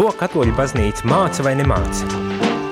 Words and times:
Ko 0.00 0.06
katoļu 0.16 0.54
baznīca 0.56 1.04
māca 1.04 1.44
vai 1.44 1.50
nemāca? 1.58 2.06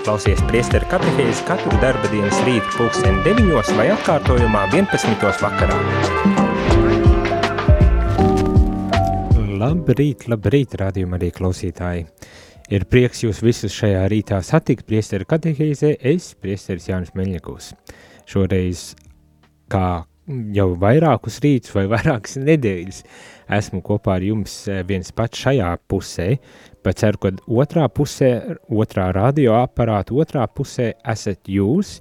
Klausies 0.06 0.38
priesteru 0.48 0.86
katehēzi 0.88 1.42
katru 1.44 1.76
darba 1.82 2.08
dienas 2.08 2.38
rītu 2.46 2.70
pulksteni 2.72 3.20
9 3.26 3.74
vai 3.76 3.84
atkārtojumā 3.92 4.62
11. 4.72 5.26
vakarā. 5.42 5.76
Labrīt, 9.60 10.24
labrīt, 10.32 10.78
rādījuma 10.80 11.20
arī 11.20 11.28
klausītāji. 11.36 12.08
Ir 12.72 12.88
prieks 12.88 13.26
jūs 13.26 13.44
visus 13.44 13.76
šajā 13.76 14.08
rītā 14.08 14.40
satikt 14.40 14.88
priesteru 14.88 15.28
katehēzē, 15.28 15.98
es, 16.00 16.32
priesteris 16.32 16.88
Jānis 16.88 17.12
Meļņakovs. 17.12 17.74
Šoreiz, 18.32 18.94
kā 19.68 20.06
jau 20.56 20.70
vairākus 20.80 21.42
rītus 21.44 21.76
vai 21.76 21.90
vairākas 21.92 22.40
nedēļas, 22.40 23.04
esmu 23.56 23.80
kopā 23.84 24.18
ar 24.18 24.24
jums 24.26 24.54
eh, 24.68 24.82
viens 24.88 25.12
pats 25.14 25.44
šajā 25.44 25.70
pusē, 25.90 26.28
bet 26.84 27.00
ceru, 27.00 27.20
ka 27.22 27.32
otrā 27.48 27.86
pusē, 27.92 28.30
otrā 28.68 29.08
radioaparāta 29.16 30.16
otrā 30.16 30.46
pusē 30.48 30.92
esat 31.08 31.48
jūs, 31.48 31.98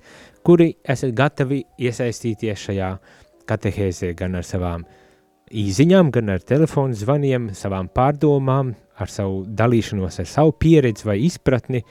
kuri 0.48 0.74
esat 0.88 1.16
gatavi 1.16 1.64
iesaistīties 1.80 2.68
šajā 2.70 2.92
katehēzē 3.48 4.14
gan 4.20 4.38
ar 4.40 4.48
savām 4.48 4.86
īziņām, 5.48 6.12
gan 6.12 6.34
ar 6.36 6.44
telefonu 6.44 6.96
zvaniem, 6.98 7.52
savām 7.56 7.88
pārdomām, 7.92 8.74
ar 8.98 9.12
savu 9.12 9.44
dalīšanos, 9.48 10.20
ar 10.20 10.28
savu 10.28 10.54
pieredzi 10.60 11.08
vai 11.08 11.20
izpratni, 11.28 11.84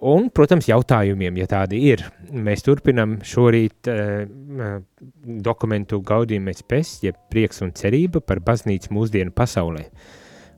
un, 0.00 0.28
protams, 0.34 0.68
jautājumiem, 0.70 1.38
ja 1.42 1.48
tādi 1.50 1.80
ir. 1.90 2.04
Mēs 2.32 2.64
turpinam 2.66 3.18
šorīt 3.24 3.90
uh, 3.90 4.78
dokumentu 5.24 6.00
gaudījumais 6.04 6.64
pēc, 6.68 6.96
jeb 7.08 7.20
prieks 7.32 7.62
un 7.64 7.74
cerība 7.76 8.22
par 8.24 8.42
baznīcu 8.44 8.94
mūsdienu 8.94 9.34
pasaulē. 9.36 9.86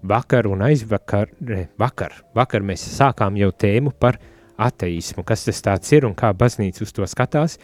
Vakar 0.06 0.46
un 0.46 0.62
aizvakar, 0.62 1.32
vakar, 1.80 2.14
vakar 2.36 2.64
mēs 2.66 2.84
sākām 2.94 3.38
jau 3.40 3.50
tēmu 3.50 3.94
par 3.98 4.20
ateismu, 4.56 5.24
kas 5.26 5.44
tas 5.48 5.62
tāds 5.64 5.92
ir 5.96 6.06
un 6.06 6.14
kā 6.16 6.30
baznīca 6.36 6.84
uz 6.84 6.92
to 6.94 7.08
skatās, 7.10 7.58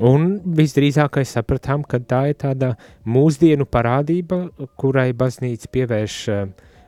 Un 0.00 0.38
visdrīzākais 0.56 1.34
sapratām, 1.36 1.82
ka 1.84 1.98
tā 2.00 2.22
ir 2.30 2.36
tāda 2.40 2.70
mūsdienu 3.04 3.66
parādība, 3.68 4.46
kurai 4.80 5.10
baznīca 5.12 5.68
pievērš 5.68 6.16
uh, 6.32 6.46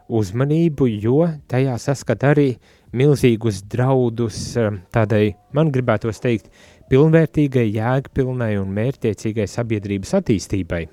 uzmanību, 0.08 0.88
jo 1.02 1.26
tajā 1.50 1.76
saskat 1.82 2.24
arī 2.24 2.48
milzīgus 2.94 3.62
draudus 3.70 4.38
um, 4.60 4.80
tādai, 4.94 5.34
man 5.56 5.72
gribētos 5.74 6.20
teikt, 6.22 6.50
pilnvērtīgai, 6.90 7.66
jēgpilnai 7.74 8.54
un 8.60 8.74
mērķtiecīgai 8.76 9.46
sabiedrības 9.50 10.14
attīstībai 10.20 10.84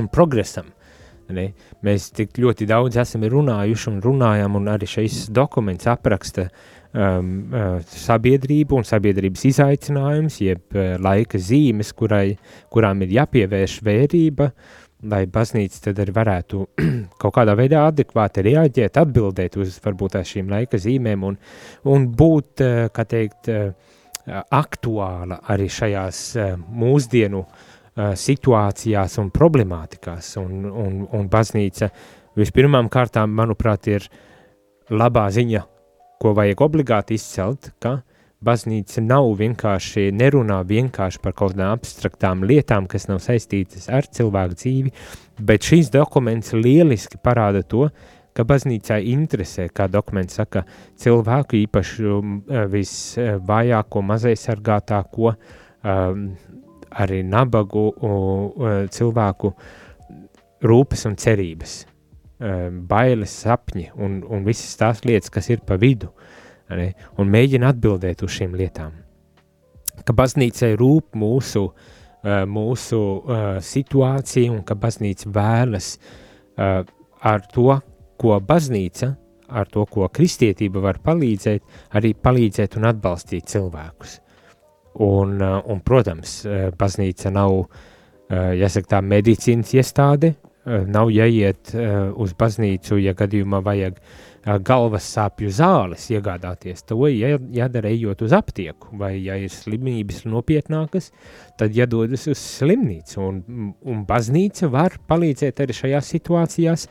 un 0.00 0.08
progresam. 0.12 0.72
Ne? 1.34 1.50
Mēs 1.82 2.12
tik 2.14 2.38
ļoti 2.38 2.68
daudz 2.70 3.00
esam 3.02 3.24
runājuši 3.26 3.88
un 3.90 4.00
runājam, 4.04 4.58
un 4.60 4.70
arī 4.70 4.86
šis 4.86 5.24
dokuments 5.34 5.88
apraksta 5.90 6.46
um, 6.46 7.32
uh, 7.50 7.80
sabiedrību 7.90 8.78
un 8.78 8.86
sabiedrības 8.86 9.42
izaicinājums, 9.50 10.38
jeb 10.44 10.78
uh, 10.78 10.94
laika 11.02 11.40
zīmes, 11.42 11.90
kurai, 11.98 12.36
kurām 12.70 13.02
ir 13.02 13.16
jāpievērš 13.18 13.80
vērība, 13.86 14.52
uh, 14.52 14.85
lai 15.04 15.26
baznīca 15.28 15.82
tad 15.88 16.00
arī 16.00 16.14
varētu 16.16 16.62
kaut 17.20 17.34
kādā 17.36 17.56
veidā 17.58 17.84
adekvāti 17.90 18.44
reaģēt, 18.46 18.98
atbildēt 19.02 19.58
uz 19.60 19.78
varbūt 19.84 20.18
šīm 20.24 20.50
laika 20.52 20.80
zīmēm 20.80 21.26
un, 21.28 21.38
un 21.92 22.08
būt, 22.16 22.64
eh, 22.64 22.82
kā 22.94 23.04
teikt, 23.08 23.50
eh, 23.52 23.72
aktuāla 24.56 25.40
arī 25.52 25.68
šajās 25.70 26.20
eh, 26.36 26.54
mūsdienu 26.56 27.46
situācijās 27.96 29.14
un 29.22 29.30
problemātikās. 29.32 30.34
Un, 30.36 30.66
un, 30.68 30.96
un 31.16 31.28
baznīca 31.32 31.86
vispirmām 32.36 32.90
kārtām, 32.92 33.32
manuprāt, 33.32 33.88
ir 33.88 34.04
labā 34.92 35.22
ziņa, 35.32 35.62
ko 36.20 36.34
vajag 36.36 36.60
obligāti 36.66 37.16
izcelt, 37.16 37.70
ka 37.80 37.94
baznīca 38.44 39.00
nav 39.04 39.30
vienkārši, 39.38 40.10
nerunā 40.12 40.60
vienkārši 40.68 41.22
par 41.22 41.34
kaut 41.36 41.54
kādām 41.54 41.72
abstraktām 41.76 42.44
lietām, 42.46 42.88
kas 42.90 43.08
nav 43.08 43.22
saistītas 43.24 43.88
ar 43.88 44.08
cilvēku 44.12 44.58
dzīvi, 44.60 44.92
bet 45.40 45.64
šīs 45.66 45.90
dokuments 45.94 46.52
lieliski 46.52 47.20
parāda 47.22 47.64
to, 47.64 47.88
ka 48.36 48.44
baznīcā 48.44 49.00
interesē, 49.08 49.70
kā 49.72 49.88
dokuments 49.88 50.36
saka, 50.36 50.66
cilvēku 51.00 51.56
īpaši 51.62 52.06
um, 52.12 52.36
visvājāko, 52.72 54.04
mazaisargātāko, 54.04 55.32
um, 55.32 56.28
arī 56.96 57.22
nabagu 57.24 57.88
cilvēku 58.92 59.50
rūpes 60.64 61.08
un 61.08 61.16
cerības, 61.20 61.78
um, 62.40 62.82
bailes, 62.88 63.32
sapņi 63.46 63.90
un, 63.96 64.20
un 64.28 64.44
visas 64.44 64.76
tās 64.80 65.04
lietas, 65.08 65.32
kas 65.32 65.48
ir 65.52 65.64
pa 65.64 65.80
vidu. 65.80 66.12
Uh, 66.12 66.35
ne, 66.74 66.92
un 67.20 67.30
mēģina 67.30 67.70
atbildēt 67.74 68.24
uz 68.26 68.34
šīm 68.36 68.56
lietām. 68.58 68.94
Ka 70.06 70.14
baznīcai 70.16 70.74
rūp 70.78 71.16
mūsu, 71.18 71.66
uh, 71.70 72.42
mūsu 72.50 73.00
uh, 73.00 73.44
situācija 73.62 74.52
un 74.52 74.62
ka 74.66 74.76
baznīca 74.78 75.30
vēlas 75.32 75.94
uh, 75.96 76.82
ar 77.22 77.46
to, 77.52 77.78
ko 78.20 78.38
baznīca, 78.40 79.12
ar 79.46 79.68
to, 79.70 79.84
ko 79.86 80.08
kristietība 80.12 80.82
var 80.82 81.00
palīdzēt, 81.04 81.62
arī 81.94 82.14
palīdzēt 82.18 82.78
un 82.80 82.88
atbalstīt 82.90 83.46
cilvēkus. 83.52 84.20
Un, 85.04 85.36
un 85.44 85.80
protams, 85.84 86.38
baznīca 86.80 87.28
nav, 87.30 87.52
jāsaka 88.32 88.94
tā, 88.94 89.00
medicīnas 89.04 89.74
iestāde, 89.76 90.32
nav 90.64 91.12
jāiet 91.12 91.74
uz 92.16 92.32
baznīcu, 92.40 92.96
ja 93.04 93.12
gadījumā 93.14 93.60
vajag 93.66 94.00
uh, 94.00 94.25
galvas 94.46 95.06
sāpju 95.10 95.50
zāles 95.50 96.06
iegādāties, 96.12 96.84
to 96.86 97.08
jādara 97.10 97.90
ejot 97.90 98.22
uz 98.22 98.34
aptieku, 98.36 98.94
vai 99.00 99.16
ja 99.18 99.34
ir 99.42 99.50
slimības 99.50 100.22
nopietnākas, 100.28 101.10
tad 101.58 101.74
jādodas 101.74 102.28
uz 102.30 102.38
slimnīcu, 102.38 103.20
un, 103.22 103.70
un 103.82 104.04
baznīca 104.06 104.70
var 104.70 105.00
palīdzēt 105.10 105.64
arī 105.64 105.76
šajās 105.80 106.10
situācijās, 106.14 106.86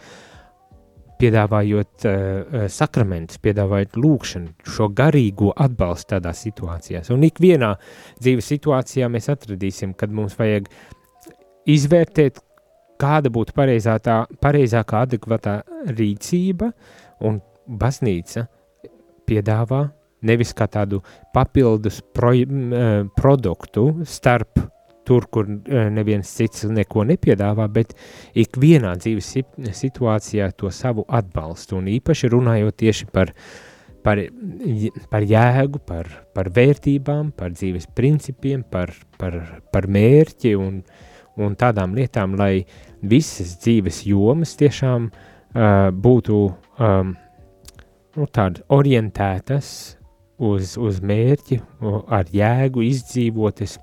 piedāvājot 1.15 2.07
uh, 2.09 2.65
sakramentus, 2.67 3.39
piedāvājot 3.39 3.95
lūkšanu, 4.03 4.51
šo 4.75 4.89
garīgo 4.91 5.53
atbalstu 5.55 6.11
tādās 6.17 6.41
situācijās. 6.43 7.07
Un 7.15 7.23
ikvienā 7.23 7.71
dzīves 8.19 8.51
situācijā 8.51 9.07
mēs 9.13 9.31
atradīsim, 9.31 9.95
kad 9.95 10.11
mums 10.11 10.35
vajag 10.35 10.67
izvērtēt, 11.71 12.43
kāda 13.01 13.31
būtu 13.33 13.55
pareizā 13.55 13.97
tā, 14.03 14.23
pareizākā 14.41 15.05
adekvatā 15.07 15.59
rīcība, 15.95 16.71
uh, 16.71 17.01
un 17.23 17.39
baznīca 17.65 18.45
piedāvā 19.25 19.85
nevis 20.25 20.53
kā 20.57 20.67
tādu 20.71 21.01
papildus 21.33 22.01
pro, 22.15 22.31
uh, 22.33 23.05
produktu 23.17 23.87
starp 24.09 24.59
tur, 25.05 25.27
kur 25.29 25.47
uh, 25.49 25.85
neviens 25.93 26.29
cits 26.37 26.65
neko 26.69 27.05
nepiedāvā, 27.11 27.67
bet 27.69 27.93
ikvienā 28.37 28.95
dzīves 29.01 29.31
situācijā 29.81 30.49
to 30.57 30.71
savu 30.73 31.05
atbalstu, 31.09 31.79
un 31.79 31.89
īpaši 31.93 32.31
runājot 32.33 32.77
tieši 32.81 33.09
par, 33.13 33.33
par, 34.05 34.21
par 35.11 35.25
jēgu, 35.29 35.81
par, 35.85 36.09
par 36.33 36.49
vērtībām, 36.53 37.33
par 37.37 37.53
dzīves 37.53 37.89
principiem, 37.97 38.65
par, 38.65 38.95
par, 39.21 39.37
par 39.73 39.89
mērķi 39.93 40.55
un, 40.57 40.81
un 41.41 41.55
tādām 41.59 41.95
lietām, 41.95 42.35
lai 42.39 42.65
visas 43.03 43.55
dzīves 43.63 44.03
jomas 44.07 44.55
tiešām 44.59 45.09
uh, 45.09 45.89
būtu 45.91 46.39
um, 46.79 47.13
nu, 48.15 48.27
orientētas 48.77 49.69
uz, 50.37 50.75
uz 50.77 51.01
mērķi, 51.03 51.59
ar 52.07 52.31
jēgu 52.31 52.85
izdzīvotas, 52.85 53.77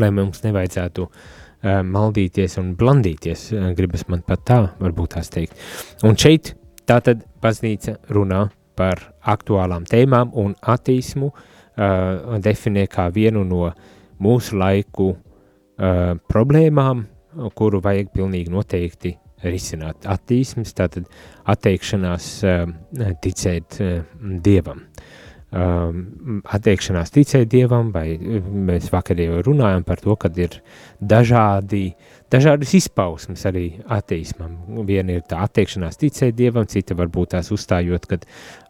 lai 0.00 0.10
mums 0.14 0.42
nevajadzētu 0.46 1.06
uh, 1.06 1.80
maldīties 1.84 2.58
un 2.62 2.74
blandīties, 2.78 3.46
uh, 3.52 3.70
gribas 3.76 4.06
man 4.08 4.24
pat 4.26 4.44
tā, 4.48 4.60
varbūt 4.80 5.16
tās 5.16 5.32
teikt. 5.32 5.58
Un 6.06 6.18
šeit 6.20 6.54
tātad 6.88 7.24
baznīca 7.42 7.98
runā 8.12 8.46
par 8.76 9.02
aktuālām 9.28 9.84
tēmām 9.88 10.32
un 10.40 10.54
attīsmu 10.56 11.28
uh, 11.28 12.38
definē 12.40 12.88
kā 12.90 13.10
vienu 13.12 13.44
no 13.44 13.68
mūsu 14.22 14.56
laiku 14.56 15.10
uh, 15.12 15.20
problēmām, 16.32 17.06
kuru 17.56 17.80
vajag 17.82 18.10
pilnīgi 18.12 18.52
noteikti 18.52 19.14
risināt 19.42 20.06
attīstības, 20.06 20.74
tātad 20.78 21.08
atteikšanās 21.50 22.28
uh, 22.46 22.64
ticēt 23.24 23.78
uh, 23.82 24.02
dievam. 24.44 24.84
Um, 25.52 26.38
atteikšanās 26.48 27.10
ticēt 27.12 27.50
dievam, 27.52 27.90
vai 27.92 28.14
mēs 28.16 28.86
vakar 28.88 29.18
jau 29.20 29.42
runājam 29.44 29.82
par 29.84 30.00
to, 30.00 30.14
ka 30.16 30.30
ir 30.40 30.54
dažādi, 30.96 31.90
dažādas 32.32 32.72
izpausmes 32.78 33.44
arī 33.50 33.66
attīstamam. 33.84 34.86
Viena 34.88 35.18
ir 35.18 35.26
tā 35.28 35.42
atteikšanās 35.44 36.00
ticēt 36.00 36.38
dievam, 36.38 36.64
cita 36.72 36.96
varbūt 36.96 37.34
tās 37.34 37.52
uzstājot, 37.52 38.08
ka 38.08 38.18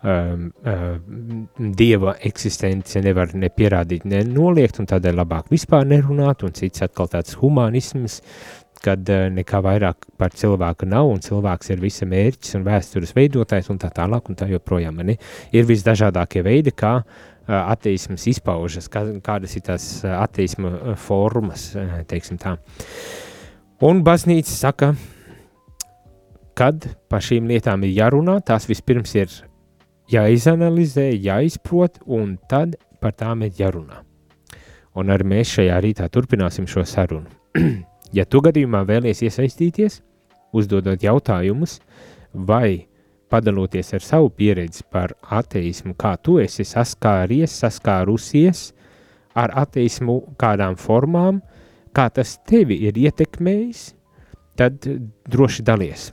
um, 0.03 0.49
um, 0.67 1.45
dieva 1.79 2.17
eksistence 2.19 2.99
nevar 3.07 3.31
ne 3.39 3.53
pierādīt, 3.55 4.03
ne 4.03 4.25
noliegt, 4.27 4.83
un 4.83 4.91
tādēļ 4.91 5.23
labāk 5.23 5.55
vispār 5.55 5.87
nerunāt, 5.87 6.43
un 6.43 6.59
cits 6.59 6.83
atkal 6.83 7.07
tāds 7.15 7.39
humanisms, 7.39 8.19
kad 8.85 9.09
uh, 9.13 9.27
nekā 9.33 9.61
vairāk 9.65 10.09
par 10.21 10.35
cilvēku 10.37 10.89
nav, 10.91 11.11
un 11.13 11.23
cilvēks 11.23 11.73
ir 11.73 11.83
visa 11.83 12.09
mērķis 12.09 12.59
un 12.59 12.67
vēstures 12.67 13.15
veidotājs 13.17 13.71
un 13.73 13.81
tā 13.83 13.93
tālāk 13.95 14.31
un 14.31 14.39
tā 14.39 14.49
joprojām. 14.51 15.03
Ne? 15.07 15.19
Ir 15.55 15.69
visdažādākie 15.69 16.45
veidi, 16.47 16.75
kā 16.75 16.99
uh, 17.03 17.15
attīsmas 17.61 18.27
izpaužas, 18.33 18.91
kā, 18.93 19.05
kādas 19.25 19.57
ir 19.59 19.67
tās 19.67 19.89
attīsma 20.07 20.97
formas, 21.01 21.71
teiksim 22.11 22.41
tā. 22.43 22.57
Un 23.83 24.05
baznīca 24.07 24.53
saka, 24.55 24.93
kad 26.59 26.87
par 27.11 27.25
šīm 27.25 27.49
lietām 27.51 27.83
ir 27.87 27.97
jārunā, 27.97 28.39
tās 28.47 28.69
vispirms 28.71 29.15
ir 29.19 29.33
jāizanalizē, 30.13 31.09
jāizprot, 31.17 32.03
un 32.07 32.37
tad 32.51 32.77
par 33.03 33.17
tām 33.19 33.47
ir 33.47 33.55
jārunā. 33.59 34.03
Un 34.99 35.09
arī 35.11 35.27
mēs 35.33 35.57
šajā 35.57 35.79
rītā 35.83 36.11
turpināsim 36.13 36.69
šo 36.69 36.85
sarunu. 36.87 37.31
ja 38.13 38.25
tu 38.25 38.43
gadījumā 38.45 38.85
vēlies 38.89 39.23
iesaistīties, 39.27 40.01
uzdodot 40.53 41.03
jautājumus, 41.03 41.79
vai 42.33 42.87
padaloties 43.33 43.95
ar 43.97 44.05
savu 44.05 44.31
pieredzi 44.37 44.85
par 44.93 45.15
ateismu, 45.33 45.95
kā 45.97 46.17
tu 46.21 46.37
esi 46.43 46.67
saskāries, 46.69 47.55
saskārusies 47.63 48.71
ar 49.39 49.55
ateismu 49.63 50.19
kādām 50.41 50.77
formām, 50.77 51.41
kā 51.97 52.09
tas 52.13 52.37
tevi 52.49 52.83
ir 52.89 52.99
ietekmējis, 53.01 53.87
tad 54.61 54.85
droši 55.33 55.65
dalies. 55.65 56.11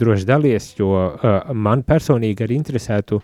Droši 0.00 0.24
dalies, 0.24 0.70
jo 0.78 0.88
uh, 0.96 1.50
man 1.52 1.82
personīgi 1.84 2.46
arī 2.46 2.56
interesētu 2.56 3.18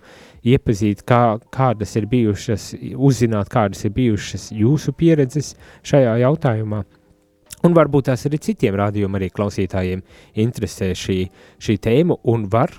iepazīt, 0.44 1.00
kā, 1.08 1.38
kādas 1.52 1.96
ir 1.96 2.04
bijušas, 2.10 2.74
uzzināt, 2.92 3.48
kādas 3.52 3.86
ir 3.88 3.94
bijušas 3.96 4.50
jūsu 4.52 4.92
pieredzes 4.92 5.54
šajā 5.88 6.18
jautājumā. 6.26 6.82
Un 7.66 7.74
varbūt 7.74 8.06
tās 8.10 8.26
arī 8.28 8.38
citiem 8.42 8.76
rādījumam, 8.78 9.18
arī 9.18 9.30
klausītājiem 9.34 10.04
interesē 10.38 10.92
šī, 10.94 11.24
šī 11.62 11.78
tēma 11.82 12.18
un 12.30 12.46
var 12.52 12.74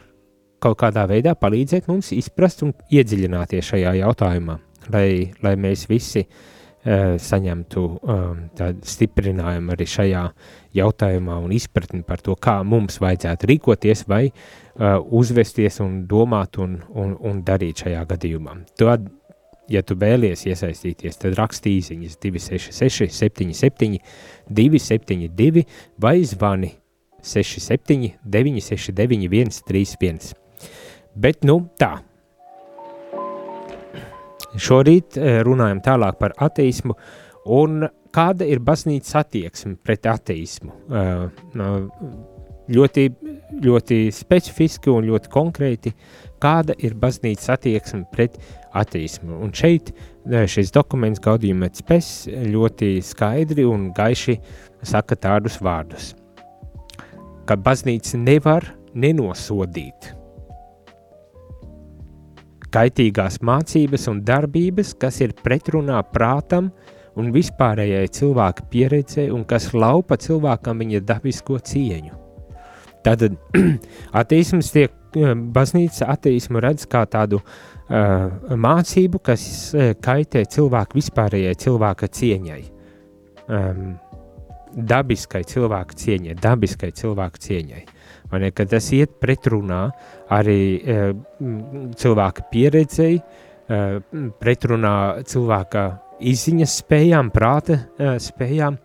kaut 0.64 0.80
kādā 0.80 1.06
veidā 1.10 1.36
palīdzēt 1.40 1.90
mums 1.92 2.14
izprast 2.16 2.64
un 2.68 2.74
iedziļināties 2.92 3.74
šajā 3.74 3.96
jautājumā, 4.02 4.56
lai, 4.94 5.10
lai 5.44 5.54
mēs 5.60 5.86
visi 5.92 6.24
uh, 6.26 7.20
saņemtu 7.20 7.84
um, 7.84 8.42
tādu 8.56 8.88
stiprinājumu 8.88 9.76
arī 9.76 9.88
šajā 9.90 10.24
jautājumā 10.80 11.38
un 11.44 11.54
izpratni 11.56 12.04
par 12.08 12.24
to, 12.24 12.36
kā 12.40 12.60
mums 12.64 13.00
vajadzētu 13.04 13.52
rīkoties 13.52 14.06
vai 14.08 14.26
uh, 14.30 15.00
uzvesties 15.04 15.80
un 15.84 16.04
domāt 16.08 16.60
un, 16.64 16.78
un, 16.96 17.16
un 17.20 17.44
darīt 17.48 17.86
šajā 17.86 18.04
gadījumā. 18.14 18.60
Tad, 18.80 19.08
ja 19.70 19.84
tu 19.86 19.98
vēlies 20.00 20.46
iesaistīties, 20.50 21.20
tad 21.22 21.38
raksti 21.40 21.76
īsiņas 21.80 22.18
266 22.24 23.14
77 23.16 24.00
272 24.50 25.66
vai 26.02 26.18
zvani 26.28 26.74
67 27.22 28.16
969 28.24 29.62
131. 29.62 30.34
Bet 31.20 31.44
nu 31.48 31.62
tā. 31.80 32.00
Šorīt 34.60 35.18
eh, 35.20 35.42
runājam 35.46 35.82
tālāk 35.86 36.18
par 36.20 36.34
ateismu 36.42 36.96
un 37.54 37.86
kāda 38.14 38.48
ir 38.50 38.62
baznīcas 38.66 39.20
attieksme 39.22 39.78
pret 39.86 40.08
ateismu. 40.10 40.74
Uh, 40.90 41.28
ļoti, 42.74 43.06
ļoti 43.66 44.00
specifiski 44.14 44.92
un 44.94 45.08
ļoti 45.10 45.32
konkrēti, 45.34 45.94
kāda 46.42 46.76
ir 46.82 46.98
baznīcas 47.00 47.54
attieksme 47.56 48.06
pret 48.14 48.38
ateismu. 48.38 48.59
Un 48.76 49.54
šeit 49.56 49.92
eh, 49.94 50.46
šis 50.50 50.74
dokuments 50.76 51.22
Gaudījuma 51.24 51.72
spēs 51.74 52.30
ļoti 52.30 52.98
skaidri 53.06 53.66
un 53.66 53.90
gaiši 53.96 54.38
saka 54.86 55.18
tādus 55.20 55.60
vārdus, 55.64 56.14
ka 57.50 57.58
baznīca 57.60 58.22
nevar 58.22 58.70
nenosodīt 58.94 60.14
kaitīgās 62.74 63.40
mācības 63.46 64.08
un 64.12 64.22
darbības, 64.26 64.94
kas 65.00 65.20
ir 65.26 65.34
pretrunā 65.44 66.00
prātam 66.14 66.70
un 67.20 67.32
vispārējai 67.34 68.10
cilvēka 68.16 68.68
pieredzei 68.72 69.30
un 69.34 69.46
kas 69.50 69.72
laupa 69.74 70.18
cilvēkam 70.22 70.84
viņa 70.84 71.04
dabisko 71.08 71.60
cieņu. 71.72 72.16
Tātad 73.06 73.36
ateisms 74.22 74.72
tiek, 74.76 74.94
baznīca 75.56 76.10
ateismu 76.14 76.62
redz 76.64 76.86
kā 76.90 77.06
tādu 77.10 77.40
uh, 77.42 78.28
mācību, 78.54 79.24
kas 79.24 79.48
uh, 79.74 79.94
kaitē 80.02 80.44
cilvēku 80.50 81.00
vispārējai 81.00 81.56
cilvēka 81.66 82.12
cieņai. 82.20 82.62
Um, 83.50 83.98
dabiskai 84.76 85.44
cilvēka 85.48 85.98
cieņai, 85.98 86.36
dabiskai 86.42 86.92
cilvēka 86.96 87.42
cieņai. 87.42 87.86
Ne, 88.40 88.52
tas 88.54 88.92
iet 88.94 89.16
pretrunā 89.22 89.88
arī 90.34 90.60
e, 90.78 90.98
cilvēka 91.98 92.46
pieredzei, 92.52 93.18
e, 93.18 93.80
pretrunā 94.42 94.94
cilvēka 95.30 95.86
izziņas 96.30 96.78
spējām, 96.84 97.32
prāta 97.34 97.80
e, 97.80 98.14
spējām, 98.22 98.78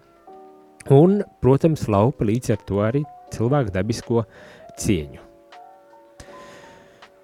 un, 0.96 1.20
protams, 1.44 1.84
laupa 1.92 2.24
līdz 2.28 2.56
ar 2.56 2.64
to 2.64 2.80
arī 2.84 3.04
cilvēku 3.34 3.74
dabisko 3.74 4.24
cieņu. 4.80 5.20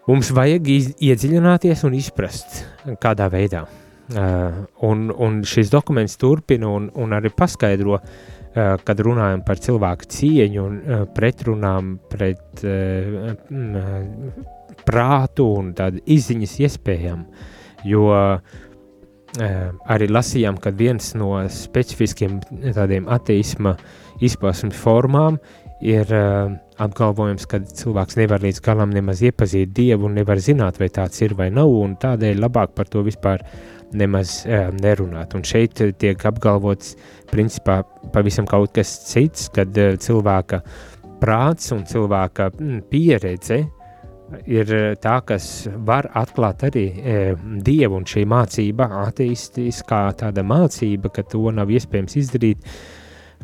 Mums 0.08 0.30
vajag 0.32 0.68
iedziļināties 0.96 1.84
un 1.84 1.94
izprast, 1.98 2.62
kādā 3.02 3.28
veidā. 3.32 3.66
Uh, 4.10 4.64
un, 4.88 5.10
un 5.12 5.36
šis 5.46 5.68
dokuments 5.70 6.16
turpina 6.18 6.66
un, 6.72 6.88
un 6.98 7.12
arī 7.14 7.30
paskaidro, 7.30 8.00
uh, 8.00 8.72
kad 8.82 9.02
runājam 9.06 9.44
par 9.46 9.60
cilvēku 9.62 10.08
cieņu 10.10 10.64
un 10.64 10.80
pretrunām 11.14 11.92
pret 12.10 12.64
prātu 14.88 15.46
un 15.60 15.70
tādu 15.78 16.02
izziņas 16.10 16.56
iespējām, 16.66 17.22
jo 17.86 18.08
arī 19.30 20.08
lasījām, 20.10 20.56
ka 20.58 20.72
viens 20.74 21.12
no 21.14 21.36
specifiskiem 21.46 22.40
tādiem 22.74 23.06
ateisma 23.06 23.76
izpausmes 24.18 24.74
formām 24.74 25.38
ir 25.80 26.12
apgalvojums, 26.80 27.46
ka 27.48 27.60
cilvēks 27.64 28.18
nevar 28.20 28.44
līdz 28.44 28.60
galam 28.64 28.92
nemaz 28.94 29.22
iepazīt 29.24 29.72
Dievu 29.76 30.08
un 30.08 30.16
nevar 30.20 30.40
zināt, 30.42 30.80
vai 30.80 30.90
tāds 30.92 31.20
ir 31.24 31.34
vai 31.38 31.50
nav, 31.54 31.72
un 31.72 31.96
tādēļ 32.00 32.40
labāk 32.44 32.74
par 32.76 32.88
to 32.90 33.04
vispār 33.06 33.44
nemaz 33.96 34.40
uh, 34.46 34.68
nerunāt. 34.76 35.34
Un 35.34 35.42
šeit 35.46 35.80
tiek 35.98 36.26
apgalvots 36.30 36.94
principā 37.30 37.80
pavisam 38.14 38.46
kaut 38.46 38.74
kas 38.76 38.92
cits, 39.08 39.48
kad 39.54 39.74
uh, 39.80 39.96
cilvēka 39.98 40.62
prāts 41.20 41.72
un 41.74 41.84
cilvēka 41.88 42.52
mm, 42.54 42.80
pieredze 42.92 43.64
ir 44.46 44.70
tā, 45.02 45.16
kas 45.26 45.68
var 45.86 46.08
atklāt 46.18 46.64
arī 46.68 46.86
e, 46.86 47.18
dievu 47.66 47.98
un 47.98 48.06
šī 48.08 48.24
mācība, 48.30 48.86
ateistiskā 49.08 50.02
tāda 50.20 50.44
mācība, 50.46 51.10
ka 51.14 51.24
to 51.26 51.50
nav 51.54 51.72
iespējams 51.72 52.16
izdarīt, 52.20 52.70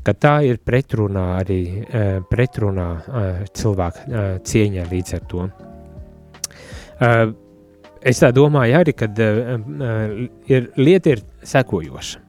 ka 0.06 0.14
tā 0.14 0.36
ir 0.46 0.60
pretrunā 0.62 1.24
arī 1.40 1.60
e, 1.66 2.04
pretrunā 2.30 2.86
e, 2.94 3.24
cilvēka 3.58 4.04
e, 4.06 4.28
cieņā 4.46 4.86
līdz 4.92 5.18
ar 5.18 5.26
to. 5.32 5.48
Es 8.06 8.22
tā 8.22 8.30
domāju 8.32 8.76
arī, 8.78 8.92
ka 8.96 9.04
uh, 9.04 10.12
ir, 10.48 10.68
lieta 10.78 11.10
ir 11.12 11.20
sekojoša. 11.44 12.22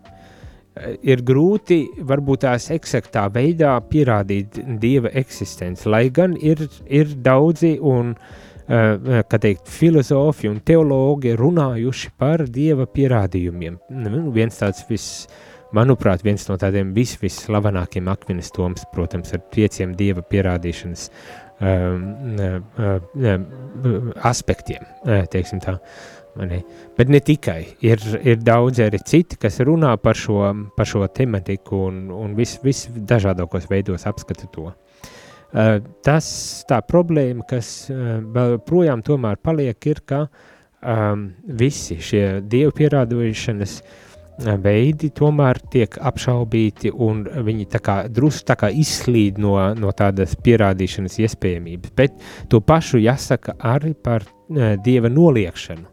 Ir 1.08 1.22
grūti 1.24 1.78
varbūt 2.10 2.42
tās 2.44 2.66
eksaktā 2.74 3.24
veidā 3.32 3.78
pierādīt 3.88 4.58
dieva 4.82 5.14
eksistenci, 5.22 5.88
lai 5.88 6.10
gan 6.12 6.36
ir, 6.36 6.66
ir 6.84 7.14
daudzi 7.24 7.78
un, 7.80 8.12
kā 8.68 9.40
teikt, 9.40 9.72
filozofi 9.72 10.52
un 10.52 10.60
teologi 10.68 11.38
runājuši 11.40 12.12
par 12.20 12.44
dieva 12.52 12.90
pierādījumiem. 12.92 13.80
Nu, 14.04 14.26
viens 14.36 14.60
tāds 14.60 14.84
viss, 14.90 15.30
manuprāt, 15.76 16.24
viens 16.24 16.48
no 16.48 16.56
tādiem 16.60 16.94
vis, 16.96 17.18
visslavenākiem 17.22 18.08
akmenes 18.12 18.54
toms, 18.56 18.86
protams, 18.94 19.34
ar 19.36 19.44
pieciem 19.52 19.96
dieva 19.98 20.24
pierādīšanas 20.24 21.10
uh, 21.10 21.48
Um, 21.60 22.36
uh, 22.38 23.40
aspektiem, 24.30 24.84
teiksim 25.34 25.58
tā. 25.58 25.74
Ne? 26.38 26.60
Bet 26.94 27.10
ne 27.10 27.18
tikai, 27.18 27.64
ir, 27.82 28.04
ir 28.22 28.38
daudz 28.46 28.84
arī 28.86 29.00
citi, 29.02 29.40
kas 29.42 29.58
runā 29.66 29.96
par 29.98 30.14
šo, 30.14 30.44
par 30.78 30.86
šo 30.86 31.02
tematiku 31.10 31.80
un, 31.88 32.04
un 32.14 32.36
vis, 32.38 32.60
visdažādākos 32.62 33.66
veidos 33.72 34.06
apskata 34.06 34.52
to. 34.54 34.68
Uh, 34.70 35.80
tas 36.06 36.28
tā 36.70 36.78
problēma, 36.86 37.42
kas 37.50 37.88
uh, 37.90 38.20
vēl 38.38 38.60
projām 38.68 39.02
tomēr 39.02 39.42
paliek, 39.42 39.90
ir, 39.90 40.04
ka 40.06 40.28
um, 40.28 41.32
visi 41.58 41.98
šie 41.98 42.26
dievu 42.46 42.76
pierādīšanas 42.78 43.80
uh, 43.82 44.07
veidi 44.38 45.10
tomēr 45.16 45.60
tiek 45.72 45.98
apšaubīti 45.98 46.92
un 46.94 47.24
viņi 47.26 47.68
drusku 48.14 48.70
izslīd 48.72 49.38
no, 49.42 49.58
no 49.74 49.92
tādas 49.92 50.36
pierādīšanas 50.36 51.18
iespējamības. 51.26 51.94
Bet 51.96 52.18
to 52.50 52.62
pašu 52.62 53.02
jāsaka 53.02 53.58
arī 53.60 53.94
par 53.94 54.24
uh, 54.24 54.76
dieva 54.84 55.10
noliekšanu. 55.10 55.88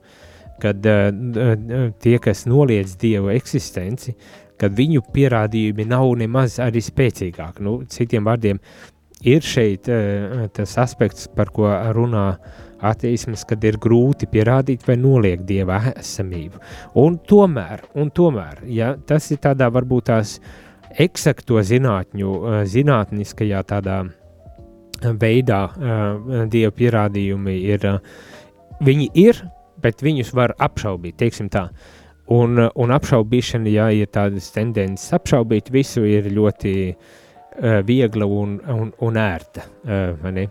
Kad 0.60 0.86
uh, 0.86 1.92
tie, 2.00 2.18
kas 2.18 2.44
noliedz 2.46 2.96
dievu 3.00 3.32
eksistenci, 3.34 4.14
kad 4.60 4.74
viņu 4.76 5.02
pierādījumi 5.12 5.86
nav 5.88 6.12
nemaz 6.20 6.60
arī 6.62 6.82
spēcīgāki. 6.84 7.64
Nu, 7.64 7.80
citiem 7.90 8.24
vārdiem, 8.24 8.60
ir 9.24 9.42
šeit 9.42 9.88
uh, 9.88 10.44
tas 10.54 10.76
aspekts, 10.78 11.28
par 11.32 11.50
ko 11.54 11.72
runā 11.96 12.28
ateisms, 12.82 13.44
kad 13.48 13.64
ir 13.64 13.78
grūti 13.80 14.28
pierādīt 14.30 14.84
vai 14.88 14.96
noliegt 15.00 15.46
dieva 15.48 15.80
esamību. 15.94 16.60
Un 17.00 17.18
tomēr, 17.28 17.84
un 18.00 18.10
tomēr 18.14 18.64
ja, 18.70 18.94
tas 19.06 19.30
ir 19.34 19.42
tādā 19.44 19.70
varbūt 19.72 20.10
tās 20.10 20.38
eksakto 21.00 21.62
zinātņu, 21.64 22.30
uh, 22.30 22.60
zinātniskajā 22.68 23.64
tādā 23.70 24.04
veidā 25.20 25.64
uh, 25.68 26.46
dieva 26.50 26.72
pierādījumi 26.74 27.58
ir, 27.74 27.88
viņi 28.84 29.10
ir, 29.20 29.42
bet 29.82 30.02
viņus 30.04 30.32
var 30.36 30.54
apšaubīt, 30.62 31.18
teiksim 31.20 31.50
tā. 31.52 31.68
Un, 32.32 32.56
un 32.56 32.92
apšaubīšana, 32.94 33.68
ja 33.68 33.90
ir 33.92 34.08
tādas 34.08 34.46
tendences 34.54 35.12
apšaubīt 35.12 35.68
visu, 35.74 36.06
ir 36.08 36.30
ļoti 36.32 36.74
uh, 36.94 37.80
viegla 37.84 38.28
un, 38.30 38.56
un, 38.72 38.94
un 39.04 39.18
ērta. 39.20 39.66
Uh, 39.84 40.46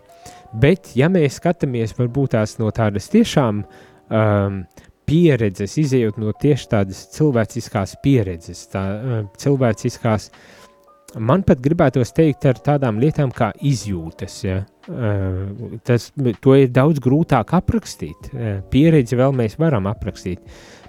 Bet, 0.54 0.92
ja 0.94 1.08
mēs 1.10 1.40
skatāmies 1.40 1.96
varbūt 1.98 2.34
tās 2.36 2.58
no 2.60 2.70
tādas 2.74 3.08
tiešām 3.10 3.64
um, 3.64 4.60
pieredzes, 5.08 5.78
izējot 5.82 6.20
no 6.22 6.34
tieši 6.40 6.68
tādas 6.70 7.00
cilvēciskās 7.16 7.96
pieredzes, 8.04 8.68
tā, 8.70 8.84
uh, 8.94 9.24
cilvēciskās 9.40 10.30
man 11.18 11.42
pat 11.46 11.58
gribētos 11.62 12.14
teikt 12.14 12.46
ar 12.50 12.62
tādām 12.62 13.02
lietām 13.02 13.34
kā 13.34 13.50
izjūtas. 13.66 14.38
Ja? 14.46 14.60
Uh, 14.86 15.74
tas, 15.86 16.12
to 16.14 16.56
ir 16.60 16.70
daudz 16.74 17.02
grūtāk 17.02 17.54
aprakstīt. 17.58 18.30
Uh, 18.30 18.56
pieredzi 18.70 19.18
vēl 19.18 19.34
mēs 19.34 19.58
varam 19.58 19.90
aprakstīt, 19.90 20.42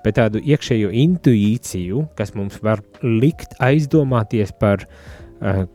bet 0.05 0.19
tādu 0.21 0.45
iekšējo 0.45 0.93
intuīciju, 0.93 2.07
kas 2.17 2.37
mums 2.37 2.61
var 2.61 2.85
likt 3.01 3.57
aizdomāties 3.65 4.53
par, 4.61 4.85
uh, 4.85 5.24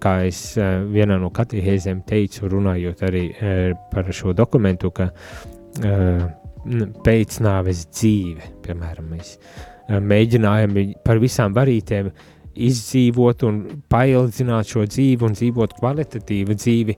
kā 0.01 0.15
es 0.27 0.43
uh, 0.59 0.81
vienā 0.89 1.19
no 1.21 1.31
katehēzēm 1.35 2.05
teicu, 2.09 2.49
runājot 2.51 3.05
arī 3.07 3.25
uh, 3.31 3.63
par 3.93 4.09
šo 4.15 4.35
dokumentu, 4.37 4.91
ka 4.97 5.11
uh, 5.13 6.27
pēcnāves 7.05 7.87
dzīve, 7.93 8.53
piemēram, 8.67 9.15
mēs 9.15 9.37
uh, 9.37 9.99
mēģinājām 10.01 10.77
par 11.05 11.21
visām 11.23 11.57
varītēm 11.57 12.11
uh, 12.11 12.29
izdzīvot 12.59 13.45
un 13.47 13.61
paildzināt 13.91 14.71
šo 14.73 14.85
dzīvi 14.89 15.27
un 15.27 15.37
dzīvot 15.37 15.77
kvalitatīvu 15.79 16.57
dzīvi. 16.59 16.97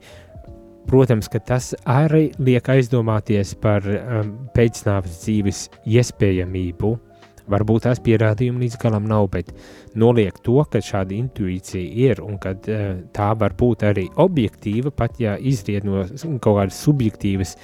Protams, 0.89 1.29
ka 1.31 1.39
tas 1.39 1.71
arī 1.87 2.25
liek 2.43 2.67
aizdomāties 2.69 3.53
par 3.63 3.85
um, 3.87 4.33
pēcnāvas 4.55 5.21
dzīves 5.21 5.61
iespējamību. 5.87 6.91
Varbūt 7.51 7.87
tās 7.87 7.99
pierādījumi 8.03 8.63
līdz 8.63 8.79
galam 8.79 9.07
nav, 9.09 9.27
bet 9.33 9.51
noliek 9.99 10.37
to, 10.45 10.61
ka 10.71 10.79
šāda 10.83 11.15
intuīcija 11.17 12.07
ir 12.07 12.23
un 12.23 12.39
ka 12.41 12.55
uh, 12.55 12.87
tā 13.15 13.29
var 13.39 13.57
būt 13.59 13.83
arī 13.89 14.07
objektīva, 14.23 14.93
pat 14.95 15.19
ja 15.19 15.35
izriet 15.37 15.87
no 15.87 16.05
kaut 16.39 16.61
kādas 16.61 16.79
subjektīvas 16.85 17.55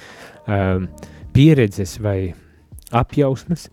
um, 0.46 0.88
pieredzes 1.32 1.98
vai 2.02 2.34
apjausmas 2.90 3.68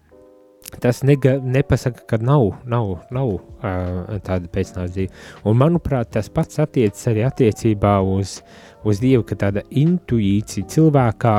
tas 0.82 1.02
nega, 1.04 1.38
nepasaka, 1.44 2.04
ka 2.10 2.18
nav, 2.22 2.50
nav, 2.68 2.98
nav 3.14 3.30
uh, 3.38 4.18
tāda 4.26 4.50
pēcnāvas 4.52 4.94
dzīve. 4.96 5.14
Un, 5.48 5.58
manuprāt, 5.62 6.12
tas 6.16 6.30
pats 6.34 6.60
attiecas 6.64 7.08
arī 7.12 7.24
attiecībā 7.28 7.98
uz, 8.04 8.40
uz 8.88 9.02
Dievu, 9.04 9.24
ka 9.28 9.38
tāda 9.48 9.64
intuīcija 9.70 10.68
cilvēkā 10.76 11.38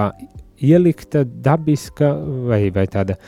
ielikta 0.64 1.22
dabiska 1.24 2.12
vai, 2.48 2.62
vai 2.74 2.86
tāda, 2.90 3.18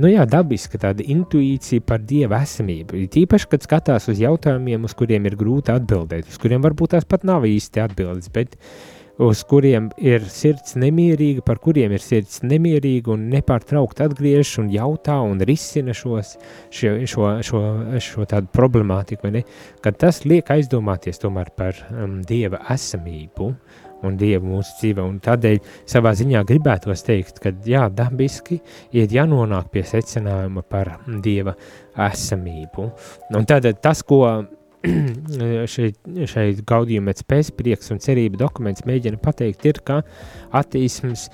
nu 0.00 0.10
jā, 0.10 0.24
dabiska 0.28 0.80
tāda 0.80 1.04
intuīcija 1.04 1.84
par 1.86 2.02
Dieva 2.04 2.42
esamību. 2.44 3.04
Tīpaši, 3.14 3.50
kad 3.50 3.66
skatās 3.66 4.08
uz 4.12 4.22
jautājumiem, 4.22 4.86
uz 4.88 4.96
kuriem 4.98 5.28
ir 5.30 5.36
grūti 5.40 5.74
atbildēt, 5.74 6.30
uz 6.30 6.40
kuriem 6.40 6.64
varbūt 6.64 6.96
tās 6.96 7.08
pat 7.08 7.26
nav 7.28 7.46
īsti 7.48 7.84
atbildes, 7.84 8.32
bet 8.34 8.56
uh, 8.56 9.00
uz 9.20 9.42
kuriem 9.44 9.90
ir 10.00 10.24
sirds 10.32 10.74
nemierīga, 10.80 11.42
par 11.44 11.58
kuriem 11.60 11.92
ir 11.92 12.00
sirds 12.00 12.40
nemierīga 12.46 13.12
un 13.12 13.26
nepārtraukt 13.32 14.00
atgriežas 14.00 14.54
un 14.62 14.70
jautā 14.72 15.18
un 15.26 15.42
risina 15.44 15.92
šos, 15.96 16.36
šo, 16.72 16.94
šo, 17.10 17.26
šo, 17.44 17.60
šo 18.06 18.26
tādu 18.30 18.48
problemātiku, 18.56 19.28
ne? 19.34 19.44
Kad 19.84 20.00
tas 20.00 20.22
liek 20.24 20.48
aizdomāties 20.54 21.20
tomēr 21.20 21.52
par 21.56 21.76
um, 21.90 22.20
Dieva 22.24 22.62
esamību 22.72 23.52
un 24.06 24.16
Dievu 24.20 24.54
mūsu 24.54 24.76
dzīvē, 24.80 25.04
un 25.04 25.18
tādēļ 25.24 25.58
savā 25.88 26.12
ziņā 26.18 26.44
gribētos 26.48 27.04
teikt, 27.06 27.40
ka 27.42 27.52
jā, 27.66 27.86
dabiski 27.92 28.60
ir 28.96 29.12
jānonāk 29.12 29.70
pie 29.74 29.84
secinājuma 29.86 30.64
par 30.66 30.96
Dieva 31.24 31.56
esamību. 32.08 32.88
Un 33.36 33.46
tad 33.48 33.68
tas, 33.82 34.02
ko 34.06 34.22
šeit, 35.74 36.00
šeit 36.30 36.64
gaudījuma 36.68 37.12
pēc 37.12 37.24
pēcprieks 37.28 37.92
un 37.94 38.00
cerība 38.02 38.40
dokuments 38.46 38.86
mēģina 38.88 39.20
pateikt, 39.20 39.66
ir, 39.68 39.82
ka 39.84 40.00
attīsums 40.56 41.28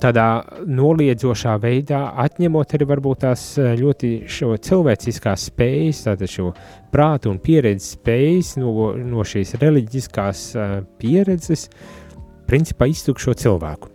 tādā 0.00 0.26
noliedzošā 0.66 1.56
veidā 1.62 2.00
atņemot 2.22 2.74
arī 2.74 2.88
varbūt 2.90 3.22
tās 3.26 3.44
eh, 3.60 3.74
ļoti 3.78 4.10
cilvēciskās 4.66 5.48
spējas, 5.50 6.04
tātad 6.08 6.32
šo 6.32 6.50
prātu 6.92 7.30
un 7.30 7.38
pieredzes 7.42 7.94
spējas 7.96 8.56
no, 8.60 8.92
no 8.96 9.24
šīs 9.26 9.56
reliģiskās 9.60 10.46
uh, 10.56 10.78
pieredzes, 11.00 11.66
principā 12.48 12.88
iztukšo 12.88 13.34
cilvēku. 13.36 13.90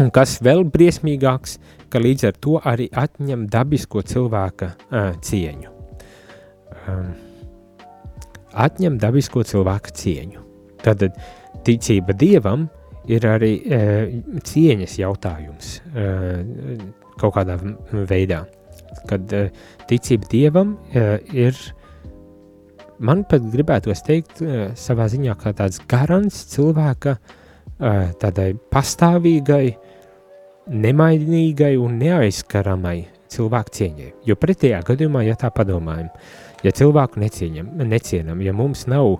Un 0.00 0.10
kas 0.14 0.38
vēl 0.42 0.64
briesmīgāks, 0.72 1.58
ka 1.92 2.00
līdz 2.02 2.26
ar 2.30 2.38
to 2.42 2.56
arī 2.66 2.88
atņem 2.90 3.46
dabisko 3.52 4.02
cilvēka 4.06 4.72
uh, 4.72 5.12
cieņu. 5.22 5.72
Um, 6.88 7.12
atņem 8.66 8.98
dabisko 8.98 9.44
cilvēku 9.46 9.94
cieņu. 9.94 10.44
Tad 10.80 11.06
ticība 11.66 12.16
dievam 12.16 12.66
ir 13.08 13.26
arī 13.28 13.52
e, 13.64 13.80
cieņas 14.44 14.96
jautājums 15.00 15.74
e, 15.80 16.06
kaut 17.20 17.36
kādā 17.36 17.56
veidā. 18.10 18.44
Kad 19.08 19.32
e, 19.32 19.44
ticība 19.88 20.28
dievam 20.30 20.74
e, 20.92 21.04
ir, 21.46 21.58
man 23.00 23.24
pat 23.28 23.46
gribētos 23.52 24.04
teikt, 24.06 24.42
e, 24.42 24.70
savā 24.76 25.08
ziņā 25.12 25.36
kā 25.40 25.54
tāds 25.56 25.80
garants 25.88 26.42
cilvēka 26.52 27.16
e, 27.16 27.94
tādai 28.20 28.52
pastāvīgai, 28.72 29.64
nemainīgai 30.70 31.74
un 31.80 31.96
neaizskaramai 32.02 32.98
cilvēku 33.30 33.76
cieņai. 33.78 34.12
Jo 34.26 34.36
pretējā 34.38 34.82
gadījumā, 34.86 35.22
ja 35.26 35.36
tā 35.38 35.48
padomājam, 35.54 36.10
uh, 36.10 36.46
ja 36.64 36.72
cilvēku 36.76 37.20
necieņam, 37.22 37.70
necienam, 37.88 38.40
ja 38.44 38.54
mums 38.56 38.86
nav, 38.90 39.18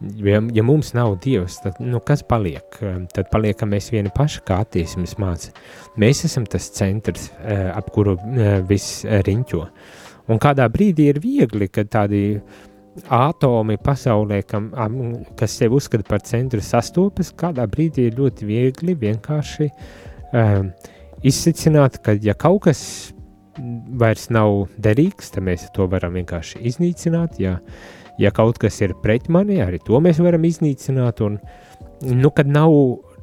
ja, 0.00 0.40
ja 0.52 0.64
mums 0.66 0.92
nav 0.96 1.16
Dievs, 1.24 1.60
tad 1.64 1.80
nu, 1.80 2.00
kas 2.04 2.22
paliek? 2.26 2.78
Tad 3.14 3.30
paliek, 3.32 3.56
ka 3.58 3.68
mēs 3.68 3.90
vieni 3.94 4.12
paši 4.14 4.42
kā 4.46 4.60
attīstības 4.64 5.16
māca. 5.22 5.52
Mēs 6.00 6.24
esam 6.28 6.46
tas 6.50 6.68
centrs, 6.76 7.30
eh, 7.42 7.68
ap 7.72 7.90
kuru 7.94 8.16
eh, 8.16 8.60
viss 8.68 9.04
riņķo. 9.04 9.62
Un 10.32 10.40
kādā 10.42 10.66
brīdī 10.72 11.10
ir 11.12 11.20
viegli, 11.22 11.68
kad 11.70 11.88
tādi 11.92 12.22
atomi 13.12 13.76
pasaulē, 13.82 14.40
kam, 14.48 14.70
kas 15.38 15.56
sev 15.60 15.76
uzskata 15.76 16.06
par 16.08 16.24
centru, 16.26 16.62
sastopas, 16.64 17.32
kādā 17.36 17.66
brīdī 17.70 18.08
ir 18.08 18.16
ļoti 18.18 18.48
viegli 18.48 18.96
vienkārši 18.98 19.68
um, 20.32 20.70
izsacināt, 21.26 22.00
ka 22.04 22.16
ja 22.22 22.34
kaut 22.38 22.64
kas 22.66 22.80
vairs 24.00 24.28
nav 24.32 24.66
derīgs, 24.82 25.30
tad 25.34 25.46
mēs 25.46 25.68
to 25.76 25.86
varam 25.92 26.16
vienkārši 26.18 26.62
iznīcināt. 26.68 27.38
Ja, 27.40 27.58
ja 28.18 28.32
kaut 28.34 28.60
kas 28.62 28.80
ir 28.84 28.96
pret 29.02 29.28
mani, 29.32 29.60
arī 29.64 29.80
to 29.84 30.00
mēs 30.02 30.20
varam 30.22 30.44
iznīcināt. 30.48 31.22
Un, 31.26 31.38
nu, 32.12 32.32
kad 32.34 32.48
nav 32.50 32.72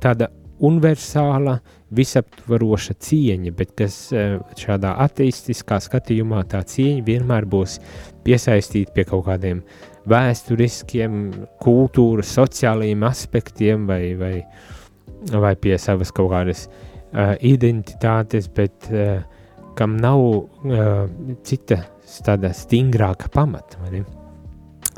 tāda 0.03 0.29
universāla, 0.63 1.57
visaptvaroša 1.93 2.95
cieņa, 3.03 3.51
bet 3.57 3.73
kas 3.77 3.97
eh, 4.15 4.37
šādā 4.59 4.95
ateistiskā 5.03 5.79
skatījumā 5.83 6.43
tā 6.49 6.63
cieņa 6.65 7.03
vienmēr 7.05 7.47
būs 7.49 7.79
piesaistīta 8.25 8.95
pie 8.95 9.05
kaut 9.09 9.27
kādiem 9.27 9.61
vēsturiskiem, 10.09 11.19
kultūras, 11.63 12.33
sociālajiem 12.35 13.05
aspektiem 13.07 13.85
vai, 13.87 14.01
vai, 14.19 14.33
vai 15.31 15.53
pie 15.59 15.77
savas 15.79 16.11
kaut 16.15 16.33
kādas 16.33 16.65
uh, 16.67 17.37
identitātes, 17.39 18.49
bet 18.51 18.89
uh, 18.91 19.21
kam 19.79 19.95
nav 20.03 20.25
uh, 20.25 21.07
cita 21.47 21.85
tāda 22.25 22.51
stingrāka 22.57 23.31
pamata. 23.31 23.79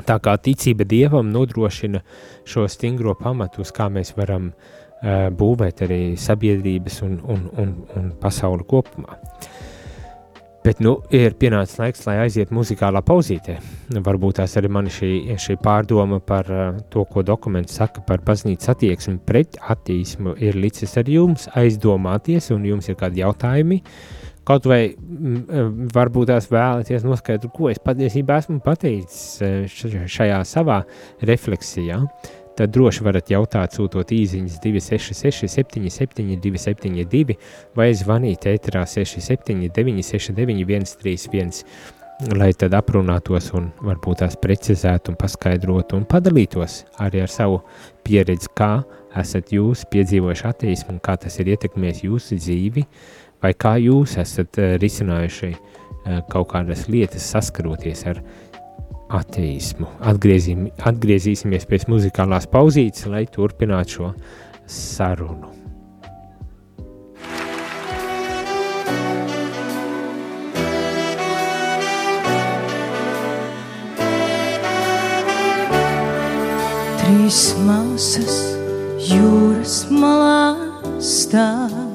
Tā 0.06 0.18
kā 0.22 0.36
ticība 0.38 0.86
dievam 0.86 1.32
nodrošina 1.34 2.02
šo 2.46 2.66
stingro 2.70 3.16
pamatu, 3.18 3.64
uz 3.64 3.72
kā 3.74 3.88
mēs 3.90 4.14
varam 4.16 4.52
uh, 4.52 5.28
būvēt 5.34 5.82
arī 5.86 6.00
sabiedrības 6.20 7.00
un, 7.06 7.16
un, 7.26 7.46
un, 7.58 7.72
un 7.98 8.12
pasauli 8.20 8.66
kopumā. 8.68 9.18
Bet 10.66 10.80
nu, 10.82 10.96
ir 11.14 11.36
pienācis 11.38 11.78
laiks, 11.78 12.00
lai 12.08 12.16
aiziet 12.24 12.50
muzikālā 12.54 12.98
pauzītē. 13.06 13.54
Varbūt 14.02 14.40
tās 14.40 14.56
arī 14.58 14.70
man 14.74 14.88
šī, 14.90 15.10
šī 15.38 15.54
pārdoma 15.62 16.18
par 16.18 16.50
uh, 16.50 16.78
to, 16.90 17.04
ko 17.10 17.22
dokuments 17.26 17.78
saka 17.78 18.02
par 18.06 18.22
baznīcas 18.26 18.74
attieksmi 18.74 19.18
pret 19.26 19.58
attīsmu, 19.62 20.34
ir 20.42 20.58
licis 20.58 20.94
ar 20.98 21.10
jums 21.10 21.46
aizdomāties, 21.58 22.52
un 22.54 22.66
jums 22.66 22.90
ir 22.90 22.98
kādi 22.98 23.22
jautājumi, 23.22 23.82
uh, 23.82 24.25
kaut 24.46 24.66
vai 24.70 24.80
m, 24.94 25.42
varbūt 25.94 26.30
tās 26.30 26.48
vēlaties 26.52 27.06
noskaidrot, 27.06 27.52
ko 27.54 27.70
es 27.72 27.82
patiesībā 27.82 28.40
esmu 28.42 28.60
pateicis 28.64 29.42
šajā 30.12 30.40
savā 30.46 30.82
refleksijā, 31.26 32.00
tad 32.56 32.72
droši 32.72 33.04
varat 33.04 33.30
jautāt, 33.30 33.76
sūtot 33.76 34.12
īsiņas 34.16 34.60
266, 34.64 35.50
77, 35.52 36.38
272 36.40 37.36
vai 37.76 37.90
zvanīt 37.96 38.48
ēterā 38.48 38.86
67, 38.88 39.68
969, 39.76 40.96
131, 40.96 41.64
lai 42.32 42.52
tad 42.56 42.72
aprunātos 42.78 43.50
un 43.58 43.68
varbūt 43.84 44.22
tās 44.22 44.38
precizētu 44.40 45.12
un 45.12 45.18
paskaidrotu 45.20 45.98
un 45.98 46.06
padalītos 46.08 46.84
arī 47.04 47.20
ar 47.26 47.32
savu 47.32 47.60
pieredzi, 48.06 48.48
kā 48.56 48.78
esat 49.20 49.52
jūs 49.52 49.84
piedzīvojuši 49.92 50.48
ateismu 50.48 50.96
un 50.96 51.02
kā 51.04 51.18
tas 51.20 51.36
ir 51.40 51.52
ietekmējis 51.52 52.02
jūsu 52.06 52.40
dzīvi, 52.40 52.86
vai 53.42 53.52
kā 53.54 53.76
jūs 53.82 54.16
esat 54.22 54.60
uh, 54.60 54.74
risinājuši 54.82 55.52
uh, 55.52 56.20
kaut 56.32 56.50
kādas 56.54 56.86
lietas 56.92 57.26
saskaroties 57.34 58.06
ar 58.12 58.22
ateismu. 59.12 59.88
Atgriezīm, 60.10 60.66
atgriezīsimies 60.90 61.68
pēc 61.70 61.86
muzikālās 61.90 62.48
pauzītes, 62.50 63.06
lai 63.10 63.26
turpinātu 63.30 63.98
šo 63.98 64.10
sarunu. 64.66 65.52
Trīs 77.06 77.40
māsas 77.62 78.38
jūras 79.06 79.82
malā 79.94 80.54
stāv. 80.98 81.85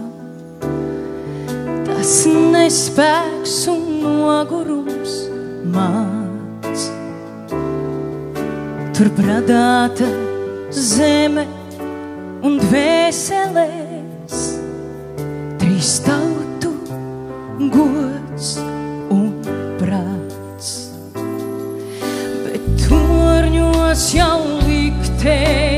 Tas 2.02 2.24
nespēks 2.26 3.52
un 3.70 3.82
nogurums 4.02 5.12
māc. 5.70 6.80
Tur 8.98 9.12
bradāta 9.20 10.08
zeme 10.74 11.44
un 12.42 12.58
dvēselēs. 12.64 14.40
Trīs 15.62 15.92
tautu 16.08 16.74
gods 17.78 18.56
un 19.14 19.28
prāts. 19.78 20.72
Bet 22.48 22.66
torņos 22.88 24.08
jau 24.18 24.40
likteņa 24.66 25.71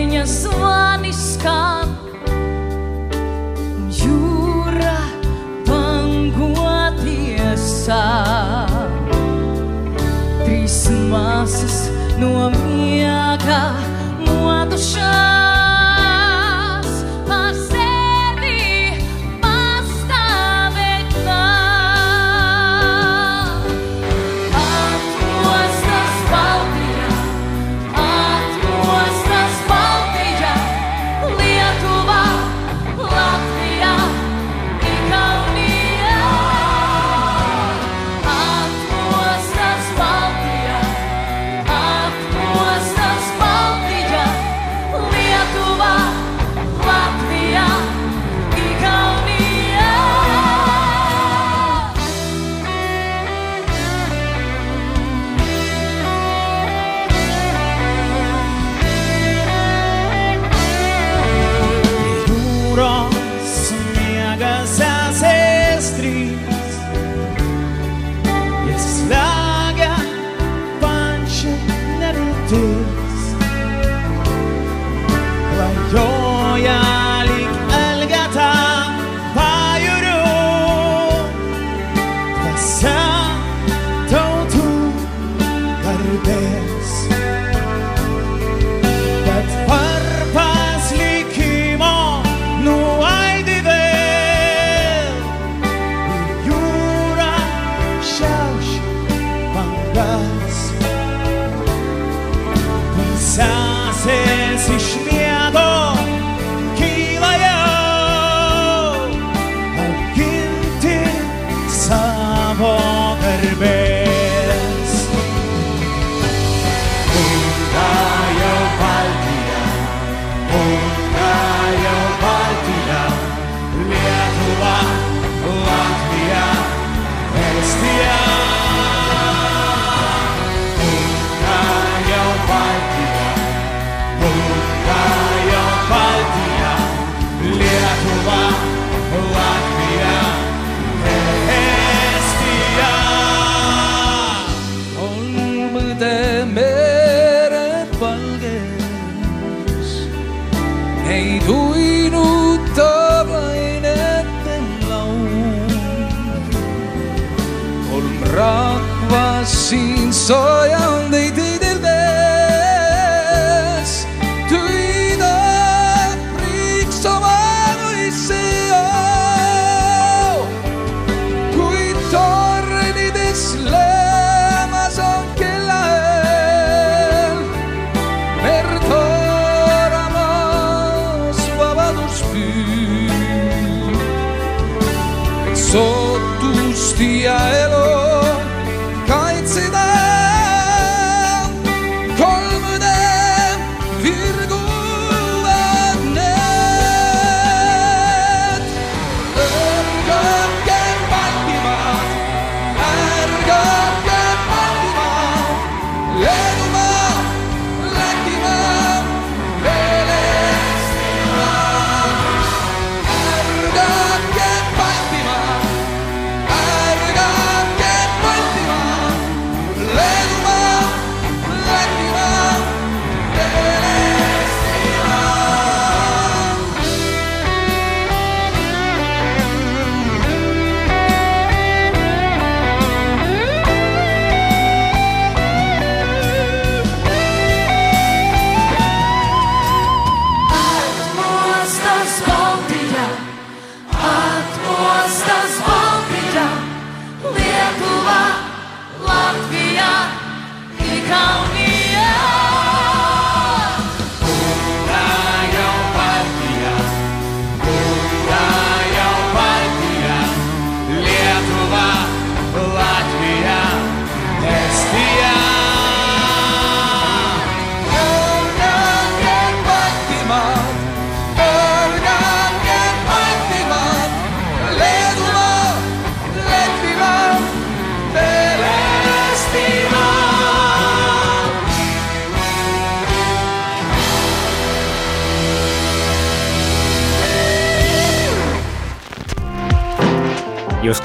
māsas 12.24 12.32
no 12.32 12.50
miega 12.50 13.83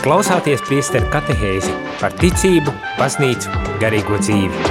klausāties 0.08 0.62
priesteru 0.64 1.04
katehēzi 1.12 1.68
par 1.98 2.14
ticību, 2.16 2.72
baznīcu, 2.96 3.50
garīgo 3.82 4.16
dzīvi. 4.22 4.62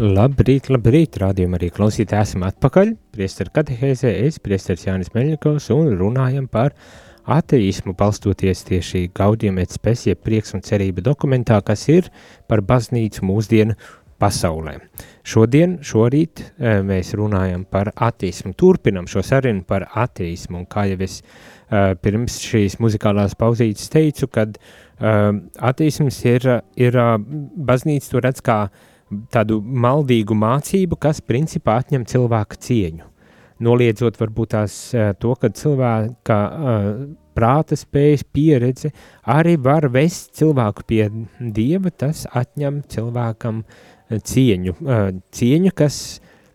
Labrīt, 0.00 0.70
labrīt, 0.72 1.18
rādījumā 1.20 1.60
arī 1.60 1.68
klausītāji 1.76 2.24
esam 2.24 2.46
atpakaļ. 2.48 2.94
Priesteru 3.12 3.52
katehēzē 3.58 4.14
es, 4.22 4.40
priesteris 4.40 4.86
Jānis 4.88 5.12
Meļņikovs, 5.12 5.68
un 5.76 5.92
runājam 6.00 6.48
par 6.48 6.72
ateismu, 7.28 7.92
balstoties 7.92 8.64
tieši 8.70 9.10
Gaudiem 9.12 9.60
et 9.60 9.76
spesie 9.76 10.16
prieks 10.16 10.56
un 10.56 10.64
cerība 10.64 11.04
dokumentā, 11.04 11.60
kas 11.60 11.84
ir 11.92 12.08
par 12.48 12.64
baznīcu 12.64 13.28
mūsdienu 13.28 13.76
pasaulē. 14.22 14.76
Šodien, 15.26 15.78
šorīt 15.86 16.42
eh, 16.42 16.80
mēs 16.86 17.12
runājam 17.18 17.64
par 17.70 17.92
ateismu, 17.94 18.54
turpinam 18.58 19.08
šo 19.10 19.24
sarunu 19.26 19.64
par 19.66 19.88
un 19.92 20.66
kā 20.66 20.86
jau 20.90 20.98
es 21.02 21.20
uh, 21.22 21.94
pirms 22.02 22.38
šīs 22.42 22.78
muzikālās 22.82 23.34
pauzītes 23.38 23.90
teicu, 23.92 24.28
kad 24.28 24.58
uh, 24.58 25.30
ateisms 25.58 26.18
ir, 26.24 26.48
ir 26.76 26.98
baznīca 27.56 28.10
to 28.10 28.22
redz 28.22 28.42
kā 28.42 28.58
tādu 29.32 29.60
maldīgu 29.62 30.34
mācību, 30.34 30.96
kas 30.96 31.20
principā 31.20 31.80
atņem 31.82 32.06
cilvēka 32.08 32.60
cieņu. 32.66 33.08
Noliedzot 33.62 34.16
varbūt 34.18 34.54
tās 34.56 34.74
to, 35.22 35.34
ka 35.38 35.52
cilvēka 35.54 36.38
prāta 37.36 37.76
spējas 37.78 38.24
pieredze 38.34 38.90
arī 39.28 39.54
var 39.60 39.86
vest 39.92 40.32
cilvēku 40.40 40.86
pie 40.88 41.04
dieva, 41.38 41.92
tas 41.94 42.24
atņem 42.26 42.80
cilvēkam 42.90 43.60
uh, 43.62 43.91
cieņu, 44.20 44.76
cieņu, 45.32 45.72
kas 45.76 45.96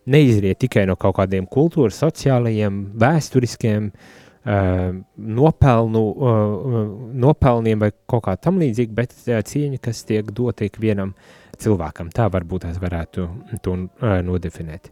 neizriet 0.08 0.62
tikai 0.64 0.86
no 0.88 0.96
kaut 1.00 1.18
kādiem 1.18 1.48
kultūras, 1.50 1.98
sociālajiem, 2.02 2.80
vēsturiskiem 3.00 3.90
nopelnu, 5.38 6.04
nopelniem 7.24 7.82
vai 7.82 7.90
kaut 8.08 8.24
kā 8.28 8.36
tam 8.40 8.62
līdzīgi, 8.62 8.94
bet 8.96 9.12
cieņa, 9.26 9.82
kas 9.82 10.06
tiek 10.08 10.30
dota 10.32 10.64
ikvienam 10.68 11.12
cilvēkam. 11.58 12.08
Tā 12.14 12.30
varbūt 12.32 12.64
tās 12.64 12.80
varētu 12.80 13.28
to 13.64 13.76
nodefinēt. 14.24 14.90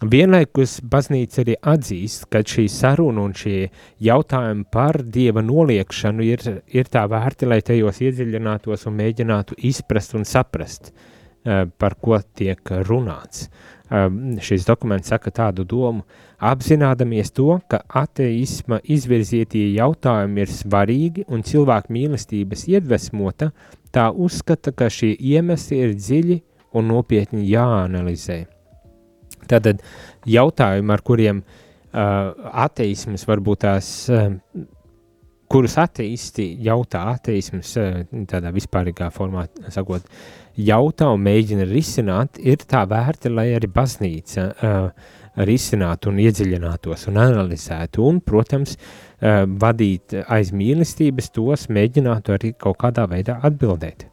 Vienlaikus 0.00 0.78
baznīca 0.80 1.42
arī 1.42 1.58
atzīst, 1.60 2.24
ka 2.32 2.40
šī 2.40 2.64
saruna 2.72 3.26
un 3.26 3.34
šie 3.36 3.66
jautājumi 4.00 4.64
par 4.72 5.02
dieva 5.04 5.42
noliekšanu 5.44 6.24
ir, 6.24 6.46
ir 6.72 6.88
tā 6.88 7.02
vērti, 7.10 7.50
lai 7.50 7.60
tajos 7.60 8.00
iedziļinātos 8.06 8.88
un 8.88 8.96
mēģinātu 8.96 9.58
izprast 9.68 10.16
un 10.16 10.24
saprast. 10.24 10.88
Uh, 10.88 11.09
par 11.44 11.94
ko 12.00 12.18
tiek 12.36 12.72
runāts. 12.88 13.46
Eh, 13.90 14.10
šis 14.38 14.62
dokuments 14.68 15.10
saka 15.10 15.32
tādu 15.34 15.64
domu, 15.66 16.04
apzinādamies 16.38 17.32
to, 17.34 17.56
ka 17.66 17.80
ateisma 18.00 18.78
izvirzītie 18.86 19.64
jautājumi 19.74 20.44
ir 20.44 20.52
svarīgi 20.54 21.24
un 21.26 21.42
cilvēku 21.42 21.90
mīlestības 21.96 22.68
iedvesmota, 22.70 23.50
tā 23.90 24.06
uzskata, 24.14 24.70
ka 24.70 24.86
šie 24.94 25.16
iemesli 25.18 25.80
ir 25.82 25.96
dziļi 25.98 26.38
un 26.78 26.86
nopietni 26.86 27.48
jāanalizē. 27.50 28.44
Tātad 29.50 29.82
jautājumi, 30.30 30.94
ar 30.94 31.02
kuriem 31.02 31.42
uh, 31.42 32.30
ateisms 32.62 33.26
varbūt 33.26 33.64
tās 33.64 33.88
uh, 34.14 34.28
kurus 35.50 35.76
ateisti 35.82 36.52
jautā, 36.62 37.02
ateisms 37.16 37.74
tādā 38.30 38.52
vispārīgā 38.54 39.10
formā 39.14 39.48
sakot, 39.72 40.06
jautā 40.60 41.10
un 41.10 41.24
mēģina 41.26 41.66
risināt, 41.70 42.38
ir 42.38 42.62
tā 42.70 42.84
vērta, 42.90 43.32
lai 43.32 43.50
arī 43.56 43.70
baznīca 43.74 44.46
uh, 44.50 45.12
risinātu 45.46 46.10
un 46.10 46.20
iedziļinātos 46.22 47.08
un 47.10 47.20
analizētu 47.22 48.06
un, 48.06 48.20
protams, 48.22 48.76
uh, 48.76 49.42
vadīt 49.62 50.20
aiz 50.26 50.52
mīlestības 50.54 51.32
tos 51.34 51.68
mēģinātu 51.72 52.36
arī 52.36 52.54
kaut 52.58 52.78
kādā 52.84 53.08
veidā 53.10 53.40
atbildēt. 53.46 54.06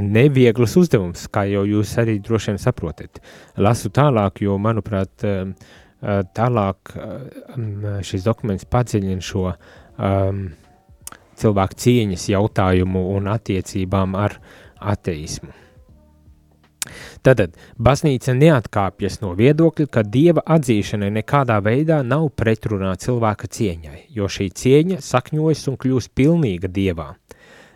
Nevieglas 0.00 0.78
uzdevums, 0.80 1.26
kā 1.28 1.42
jau 1.50 1.66
jūs 1.68 1.90
arī 2.00 2.16
droši 2.24 2.54
vien 2.54 2.60
saprotat. 2.62 3.18
Lasu 3.60 3.90
tālāk, 3.92 4.40
jo, 4.46 4.54
manuprāt, 4.56 5.26
uh, 5.26 5.74
tālāk 6.36 6.90
šis 8.04 8.26
dokuments 8.26 8.66
padziļina 8.68 9.24
šo 9.24 9.44
uh, 9.48 9.72
um, 9.98 10.46
cilvēku 11.38 11.80
cieņas 11.84 12.30
jautājumu 12.30 13.04
un 13.16 13.28
attiecībām 13.34 14.16
ar 14.18 14.38
ateismu. 14.80 15.52
Tātad 17.24 17.54
baznīca 17.80 18.34
neatkāpjas 18.36 19.22
no 19.22 19.30
viedokļa, 19.38 19.86
ka 19.88 20.02
dieva 20.04 20.42
atzīšana 20.56 21.08
nekādā 21.14 21.56
veidā 21.64 22.02
nav 22.04 22.26
pretrunā 22.36 22.92
cilvēka 23.00 23.48
cieņai, 23.56 24.00
jo 24.12 24.28
šī 24.28 24.50
cieņa 24.60 25.00
sakņojas 25.04 25.64
un 25.72 25.78
kļūst 25.80 26.12
pilnīga 26.18 26.68
dievā. 26.68 27.14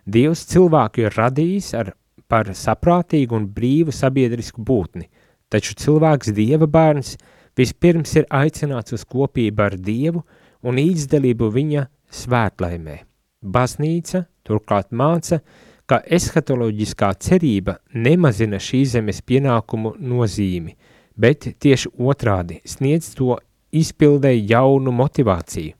Dievs 0.08 0.44
cilvēku 0.52 1.06
ir 1.06 1.16
radījis 1.16 1.72
ar, 1.80 1.94
par 2.28 2.52
saprātīgu 2.52 3.36
un 3.38 3.48
brīvu 3.56 3.94
sabiedrisku 3.96 4.60
būtni, 4.60 5.08
taču 5.48 5.76
cilvēks 5.80 6.34
dieva 6.36 6.68
bērns 6.68 7.16
vispirms 7.56 8.12
ir 8.20 8.28
aicināts 8.28 8.92
uz 8.92 9.04
kopību 9.08 9.64
ar 9.64 9.76
dievu 9.80 10.24
un 10.68 10.80
īdzdalību 10.80 11.48
viņa 11.54 11.88
svētlaimē. 12.10 12.98
Baznīca 13.42 14.24
turklāt 14.46 14.90
māca, 14.92 15.40
ka 15.88 16.00
eskatoloģiskā 16.04 17.12
cerība 17.22 17.78
nemazina 17.94 18.60
šīs 18.60 18.96
zemes 18.96 19.22
pienākumu 19.24 19.94
nozīmi, 19.98 20.74
bet 21.16 21.48
tieši 21.60 21.92
otrādi 21.96 22.60
sniedz 22.68 23.14
to 23.16 23.38
izpildē 23.72 24.32
jaunu 24.36 24.92
motivāciju. 24.94 25.74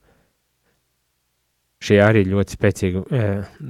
Šie 1.79 1.99
arī 2.03 2.25
ļoti 2.27 2.57
spēcīgi 2.57 3.03
e, 3.15 3.27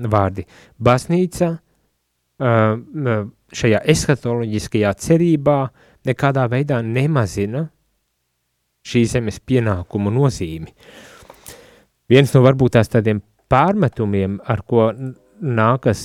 vārdi. 0.09 0.47
Baznīca 0.81 1.51
e, 1.53 3.17
šajā 3.53 3.83
eskatoloģiskajā 3.93 4.95
cerībā 5.05 5.59
nekādā 6.09 6.47
veidā 6.49 6.81
nemazina 6.85 7.67
šīs 8.89 9.13
zemes 9.19 9.43
pienākumu 9.45 10.13
nozīmi. 10.15 10.73
Viens 12.09 12.31
no 12.33 12.41
varbūt 12.41 12.79
tās 12.79 12.89
tādiem 12.89 13.21
pārmetumiem, 13.53 14.39
ar 14.49 14.63
ko 14.65 14.89
nākas 15.45 16.01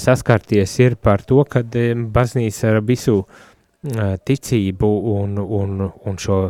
saskarties, 0.00 0.78
ir 0.80 0.96
par 0.96 1.22
to, 1.28 1.42
ka 1.44 1.60
baznīca 1.62 2.70
ar 2.70 2.80
visu 2.86 3.20
ticību 4.26 4.88
un, 5.12 5.36
un, 5.38 5.84
un 5.84 6.16
šo 6.18 6.40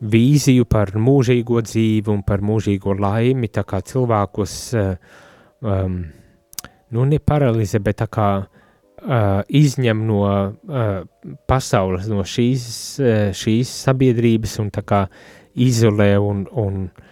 vīziju 0.00 0.64
par 0.68 0.94
mūžīgo 0.96 1.60
dzīvi 1.64 2.12
un 2.12 2.22
par 2.26 2.40
mūžīgo 2.44 2.96
laimi, 2.98 3.52
tā 3.52 3.64
kā 3.68 3.82
cilvēkus, 3.84 4.56
um, 5.60 5.98
nu 6.92 7.04
ne 7.08 7.18
paralizē, 7.20 7.80
bet 7.84 8.00
tā 8.02 8.08
kā 8.12 8.28
uh, 8.40 9.40
izņem 9.48 10.04
no 10.08 10.22
uh, 10.26 11.02
pasaules, 11.48 12.08
no 12.12 12.24
šīs, 12.24 12.66
uh, 13.00 13.12
šīs 13.36 13.72
sabiedrības 13.86 14.58
un 14.64 14.72
tā 14.74 14.84
kā 14.84 15.06
izolē 15.54 16.16
un, 16.20 16.44
un 16.52 16.82
uh, 16.88 17.04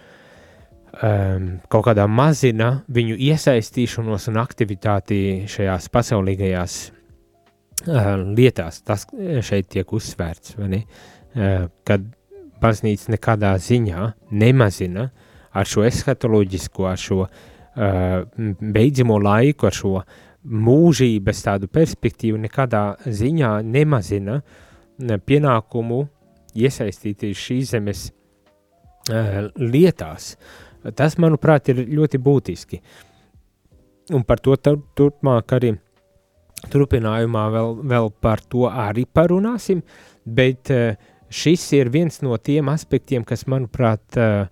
um, 1.03 1.47
kaut 1.71 1.85
kādā 1.89 2.05
mazina 2.09 2.81
viņu 2.91 3.17
iesaistīšanos 3.27 4.29
un 4.31 4.39
aktivitāti 4.41 5.19
šajās 5.51 5.89
pasaulīgajās 5.93 6.77
uh, 6.85 8.11
lietās. 8.35 8.81
Tas 8.85 9.07
šeit 9.45 9.69
tiek 9.73 9.93
uzsvērts, 9.95 10.55
uh, 10.59 11.67
kad 11.87 12.07
baznīca 12.61 13.15
nekādā 13.15 13.55
ziņā 13.61 14.11
nemazina 14.31 15.09
ar 15.55 15.69
šo 15.69 15.85
eskatoloģisko, 15.87 16.87
ar 16.89 16.99
šo 16.99 17.21
uh, 17.25 17.31
beidzamo 18.59 19.19
laiku, 19.21 19.69
ar 19.69 19.75
šo 19.75 19.95
mūžības 20.45 21.41
tādu 21.47 21.71
perspektīvu 21.73 22.37
nekādā 22.43 22.83
ziņā 23.05 23.57
nemazina 23.65 24.41
pienākumu 24.99 26.03
iesaistīties 26.55 27.41
šīs 27.47 27.73
zemes 27.73 28.05
uh, 29.09 29.49
lietās. 29.59 30.35
Uh, 30.35 30.64
Tas, 30.93 31.17
manuprāt, 31.21 31.71
ir 31.73 31.85
ļoti 31.89 32.21
būtiski. 32.21 32.81
Un 34.13 34.23
par 34.27 34.41
to 34.43 34.53
turpmāk 34.59 35.55
arī 35.57 35.73
turpinājumā 36.71 37.47
vēl, 37.53 37.75
vēl 37.89 38.11
par 38.21 38.43
to 38.49 38.67
arī 38.69 39.05
parunāsim, 39.09 39.81
bet 40.25 40.71
uh, 40.73 40.93
šis 41.29 41.65
ir 41.77 41.89
viens 41.93 42.21
no 42.25 42.37
tiem 42.37 42.69
aspektiem, 42.73 43.25
kas, 43.25 43.45
manuprāt, 43.49 44.03
uh, 44.17 44.45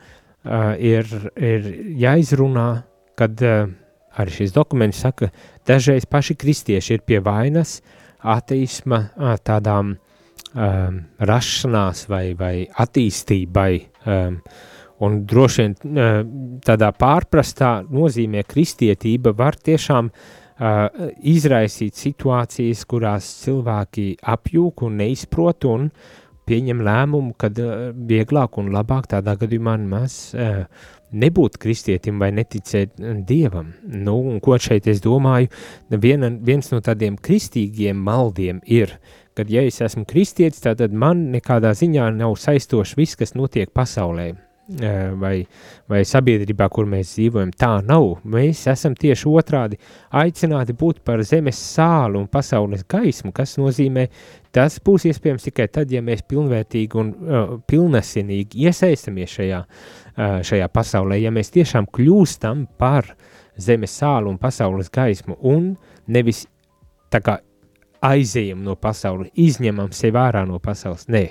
uh, 0.46 0.74
ir, 0.78 1.10
ir 1.38 1.70
jāizrunā, 2.02 2.68
kad 3.20 3.46
uh, 3.46 3.68
arī 4.20 4.38
šis 4.40 4.54
dokuments 4.56 5.04
saka, 5.06 5.32
dažreiz 5.68 6.08
paši 6.10 6.38
kristieši 6.40 6.98
ir 6.98 7.06
pie 7.08 7.22
vainas 7.24 7.80
ateisma 8.24 9.00
uh, 9.04 9.36
tādām 9.44 9.96
um, 10.54 11.00
rašanās 11.20 12.06
vai, 12.10 12.26
vai 12.40 12.56
attīstībai, 12.68 13.72
um, 14.08 14.40
Un 15.04 15.24
droši 15.28 15.64
vien 15.64 15.76
tādā 16.64 16.92
pārprastā 16.96 17.76
nozīmē 17.92 18.44
kristietība 18.48 19.34
var 19.38 19.58
tiešām 19.58 20.10
uh, 20.10 21.06
izraisīt 21.34 21.98
situācijas, 22.00 22.84
kurās 22.90 23.30
cilvēki 23.44 24.10
apjūk 24.36 24.86
un 24.88 25.00
neizprot 25.02 25.70
un 25.70 25.90
pieņem 26.48 26.84
lēmumu, 26.84 27.36
kad 27.40 27.60
uh, 27.64 27.90
vieglāk 27.96 28.60
un 28.62 28.72
labāk 28.76 29.10
tādā 29.16 29.36
gadījumā 29.40 29.78
maz 29.88 30.20
uh, 30.36 30.64
nebūt 31.14 31.60
kristietim 31.62 32.22
vai 32.22 32.32
neticēt 32.34 32.96
dievam. 33.28 33.74
Nu, 33.86 34.18
un 34.32 34.40
ko 34.44 34.58
šeit 34.62 34.88
es 34.90 35.02
domāju, 35.04 35.52
viena, 35.90 36.32
viens 36.42 36.72
no 36.74 36.82
tādiem 36.84 37.20
kristīgiem 37.22 38.00
maldiem 38.02 38.64
ir, 38.66 38.98
kad 39.38 39.50
ja 39.50 39.62
es 39.66 39.80
esmu 39.82 40.08
kristietis, 40.10 40.64
tad 40.66 40.82
man 40.94 41.28
nekādā 41.34 41.74
ziņā 41.78 42.10
nav 42.18 42.38
saistoši 42.42 43.00
viss, 43.00 43.20
kas 43.20 43.38
notiek 43.38 43.74
pasaulē 43.74 44.34
vai, 45.20 45.44
vai 45.90 46.02
sabiedrībā, 46.08 46.70
kur 46.72 46.88
mēs 46.90 47.14
dzīvojam. 47.18 47.52
Tā 47.60 47.72
nav. 47.86 48.20
Mēs 48.24 48.64
esam 48.72 48.96
tieši 48.96 49.28
otrādi 49.30 49.80
aicināti 50.16 50.76
būt 50.80 51.02
par 51.06 51.24
zemes 51.28 51.60
sālu 51.60 52.22
un 52.22 52.30
pasaules 52.32 52.86
gaismu, 52.90 53.34
kas 53.36 53.58
nozīmē, 53.60 54.08
tas 54.56 54.80
būs 54.84 55.08
iespējams 55.12 55.50
tikai 55.50 55.68
tad, 55.68 55.92
ja 55.92 56.02
mēs 56.06 56.24
pilnvērtīgi 56.30 57.00
un 57.00 57.12
uh, 57.14 57.54
pilnesinīgi 57.68 58.64
iesaistamies 58.68 59.38
šajā, 59.38 59.62
uh, 59.64 60.40
šajā 60.48 60.70
pasaulē, 60.72 61.20
ja 61.20 61.34
mēs 61.34 61.52
tiešām 61.54 61.90
kļūstam 61.94 62.68
par 62.80 63.12
zemes 63.60 63.94
sālu 64.00 64.32
un 64.32 64.40
pasaules 64.42 64.90
gaismu 64.94 65.38
un 65.46 65.74
nevis 66.08 66.46
tā 67.14 67.22
kā 67.22 67.38
aizējam 68.04 68.64
no 68.66 68.76
pasaules, 68.80 69.32
izņemam 69.40 69.94
sevi 69.96 70.20
ārā 70.20 70.44
no 70.48 70.60
pasaules. 70.64 71.08
Nē, 71.12 71.24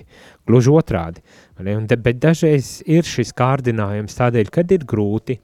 gluži 0.49 0.73
otrādi. 0.73 1.23
Un 1.61 1.87
Bet 1.93 2.21
dažreiz 2.23 2.81
ir 2.89 3.07
šis 3.07 3.35
kārdinājums 3.39 4.17
tādēļ, 4.19 4.51
kad 4.53 4.73
ir 4.75 4.87
grūti, 4.89 5.39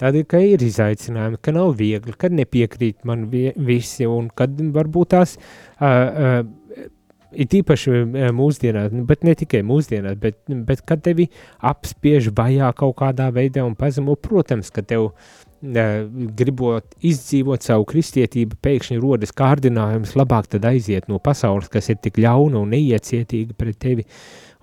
tādēļ, 0.00 0.24
ka 0.30 0.40
ir 0.42 0.64
izaicinājumi, 0.64 1.40
ka 1.42 1.54
nav 1.54 1.74
viegli, 1.78 2.16
kad 2.16 2.34
nepiekrīt 2.34 3.04
man 3.08 3.28
visi 3.30 4.08
un 4.08 4.30
kad 4.34 4.56
varbūt 4.74 5.12
tās 5.14 5.36
uh, 5.36 5.84
uh, 5.84 6.88
ir 7.30 7.58
īpaši 7.60 7.92
uh, 7.92 8.30
mūsdienās, 8.34 8.94
nu, 8.96 9.04
bet 9.08 9.26
ne 9.28 9.36
tikai 9.38 9.62
mūsdienās, 9.66 10.16
bet, 10.22 10.40
bet 10.48 10.82
kad 10.88 11.04
tevi 11.04 11.28
apspiež 11.60 12.32
vajā 12.36 12.72
kaut 12.80 12.96
kādā 13.02 13.28
veidā 13.34 13.66
un 13.66 13.76
pazemo, 13.78 14.16
protams, 14.16 14.72
ka 14.74 14.82
tev 14.82 15.12
gribot 15.60 16.94
izdzīvot 17.04 17.64
savu 17.64 17.84
kristietību, 17.88 18.56
pēkšņi 18.64 19.00
rodas 19.00 19.34
kārdinājums, 19.36 20.14
labāk 20.16 20.48
tad 20.54 20.64
aiziet 20.64 21.08
no 21.08 21.18
pasaules, 21.20 21.68
kas 21.68 21.90
ir 21.92 22.00
tik 22.00 22.20
ļauna 22.22 22.62
un 22.62 22.72
neiecietīga 22.72 23.56
pret 23.58 23.78
tevi, 23.82 24.06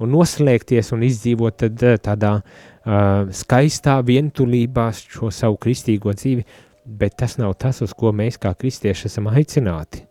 un 0.01 0.11
noslēgties 0.15 0.91
un 0.97 1.05
izdzīvot 1.05 1.59
tad, 1.61 1.83
eh, 1.83 2.01
tādā 2.01 2.33
uh, 2.41 3.29
skaistā 3.29 3.99
vientulībā 4.05 4.89
šo 4.97 5.29
savu 5.33 5.59
kristīgo 5.61 6.13
dzīvi, 6.17 6.45
bet 6.85 7.17
tas 7.21 7.37
nav 7.37 7.53
tas, 7.61 7.81
uz 7.85 7.93
ko 7.93 8.13
mēs 8.15 8.41
kā 8.41 8.55
kristieši 8.57 9.09
esam 9.11 9.29
aicināti. 9.29 10.06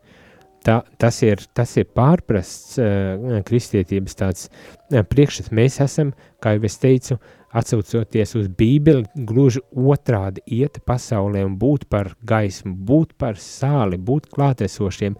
Tā, 0.67 0.81
tas, 0.99 1.21
ir, 1.23 1.45
tas 1.55 1.77
ir 1.79 1.87
pārprasts 1.95 2.79
uh, 2.83 3.37
kristietības 3.47 4.19
tāds 4.19 4.49
uh, 4.49 5.05
priekšstats. 5.07 5.53
Mēs 5.55 5.79
esam, 5.85 6.11
kā 6.43 6.57
jau 6.57 6.65
es 6.67 6.81
teicu, 6.83 7.19
atsaucoties 7.57 8.35
uz 8.37 8.49
Bībeli, 8.59 9.07
gluži 9.29 9.63
otrādi 9.71 10.43
iet 10.59 10.81
pasaulē 10.89 11.45
un 11.47 11.55
būt 11.61 11.87
par 11.93 12.13
gaismu, 12.27 12.75
būt 12.89 13.15
par 13.21 13.39
sāli, 13.41 13.97
būt 13.97 14.27
klātesošiem 14.35 15.17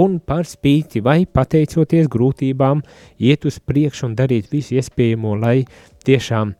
un 0.00 0.18
par 0.22 0.46
spīti 0.48 1.02
vai 1.04 1.24
pateicoties 1.26 2.08
grūtībām, 2.12 2.82
iet 3.18 3.48
uz 3.50 3.58
priekšu 3.58 4.08
un 4.10 4.18
darīt 4.18 4.52
visu 4.52 4.78
iespējamo, 4.78 5.34
lai 5.42 5.64
tiešām 6.06 6.54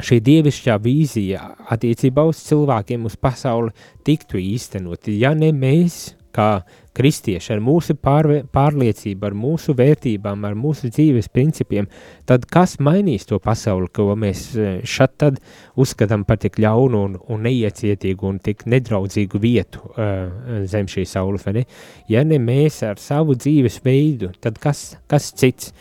šī 0.00 0.18
dievišķā 0.24 0.78
vīzija 0.80 1.42
attiecībā 1.76 2.24
uz 2.24 2.40
cilvēkiem, 2.48 3.04
uz 3.04 3.18
pasauli 3.20 3.74
tiktu 4.06 4.40
īstenot. 4.40 5.12
Ja 5.12 5.34
ne 5.36 5.52
mēs, 5.52 6.16
kā 6.34 6.48
kristieši, 6.96 7.52
ar 7.54 7.62
mūsu 7.64 7.94
pārve, 8.00 8.40
pārliecību, 8.52 9.28
ar 9.28 9.36
mūsu 9.38 9.74
vērtībām, 9.78 10.44
ar 10.46 10.56
mūsu 10.58 10.90
dzīves 10.90 11.30
principiem, 11.32 11.88
tad 12.28 12.46
kas 12.50 12.76
mainīs 12.82 13.28
to 13.28 13.38
pasauli, 13.42 13.88
ko 13.94 14.10
mēs 14.18 14.44
eh, 14.56 14.80
šad 14.84 15.16
tad 15.20 15.40
uzskatām 15.80 16.26
par 16.28 16.40
tik 16.42 16.58
ļaunu 16.62 17.02
un, 17.08 17.18
un 17.30 17.44
neiecietīgu 17.46 18.30
un 18.30 18.40
tik 18.42 18.66
nedraudzīgu 18.70 19.40
vietu 19.40 19.82
uh, 19.92 20.64
zem 20.70 20.88
šī 20.90 21.06
saules, 21.08 21.44
vai 21.46 21.60
ne? 21.60 21.66
Ja 22.10 22.24
ne 22.26 22.40
mēs 22.42 22.80
ar 22.86 23.00
savu 23.00 23.36
dzīves 23.38 23.80
veidu, 23.84 24.32
tad 24.42 24.58
kas, 24.62 24.96
kas 25.10 25.30
cits? 25.36 25.72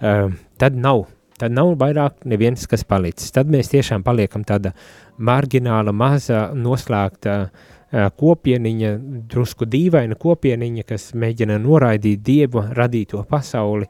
Uh, 0.00 0.32
tad 0.60 0.76
nav 0.76 1.06
tad 1.38 1.50
nav 1.50 1.72
vairāk 1.80 2.22
neviens, 2.30 2.62
kas 2.70 2.84
palicis. 2.86 3.32
Tad 3.34 3.48
mēs 3.50 3.72
tiešām 3.72 4.04
paliekam 4.06 4.44
tāda 4.46 4.70
margināla, 5.18 5.90
maza, 5.90 6.44
noslēgta 6.54 7.34
uh, 7.42 7.72
kopieniņa, 7.94 8.90
drusku 9.30 9.68
dīvaina 9.70 10.18
kopieniņa, 10.20 10.84
kas 10.88 11.12
mēģina 11.18 11.58
noraidīt 11.62 12.22
dievu 12.26 12.64
radīto 12.74 13.22
pasauli, 13.30 13.88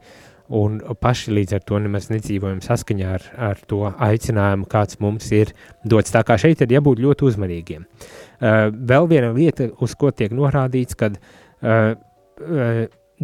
un 0.55 0.77
paši 1.01 1.33
līdz 1.38 1.57
ar 1.57 1.62
to 1.64 1.79
nemaz 1.81 2.11
nedzīvojam 2.12 2.61
saskaņā 2.64 3.12
ar, 3.17 3.29
ar 3.51 3.62
to 3.69 3.81
aicinājumu, 3.88 4.69
kāds 4.71 5.01
mums 5.01 5.31
ir 5.33 5.55
dots. 5.85 6.12
Tā 6.12 6.21
kā 6.27 6.37
šeit 6.40 6.61
ir 6.61 6.75
jābūt 6.77 7.01
ļoti 7.01 7.31
uzmanīgiem. 7.31 7.87
Vēl 8.90 9.09
viena 9.09 9.33
lieta, 9.33 9.71
uz 9.81 9.97
ko 9.97 10.12
tiek 10.12 10.35
norādīts, 10.37 10.99
kad 11.01 11.17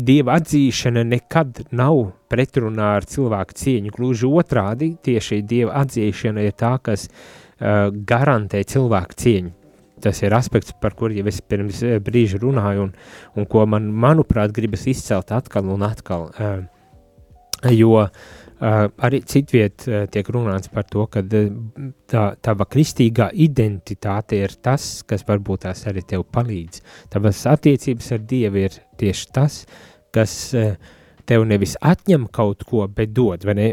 Dieva 0.01 0.37
atzīšana 0.39 1.03
nekad 1.03 1.65
nav 1.75 2.13
pretrunā 2.31 2.93
ar 3.01 3.07
cilvēku 3.11 3.57
cieņu. 3.59 3.93
Gluži 3.97 4.29
otrādi, 4.31 4.93
tieši 5.03 5.41
dieva 5.43 5.81
atzīšana 5.83 6.45
ir 6.47 6.55
tā, 6.55 6.77
kas 6.79 7.09
uh, 7.11 7.91
garantē 7.91 8.63
cilvēku 8.71 9.19
cieņu. 9.19 9.51
Tas 10.03 10.23
ir 10.25 10.35
aspekts, 10.37 10.75
par 10.81 10.97
kuru 10.99 11.19
jau 11.19 11.27
es 11.31 11.41
pirms 11.41 11.83
uh, 11.87 11.97
brīža 12.05 12.41
runāju, 12.43 12.89
un, 12.89 12.93
un 13.37 13.49
ko 13.51 13.65
man, 13.69 13.91
manuprāt, 13.93 14.55
gribas 14.57 14.87
izcelt 14.91 15.33
atkal 15.37 15.71
un 15.73 15.87
atkal. 15.87 16.29
Uh, 16.35 16.61
jo 17.77 17.97
uh, 18.01 18.11
arī 18.61 19.21
citviet 19.29 19.85
tiek 20.13 20.31
runāts 20.33 20.71
par 20.73 20.87
to, 20.89 21.07
ka 21.13 21.23
tā, 21.25 22.25
tava 22.41 22.67
kristīgā 22.69 23.31
identitāte 23.47 24.41
ir 24.41 24.57
tas, 24.65 25.03
kas 25.09 25.27
varbūt 25.29 25.67
tās 25.67 25.85
arī 25.91 26.05
tev 26.09 26.25
palīdz. 26.33 26.81
Tavas 27.13 27.45
attiecības 27.49 28.15
ar 28.17 28.25
Dievu 28.33 28.65
ir 28.65 28.81
tieši 29.01 29.29
tas, 29.37 29.63
kas 30.15 30.39
uh, 30.57 30.75
tev 31.31 31.47
nevis 31.47 31.77
atņem 31.79 32.27
kaut 32.35 32.65
ko, 32.67 32.85
bet 32.91 33.13
dod, 33.15 33.47
ne? 33.55 33.71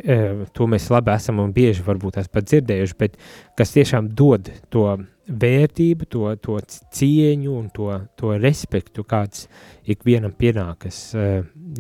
To 0.54 0.70
mēs 0.70 0.90
labi 0.94 1.14
esam 1.16 1.42
un 1.42 1.54
bieži 1.56 1.86
varbūt 1.86 2.20
tās 2.20 2.30
pat 2.30 2.48
dzirdējuši, 2.50 2.98
bet 3.00 3.18
kas 3.58 3.74
tiešām 3.74 4.12
dod 4.18 4.52
to 4.74 4.86
vērtību, 5.28 6.08
to, 6.08 6.30
to 6.40 6.58
cieņu 6.96 7.52
un 7.58 7.68
to, 7.74 7.90
to 8.20 8.36
respektu, 8.40 9.04
kāds 9.08 9.48
ikvienam 9.90 10.36
pienākas. 10.38 11.02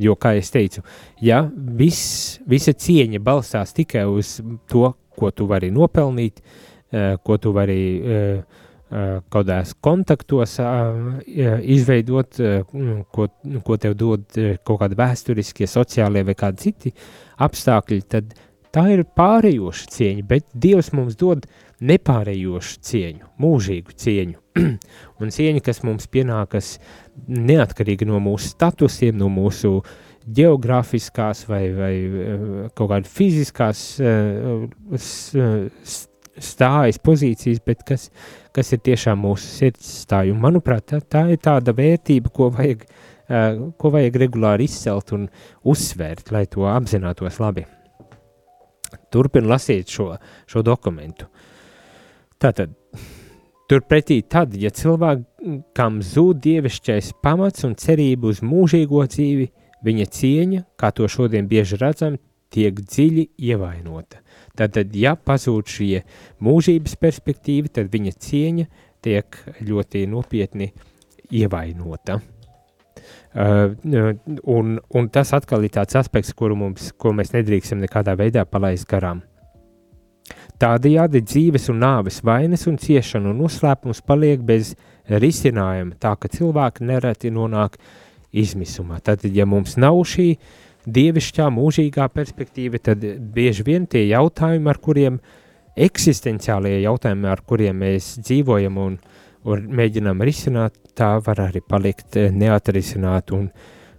Jo, 0.02 0.18
kā 0.20 0.34
es 0.40 0.52
teicu, 0.52 0.84
ja 1.24 1.44
viss, 1.48 2.38
visa 2.50 2.74
cieņa 2.76 3.22
balstās 3.24 3.76
tikai 3.78 4.04
uz 4.10 4.38
to, 4.70 4.92
ko 5.18 5.32
tu 5.32 5.48
vari 5.50 5.72
nopelnīt, 5.74 6.42
ko 7.24 7.38
tu 7.42 7.52
vari 7.56 7.82
uh, 7.98 8.66
kādās 8.88 9.74
kontaktos 9.84 10.58
izveidot, 11.76 12.40
uh, 12.40 13.04
ko, 13.12 13.28
ko 13.68 13.78
tev 13.84 13.98
dod 14.00 14.26
kaut 14.64 14.82
kādi 14.84 15.00
vēsturiskie, 15.00 15.68
sociālie 15.68 16.24
vai 16.28 16.36
kādi 16.40 16.70
citi 16.70 16.94
apstākļi, 17.44 18.02
tad 18.08 18.32
tā 18.72 18.86
ir 18.94 19.04
pārējoša 19.18 19.92
cieņa, 19.92 20.28
bet 20.28 20.48
Dievs 20.56 20.94
mums 20.96 21.20
dod 21.20 21.48
nepārējošu 21.84 22.82
cieņu, 22.88 23.32
mūžīgu 23.42 23.96
cieņu. 24.02 24.40
un 25.22 25.34
cieņa, 25.34 25.62
kas 25.66 25.84
mums 25.86 26.08
pienākas 26.10 26.78
neatkarīgi 27.28 28.08
no 28.10 28.22
mūsu 28.24 28.54
statusiem, 28.56 29.18
no 29.20 29.30
mūsu 29.34 29.82
geogrāfiskās 30.28 31.46
vai, 31.48 31.64
vai 31.76 31.94
kaut 32.76 32.90
kādas 32.92 33.12
fiziskās 33.14 33.84
uh, 34.02 34.66
stājas 36.44 37.00
pozīcijas, 37.04 37.62
bet 37.66 37.84
kas, 37.88 38.08
kas 38.56 38.74
ir 38.76 38.82
tiešām 38.86 39.22
mūsu 39.26 39.48
sirds 39.48 39.90
stāja. 40.04 40.34
Un, 40.34 40.42
manuprāt, 40.44 40.88
tā, 40.92 41.02
tā 41.02 41.26
ir 41.34 41.42
tāda 41.44 41.74
vērtība, 41.78 42.32
ko 42.34 42.50
vajag, 42.54 42.86
uh, 42.88 43.68
ko 43.80 43.92
vajag 43.96 44.20
regulāri 44.24 44.68
izcelt 44.70 45.14
un 45.18 45.28
uzsvērt, 45.68 46.32
lai 46.36 46.46
to 46.52 46.68
apzinātos 46.70 47.42
labi. 47.44 47.66
Turpin 49.12 49.48
lasīt 49.48 49.92
šo, 49.92 50.14
šo 50.48 50.64
dokumentu. 50.64 51.28
Tātad, 52.38 52.74
turpretī 53.70 54.22
tad, 54.30 54.54
ja 54.56 54.70
cilvēkam 54.70 56.02
zūd 56.06 56.42
dievišķais 56.44 57.16
pamats 57.24 57.66
un 57.68 57.76
cerība 57.80 58.32
uz 58.32 58.44
mūžīgo 58.46 59.04
dzīvi, 59.10 59.50
viņa 59.88 60.08
cieņa, 60.18 60.64
kā 60.80 60.92
to 60.96 61.08
šodien 61.12 61.48
bieži 61.50 61.80
redzam, 61.82 62.18
tiek 62.54 62.80
dziļi 62.80 63.30
ievainota. 63.50 64.22
Tātad, 64.58 64.96
ja 64.98 65.14
pazūd 65.16 65.70
šie 65.70 66.02
mūžības 66.44 66.98
perspektīvi, 67.02 67.72
tad 67.78 67.92
viņa 67.94 68.16
cieņa 68.26 68.66
tiek 69.06 69.38
ļoti 69.62 70.08
nopietni 70.10 70.72
ievainota. 71.32 72.20
Uh, 73.38 73.76
un, 74.50 74.78
un 74.98 75.10
tas 75.14 75.32
atkal 75.38 75.66
ir 75.68 75.76
tāds 75.76 75.98
aspekts, 76.00 76.34
kuru 76.34 76.58
mums, 76.58 76.90
mēs 76.98 77.34
nedrīkstam 77.36 77.84
nekādā 77.84 78.16
veidā 78.18 78.48
palaist 78.50 78.88
garām. 78.90 79.22
Tādējādi 80.58 81.22
dzīves 81.22 81.70
un 81.70 81.84
nāves 81.84 82.24
vainas 82.26 82.66
un 82.70 82.80
ciešanu 82.82 83.30
un 83.30 83.44
noslēpums 83.44 84.02
paliek 84.02 84.42
bez 84.42 84.74
risinājuma, 85.06 86.00
tā 86.02 86.16
ka 86.18 86.32
cilvēki 86.34 86.88
nereti 86.90 87.30
nonāk 87.30 87.78
izmisumā. 88.34 88.98
Tad, 89.06 89.22
ja 89.30 89.46
mums 89.46 89.78
nav 89.78 90.02
šī 90.10 90.32
dievišķā, 90.88 91.50
mūžīgā 91.54 92.08
perspektīva, 92.14 92.80
tad 92.84 93.04
bieži 93.34 93.66
vien 93.68 93.88
tie 93.90 94.06
jautājumi, 94.08 94.72
ar 94.72 94.80
kuriem 94.84 95.20
eksistenciālie 95.78 96.80
jautājumi, 96.82 97.30
ar 97.30 97.44
kuriem 97.46 97.84
mēs 97.84 98.16
dzīvojam 98.24 98.78
un, 98.82 99.00
un 99.48 99.66
mēģinām 99.78 100.24
risināt, 100.26 100.78
tā 100.98 101.18
var 101.24 101.44
arī 101.50 101.62
palikt 101.62 102.18
eh, 102.18 102.32
neatrisināt 102.34 103.34
un 103.36 103.50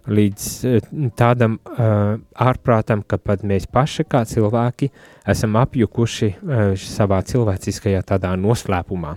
līdz 0.09 0.45
eh, 0.65 0.91
tādam 1.19 1.59
uh, 1.59 2.17
ārprātam, 2.41 3.03
ka 3.05 3.19
pat 3.21 3.43
mēs 3.47 3.67
paši 3.69 4.07
kā 4.09 4.23
cilvēki 4.25 4.89
esam 5.29 5.59
apjukuši 5.61 6.29
uh, 6.33 6.71
savā 6.79 7.21
cilvēciskajā 7.29 8.01
tādā 8.09 8.33
noslēpumā 8.39 9.15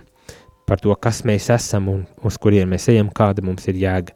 par 0.67 0.79
to, 0.79 0.93
kas 0.95 1.23
mēs 1.27 1.49
esam 1.51 1.89
un 1.91 2.05
uz 2.23 2.37
kuriem 2.39 2.69
mēs 2.71 2.87
ejam, 2.93 3.09
kāda 3.11 3.43
mums 3.43 3.67
ir 3.67 3.79
jēga. 3.81 4.15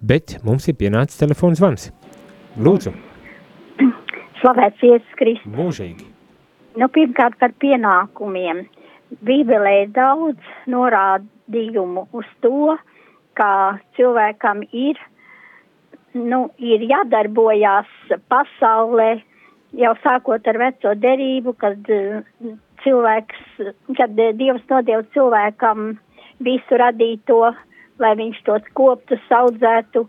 Bet 0.00 0.38
mums 0.44 0.68
ir 0.68 0.76
pienācis 0.80 1.20
telefons 1.20 1.60
zvans. 1.60 1.88
Lūdzu, 2.58 2.90
Slavēts 4.40 4.82
Jēzus 4.82 5.16
Kristus. 5.20 5.52
mūžīgi. 5.54 6.06
Nu, 6.80 6.88
pirmkārt 6.88 7.36
par 7.38 7.52
pienākumiem. 7.62 8.64
Bībelē 9.26 9.72
ir 9.84 9.92
daudz 9.94 10.50
norādījumu 10.70 12.06
uz 12.16 12.26
to, 12.42 12.76
ka 13.38 13.78
cilvēkam 13.98 14.62
ir, 14.72 14.98
nu, 16.14 16.48
ir 16.58 16.82
jādarbojās 16.90 17.90
pasaulē, 18.30 19.22
jau 19.78 19.94
sākot 20.02 20.46
ar 20.46 20.58
veco 20.58 20.94
derību, 20.94 21.54
kad 21.58 21.90
eh, 21.90 22.22
cilvēks, 22.84 23.42
kad 23.98 24.14
Dievs 24.14 24.66
nodeva 24.70 25.04
cilvēkam 25.14 25.98
visu 26.42 26.78
radīto, 26.82 27.52
lai 28.00 28.14
viņš 28.18 28.42
tos 28.46 28.72
koptu, 28.74 29.18
saudzētu. 29.28 30.08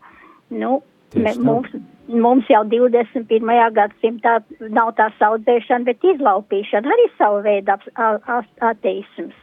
Nu, 0.51 0.81
Tā. 1.11 1.33
mums, 1.43 1.71
mums 2.07 2.47
jau 2.47 2.61
21. 2.71 3.51
gadsimtā 3.75 4.37
nav 4.71 4.93
tā 4.95 5.09
saudzēšana, 5.19 5.83
bet 5.89 6.05
izlaupīšana 6.13 6.93
arī 6.95 7.07
savu 7.17 7.41
veidu 7.43 7.73
ap- 7.73 7.89
a- 7.95 8.19
a- 8.37 8.69
ateisms 8.71 9.35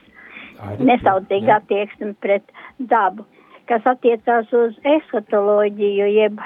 Arī- 0.58 0.86
nesaudzīga 0.90 1.58
attieksme 1.60 2.14
pret 2.20 2.42
dabu, 2.78 3.26
kas 3.68 3.82
attiecās 3.84 4.52
uz 4.52 4.78
eskatoloģiju, 4.84 6.06
jeb 6.14 6.40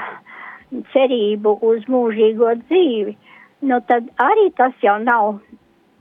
cerību 0.92 1.58
uz 1.62 1.84
mūžīgo 1.86 2.54
dzīvi. 2.66 3.16
Nu, 3.62 3.80
tad 3.86 4.08
arī 4.18 4.50
tas 4.56 4.72
jau 4.82 4.98
nav 4.98 5.38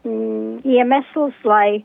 mm, 0.04 0.64
iemesls, 0.66 1.36
lai 1.44 1.84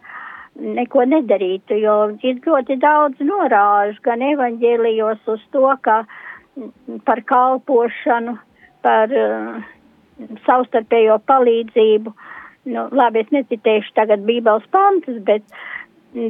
neko 0.57 1.05
nedarītu, 1.05 1.77
jo 1.83 1.97
ir 2.23 2.41
ļoti 2.41 2.79
daudz 2.81 3.21
norāžu 3.21 4.01
gan 4.03 4.23
evaņģēlijos 4.25 5.29
uz 5.29 5.43
to, 5.53 5.69
ka 5.83 5.99
mm, 6.01 6.26
par 7.09 7.23
kalpošanu, 7.29 8.37
par 8.87 9.13
uh, 9.13 9.59
savstarpējo 10.47 11.19
palīdzību. 11.29 12.13
Nu, 12.67 12.89
labi, 12.99 13.23
es 13.23 13.33
necitēšu 13.35 13.95
tagad 13.95 14.25
Bībeles 14.27 14.67
pantus, 14.75 15.21
bet 15.27 15.45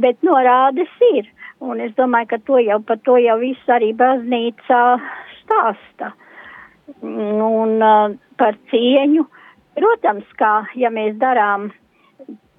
bet 0.02 0.22
norādes 0.26 0.90
ir. 1.14 1.28
Un 1.62 1.80
es 1.80 1.94
domāju, 1.96 2.30
ka 2.34 2.38
to 2.44 2.58
jau, 2.60 2.80
par 2.84 2.98
to 3.06 3.16
jau 3.22 3.36
viss 3.40 3.72
arī 3.72 3.92
baznīcā 3.96 4.82
stāsta. 5.40 6.12
Un 7.02 7.82
uh, 7.82 8.14
par 8.40 8.58
cieņu, 8.70 9.24
protams, 9.78 10.28
kā 10.40 10.54
ja 10.78 10.90
mēs 10.92 11.16
darām 11.22 11.70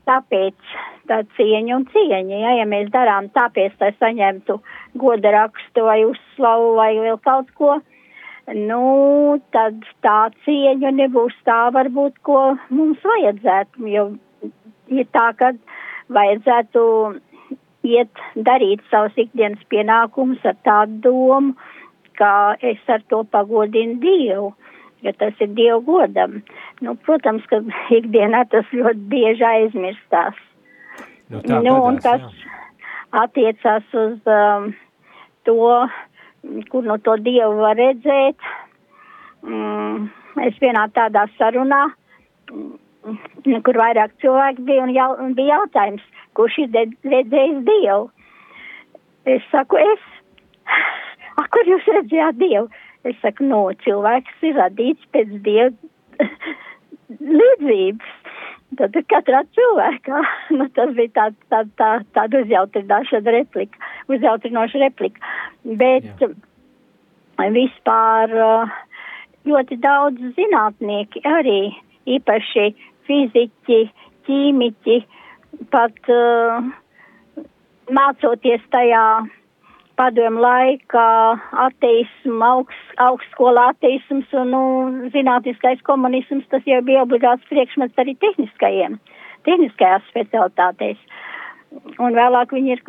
tāpēc 0.08 0.78
tā 1.10 1.22
cieņa 1.38 1.76
un 1.76 1.86
cieņa, 1.94 2.40
ja, 2.44 2.56
ja 2.62 2.66
mēs 2.70 2.90
darām 2.94 3.30
tāpēc, 3.36 3.78
lai 3.82 3.94
saņemtu 4.00 4.60
goda 5.02 5.34
rakstu 5.36 5.86
vai 5.88 6.02
uzslavu 6.08 6.74
vai 6.78 6.92
vēl 7.00 7.20
kaut 7.26 7.52
ko, 7.60 7.78
nu, 8.56 8.82
tad 9.56 9.80
tā 10.06 10.20
cieņa 10.46 10.94
nebūs 11.02 11.36
tā 11.48 11.68
varbūt, 11.76 12.20
ko 12.28 12.42
mums 12.70 13.04
vajadzētu, 13.04 13.88
jo 13.92 14.06
ir 14.88 15.10
tā, 15.16 15.32
ka 15.40 15.52
vajadzētu 16.14 16.84
iet 17.88 18.24
darīt 18.36 18.84
savus 18.92 19.18
ikdienas 19.20 19.64
pienākumus 19.72 20.44
ar 20.48 20.56
tādu 20.68 21.02
domu, 21.08 21.54
ka 22.18 22.58
es 22.66 22.82
ar 22.90 23.04
to 23.12 23.24
pagodinu 23.32 24.00
Dievu, 24.02 24.52
jo 25.06 25.14
tas 25.20 25.44
ir 25.44 25.54
Dievu 25.58 25.82
godam. 25.86 26.42
Nu, 26.82 26.96
protams, 27.08 27.46
ka 27.52 27.62
ikdienā 28.00 28.46
tas 28.52 28.70
ļoti 28.74 29.08
bieži 29.14 29.48
aizmirstās. 29.52 30.47
Nu, 31.30 31.42
nu, 31.44 31.74
un 31.84 31.98
gadās, 32.00 32.22
kas 32.24 32.24
jā. 32.40 33.24
attiecās 33.24 33.96
uz 34.00 34.30
um, 34.32 34.70
to, 35.48 35.72
kur 36.72 36.88
no 36.88 36.96
to 37.04 37.18
Dievu 37.20 37.60
var 37.60 37.76
redzēt, 37.80 38.48
mm, 39.44 40.06
es 40.48 40.60
vienā 40.64 40.86
tādā 40.96 41.26
sarunā, 41.36 41.82
mm, 42.52 43.58
kur 43.68 43.80
vairāk 43.82 44.16
cilvēki 44.24 44.64
bija, 44.70 44.86
un, 44.86 44.94
jau, 44.96 45.10
un 45.26 45.36
bija 45.36 45.58
jautājums, 45.60 46.06
kurš 46.40 46.62
ir 46.64 46.80
redzējis 47.04 47.60
Dievu. 47.68 48.08
Es 49.28 49.44
saku, 49.52 49.82
es. 49.84 50.08
A, 51.38 51.44
kur 51.52 51.68
jūs 51.68 51.84
redzējāt 51.92 52.40
Dievu? 52.40 52.72
Es 53.08 53.20
saku, 53.24 53.44
no 53.52 53.66
cilvēks 53.84 54.48
ir 54.48 54.56
radīts 54.56 55.12
pēc 55.12 55.36
Dieva 55.44 55.76
līdzības. 57.42 58.16
Tad 58.76 58.98
ir 59.00 59.06
katrā 59.08 59.44
cilvēkā. 59.56 60.22
Nu, 60.58 60.68
tas 60.76 60.92
bija 60.98 61.14
tā, 61.16 61.28
tā, 61.52 61.62
tā, 61.80 61.92
tāda 62.16 62.42
uzjautrināšana 62.44 63.34
replika, 63.36 63.80
uzjautrinoša 64.12 64.82
replika. 64.84 65.24
Bet 65.64 66.08
Jā. 66.20 66.30
vispār 67.56 68.34
uh, 68.36 68.76
ļoti 69.48 69.80
daudz 69.84 70.34
zinātnieki 70.36 71.24
arī, 71.28 71.62
īpaši 72.18 72.68
fiziķi, 73.08 73.80
ķīmiķi, 74.28 74.98
pat 75.72 76.12
uh, 76.12 76.68
mācoties 77.94 78.64
tajā 78.74 79.06
padomu 79.98 80.42
laikā 80.44 81.10
ateismu, 81.66 82.38
augst, 82.46 82.96
augstskola 83.02 83.72
ateisms 83.74 84.34
un 84.38 84.54
nu, 84.54 84.64
zinātniskais 85.14 85.82
komunisms, 85.88 86.48
tas 86.52 86.66
jau 86.70 86.82
bija 86.86 87.04
obligāts 87.06 87.48
priekšmets 87.52 88.02
arī 88.02 88.16
tehniskajiem, 88.22 89.00
tehniskajās 89.48 90.06
specialitātēs. 90.12 91.00
Un 92.00 92.16
vēlāk 92.16 92.54
viņi 92.56 92.76
ir 92.78 92.84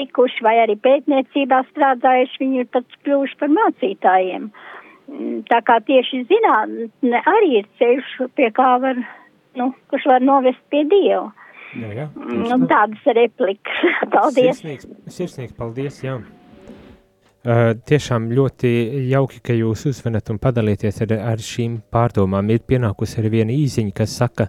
tikuši 0.00 0.44
vai 0.44 0.56
arī 0.64 0.76
pētniecībā 0.82 1.62
strādājuši, 1.70 2.40
viņi 2.42 2.64
ir 2.64 2.70
pat 2.74 2.98
kļuvuši 3.04 3.38
par 3.40 3.52
mācītājiem. 3.56 4.48
Tā 5.50 5.58
kā 5.66 5.78
tieši 5.84 6.24
zinātne 6.30 7.22
arī 7.28 7.58
ir 7.60 7.68
ceļš, 7.80 8.12
pie 8.38 8.48
kā 8.56 8.74
var, 8.82 9.00
nu, 9.58 9.72
kurš 9.92 10.08
var 10.08 10.24
novest 10.24 10.62
pie 10.72 10.84
Dieva. 10.88 11.30
Jā, 11.72 11.88
jā, 11.96 12.06
Nu, 12.12 12.66
tādas 12.68 13.02
replikas. 13.16 13.82
Paldies! 14.12 14.60
Sirsnīgs, 14.60 14.88
sirsnīgs 15.08 15.56
paldies, 15.56 16.02
jā. 16.04 16.18
Uh, 17.42 17.72
tiešām 17.88 18.28
ļoti 18.36 18.70
jauki, 19.10 19.40
ka 19.42 19.54
jūs 19.56 19.86
uzvanat 19.90 20.28
un 20.30 20.38
padalieties 20.38 21.00
ar, 21.02 21.14
ar 21.32 21.40
šīm 21.42 21.80
pārdomām. 21.90 22.52
Ir 22.54 22.60
pienākusi 22.68 23.18
arī 23.18 23.32
viena 23.32 23.56
īziņa, 23.56 23.94
kas 23.98 24.14
saka 24.20 24.46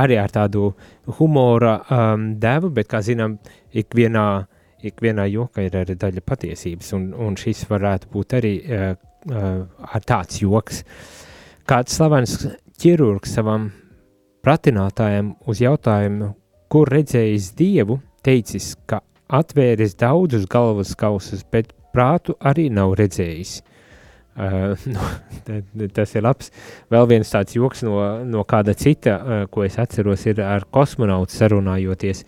arī 0.00 0.16
ar 0.22 0.32
tādu 0.32 0.70
humora 1.18 1.74
um, 1.82 2.30
devu, 2.40 2.70
bet, 2.72 2.88
kā 2.88 3.02
zinām, 3.04 3.36
ikvienā, 3.76 4.24
ikvienā 4.80 5.28
joka 5.28 5.66
ir 5.66 5.76
arī 5.82 5.98
daļa 6.00 6.24
patiesības, 6.24 6.94
un, 6.96 7.10
un 7.12 7.36
šis 7.36 7.66
varētu 7.68 8.08
būt 8.14 8.38
arī 8.38 8.54
uh, 8.62 8.88
uh, 9.28 9.98
tāds 10.08 10.40
joks. 10.40 10.86
Kāds 11.68 12.00
slavens 12.00 12.38
ķirurgs 12.80 13.36
savam 13.36 13.68
pratinātājam 14.42 15.34
uz 15.44 15.60
jautājumu, 15.60 16.32
kur 16.72 16.88
redzējis 16.88 17.50
dievu, 17.58 17.98
teicis, 18.24 18.72
ka 18.88 19.02
atvēris 19.32 19.96
daudzus 20.00 20.46
galvas 20.48 20.94
kausus, 20.96 21.44
bet 21.52 21.72
prātu 21.92 22.36
arī 22.40 22.70
nav 22.72 22.94
redzējis. 23.00 23.58
Uh, 24.32 24.72
nu, 24.94 25.88
tas 25.92 26.14
ir 26.16 26.24
labs. 26.24 26.48
Vēl 26.92 27.10
viens 27.10 27.32
tāds 27.34 27.52
joks 27.58 27.84
no, 27.84 27.98
no 28.24 28.46
kāda 28.48 28.72
cita, 28.78 29.18
uh, 29.18 29.42
ko 29.52 29.66
es 29.66 29.76
atceros, 29.80 30.24
ir 30.24 30.40
ar 30.44 30.64
kosmonautu 30.72 31.36
sarunājoties. 31.36 32.24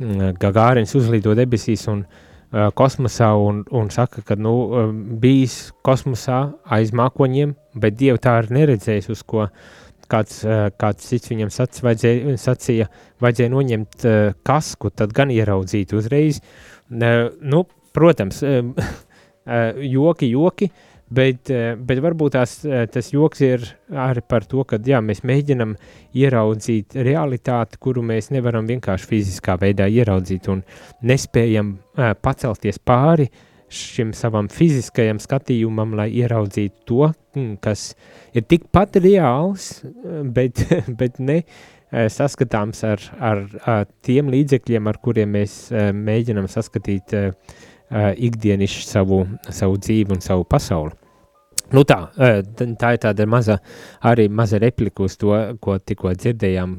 Mm, 0.00 0.38
Gagārins 0.40 0.96
uzlido 0.96 1.34
debesīs 1.36 1.84
un 1.92 2.06
uh, 2.06 2.70
kosmosā 2.76 3.34
un, 3.36 3.60
un 3.76 3.92
saka, 3.92 4.24
ka 4.24 4.38
nu, 4.40 4.54
uh, 4.64 4.88
bijis 5.20 5.74
kosmosā 5.84 6.46
aiz 6.72 6.96
mākoņiem, 6.96 7.52
bet 7.76 8.00
dievu 8.00 8.24
tā 8.24 8.38
arī 8.40 8.62
neredzējis, 8.62 9.12
uz 9.12 9.24
ko 9.28 9.44
uh, 9.50 9.74
kāds 10.10 11.08
cits 11.08 11.30
viņam 11.32 11.52
sac, 11.54 11.78
vajadzēja, 11.84 12.36
sacīja, 12.40 12.88
vajadzēja 13.22 13.52
noņemt 13.52 14.06
uh, 14.06 14.18
kasku, 14.46 14.92
tad 14.94 15.14
gan 15.16 15.32
ieraudzīt 15.34 15.94
uzreiz. 15.96 16.42
Uh, 16.90 17.30
nu, 17.42 17.64
protams, 17.96 18.42
uh, 18.46 18.92
joki, 19.96 20.30
joki, 20.32 20.70
bet, 21.10 21.50
uh, 21.54 21.72
bet 21.88 22.02
varbūt 22.04 22.36
tās, 22.36 22.58
uh, 22.66 22.84
tas 22.92 23.10
joks 23.14 23.42
ir 23.46 23.66
arī 23.90 24.22
par 24.28 24.46
to, 24.48 24.64
ka 24.68 24.78
jā, 24.82 25.02
mēs 25.04 25.24
mēģinam 25.26 25.76
ieraudzīt 26.16 26.98
realitāti, 27.06 27.80
kuru 27.82 28.04
mēs 28.06 28.32
nevaram 28.34 28.68
vienkārši 28.70 29.10
fiziskā 29.12 29.58
veidā 29.62 29.90
ieraudzīt 29.90 30.48
un 30.52 30.64
nespējam 31.06 31.76
uh, 31.76 32.14
pacelties 32.22 32.82
pāri 32.82 33.30
šim 33.72 34.12
savam 34.16 34.48
fiziskajam 34.52 35.20
skatījumam, 35.22 35.94
lai 35.98 36.08
ieraudzītu 36.20 36.84
to, 36.88 37.08
mm, 37.36 37.56
kas 37.64 37.88
ir 38.36 38.46
tikpat 38.48 38.98
reāls, 39.02 39.70
bet, 40.36 40.62
bet 41.00 41.18
ne 41.18 41.40
eh, 41.42 42.06
saskatāms 42.12 42.84
ar, 42.86 43.02
ar, 43.18 43.42
ar 43.66 43.88
tiem 44.06 44.30
līdzekļiem, 44.34 44.90
ar 44.90 45.00
kuriem 45.02 45.34
mēs 45.38 45.58
eh, 45.72 45.90
mēģinam 45.96 46.48
saskatīt 46.50 47.16
eh, 47.16 47.32
ikdienišķi 48.28 48.86
savu, 48.86 49.24
savu 49.48 49.82
dzīvi 49.82 50.16
un 50.16 50.22
savu 50.24 50.46
pasauli. 50.48 50.94
Nu 51.74 51.82
tā, 51.82 51.96
tā 52.14 52.88
ir 52.94 53.00
tāda 53.02 53.24
maza, 53.26 53.56
arī 54.06 54.28
maza 54.30 54.60
replika 54.62 55.02
uz 55.02 55.16
to, 55.18 55.32
ko 55.58 55.74
tikko 55.82 56.12
dzirdējām 56.14 56.74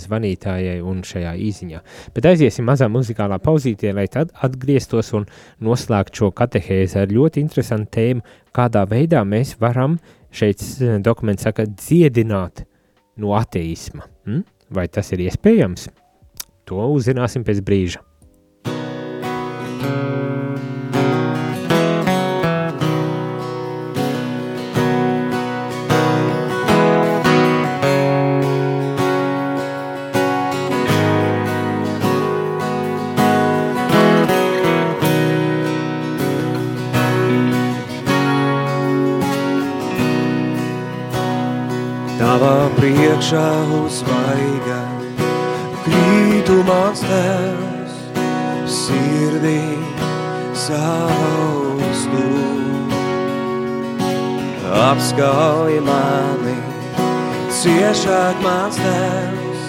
zvanītājai 0.00 0.78
un 0.80 1.02
šajā 1.04 1.34
īziņā. 1.48 1.80
Bet 2.16 2.28
aiziesim 2.30 2.64
mazā 2.64 2.88
muzikālā 2.88 3.36
pauzītē, 3.44 3.90
lai 3.92 4.06
tad 4.08 4.32
atgrieztos 4.40 5.12
un 5.18 5.26
noslēgtu 5.60 6.22
šo 6.22 6.30
katehēzi 6.38 7.02
ar 7.02 7.12
ļoti 7.12 7.44
interesantu 7.44 7.92
tēmu, 7.98 8.24
kādā 8.56 8.86
veidā 8.88 9.20
mēs 9.28 9.58
varam, 9.60 9.98
šeit 10.32 10.64
dokuments 11.04 11.44
saka, 11.44 11.66
dziedināt 11.68 12.64
no 13.20 13.36
ateisma. 13.36 14.08
Hm? 14.24 14.46
Vai 14.72 14.86
tas 14.88 15.12
ir 15.12 15.26
iespējams? 15.26 15.90
To 16.72 16.88
uzzināsim 16.96 17.44
pēc 17.44 17.60
brīža. 17.66 18.00
Tavā 18.72 20.71
priekšā 42.82 43.48
uzvaiga 43.78 44.78
krītu 45.84 46.56
mans 46.66 47.02
tēvs, 47.06 47.92
sirdī 48.66 49.60
saustu. 50.64 52.24
Apskauj 54.82 55.78
mani, 55.86 56.56
ciešāk 57.60 58.42
mans 58.42 58.82
tēvs, 58.82 59.62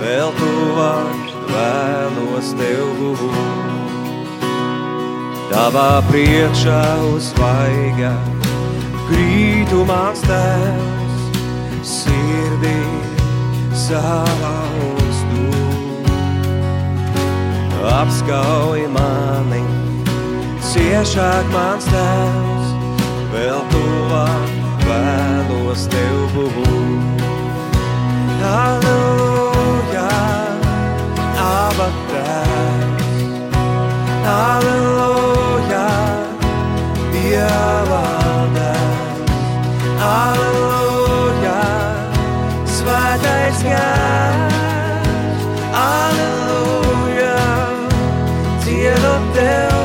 vēl 0.00 0.32
tuvāk 0.40 1.38
vēlos 1.52 2.56
tev 2.56 3.06
būt. 3.20 4.44
Tavā 5.52 5.90
priekšā 6.08 6.84
uzvaiga 7.12 8.16
krītu 9.10 9.84
mans 9.92 10.24
tēvs, 10.24 11.05
sirdī 11.86 12.78
salaustu. 13.86 15.44
Apskauj 17.86 18.82
mani, 18.90 19.62
ciešāk 20.66 21.46
mans 21.54 21.86
tēvs, 21.92 22.72
vēl 23.34 23.62
tuvāk 23.72 24.50
vēlos 24.86 25.86
tev 25.94 26.34
būt. 26.34 27.22
Halleluja, 28.46 30.10
Abba 31.46 31.88
tēvs, 32.10 33.16
Halleluja, 34.26 35.86
Dieva 37.14 38.02
dēls, 38.58 39.34
Halleluja, 40.02 40.85
svētais 42.86 43.62
gars, 43.66 44.54
Halleluja, 45.74 47.34
dziedu 48.62 49.14
tev, 49.34 49.75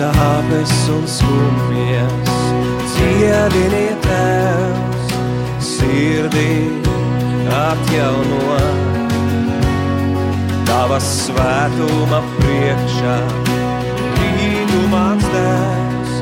sāpes 0.00 0.70
un 0.94 1.02
skumjas, 1.04 2.30
dziediniet 2.94 4.06
tēvs, 4.06 5.10
sirdī 5.60 6.52
atjauno. 7.52 8.60
Tavas 10.70 11.08
svētuma 11.26 12.22
priekšā, 12.38 13.16
rītu 14.22 14.80
mans 14.94 15.26
dēls, 15.34 16.14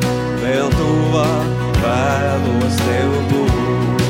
vēl 0.42 0.72
tuvāk 0.74 1.78
vēlos 1.84 2.80
tev 2.82 3.14
būt. 3.30 4.02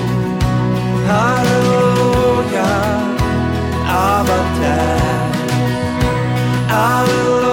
Halleluja, 1.10 2.70
Abba 3.98 4.40
tēvs, 4.62 5.60
Halleluja, 6.72 7.47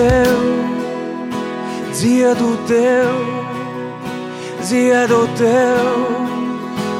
dziedu 0.00 0.16
tev, 0.16 0.40
dziedu 1.92 2.50
tev, 2.68 3.16
dziedu 4.62 5.22
tev, 5.36 5.88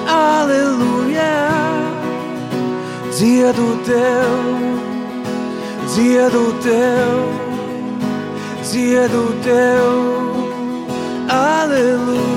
Aleluja, 0.06 1.36
dziedu 3.16 3.68
tev, 3.88 4.36
dziedu 5.88 6.44
tev, 6.64 7.16
dziedu 8.68 9.24
tev, 9.44 9.88
Aleluja. 11.28 12.29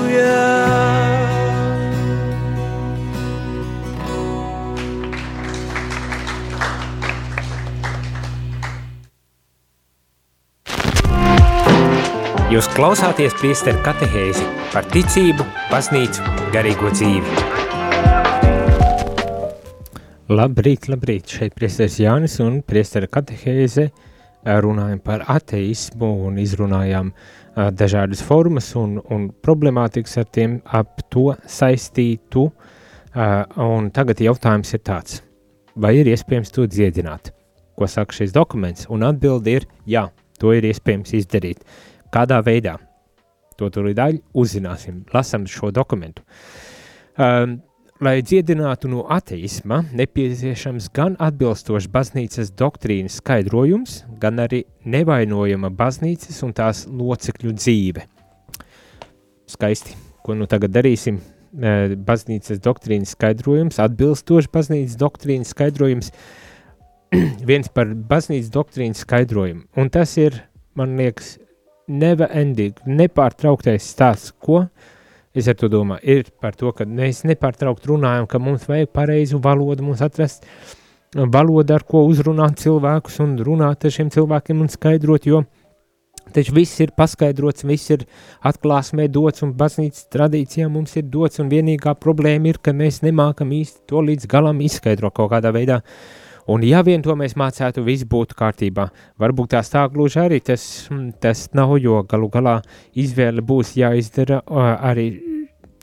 Jūs 12.54 12.68
klausāties 12.70 13.32
priesteru 13.34 13.80
katehēzi 13.82 14.44
par 14.70 14.84
ticību, 14.92 15.42
baznīcu, 15.72 16.22
garīgo 16.54 16.92
dzīvi. 16.92 17.32
Labrīt, 20.30 20.84
labrīt, 20.86 21.32
šeit 21.34 21.56
priesteris 21.58 21.96
Jānis 21.98 22.36
un 22.44 22.60
priestera 22.62 23.08
katehēze 23.10 23.88
runājam 24.62 25.00
par 25.02 25.24
ateismu 25.34 26.12
un 26.28 26.38
izrunājām 26.38 27.08
uh, 27.10 27.72
dažādas 27.74 28.22
formas 28.22 28.68
un, 28.78 29.00
un 29.10 29.24
problemātikas 29.42 30.20
ar 30.22 30.28
tiem 30.30 30.60
ap 30.70 31.02
to 31.10 31.32
saistītu. 31.50 32.44
Uh, 33.14 33.40
un 33.64 33.88
tagad 33.90 34.22
jautājums 34.22 34.70
ir 34.78 34.84
tāds, 34.86 35.24
vai 35.74 35.96
ir 35.98 36.12
iespējams 36.12 36.54
to 36.54 36.68
dziedināt? 36.70 37.32
Ko 37.74 37.90
saka 37.90 38.14
šis 38.14 38.36
dokuments? 38.36 38.86
Un 38.94 39.02
atbildi 39.10 39.56
ir, 39.58 39.66
jā, 39.90 40.04
to 40.38 40.54
ir 40.54 40.70
iespējams 40.70 41.16
izdarīt. 41.18 41.66
Kādā 42.14 42.38
veidā? 42.46 42.76
To 43.58 43.70
tūlīt 43.70 43.98
uzzināsim, 44.34 45.04
lasam 45.14 45.46
šo 45.50 45.70
dokumentu. 45.74 46.22
Um, 47.18 47.60
lai 48.02 48.18
dziedinātu 48.22 48.90
no 48.90 49.04
ateisma, 49.10 49.80
nepieciešams 49.94 50.88
gan 50.94 51.14
atbilstošs 51.22 51.86
baznīcas 51.90 52.50
doktrīnas 52.58 53.20
skaidrojums, 53.20 54.02
gan 54.22 54.42
arī 54.42 54.64
nevainojama 54.86 55.70
baznīcas 55.74 56.42
un 56.46 56.54
tās 56.56 56.84
locekļu 56.90 57.54
dzīve. 57.58 58.06
Skaisti, 59.50 59.94
ko 60.24 60.34
nu 60.38 60.48
tagad 60.50 60.74
darīsim? 60.74 61.20
E, 61.54 61.94
Baznīcas 61.94 62.58
doktrīnas 62.58 63.12
skaidrojums, 63.14 63.78
atbilstošs 63.78 64.50
baznīcas 64.50 64.98
doktrīnas 64.98 65.52
skaidrojums, 65.54 66.10
viens 67.50 67.70
par 67.70 67.94
baznīcas 67.94 68.50
doktrīnas 68.54 69.04
skaidrojumu. 69.06 69.68
Un 69.78 69.92
tas 69.94 70.16
ir, 70.18 70.40
man 70.74 70.96
liekas, 70.98 71.36
never 71.88 72.28
ending, 72.32 72.76
nepārtrauktais 72.86 73.86
stāsts, 73.94 74.32
ko 74.40 74.64
es 75.34 75.48
ar 75.50 75.58
to 75.58 75.68
domāju. 75.68 76.04
Ir 76.04 76.30
par 76.40 76.54
to, 76.58 76.70
ka 76.72 76.86
mēs 76.86 77.24
nepārtraukt 77.28 77.86
runājam, 77.90 78.28
ka 78.30 78.38
mums 78.38 78.68
vajag 78.70 78.92
pareizu 78.94 79.40
valodu, 79.42 79.84
mums 79.86 80.02
atrast 80.04 80.46
valodu, 81.14 81.74
ar 81.74 81.84
ko 81.86 82.04
uzrunāt 82.08 82.60
cilvēkus 82.62 83.20
un 83.24 83.36
runāt 83.46 83.84
ar 83.84 83.94
šiem 83.94 84.10
cilvēkiem 84.14 84.64
un 84.64 84.72
skaidrot, 84.72 85.26
jo 85.26 85.44
taču 86.34 86.54
viss 86.56 86.80
ir 86.80 86.94
paskaidrots, 86.96 87.66
viss 87.68 87.92
ir 87.92 88.06
atklāsmē 88.46 89.06
dots 89.12 89.44
un 89.44 89.52
baznīcas 89.58 90.08
tradīcijā 90.14 90.70
mums 90.72 90.96
ir 90.96 91.06
dots 91.12 91.42
un 91.42 91.50
vienīgā 91.52 91.94
problēma 92.00 92.54
ir, 92.54 92.60
ka 92.62 92.72
mēs 92.72 93.02
nemākam 93.04 93.52
īsti 93.52 93.84
to 93.90 94.00
līdz 94.02 94.30
galam 94.30 94.62
izskaidrot 94.64 95.14
kaut 95.14 95.34
kādā 95.34 95.52
veidā. 95.54 95.82
Un 96.50 96.64
ja 96.66 96.82
vien 96.84 97.02
to 97.02 97.14
mēs 97.16 97.36
mācētu, 97.40 97.84
viss 97.86 98.04
būtu 98.08 98.36
kārtībā. 98.36 98.88
Varbūt 99.20 99.54
tās 99.54 99.70
tā 99.72 99.86
gluži 99.92 100.20
arī 100.20 100.40
tas, 100.44 100.64
mm, 100.90 101.14
tas 101.20 101.46
nav, 101.56 101.78
jo 101.80 102.02
galu 102.08 102.28
galā 102.32 102.58
izvēle 102.92 103.40
būs 103.40 103.76
jāizdara 103.80 104.42
arī 104.44 105.08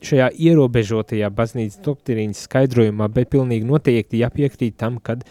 šajā 0.06 0.32
ierobežotajā 0.34 1.30
baznīcas 1.34 1.82
doktrīnas 1.86 2.46
skaidrojumā, 2.48 3.08
bet 3.14 3.30
pilnīgi 3.34 3.68
noteikti 3.70 4.22
jāpiekrīt 4.22 4.78
tam, 4.82 4.98
kad 5.04 5.24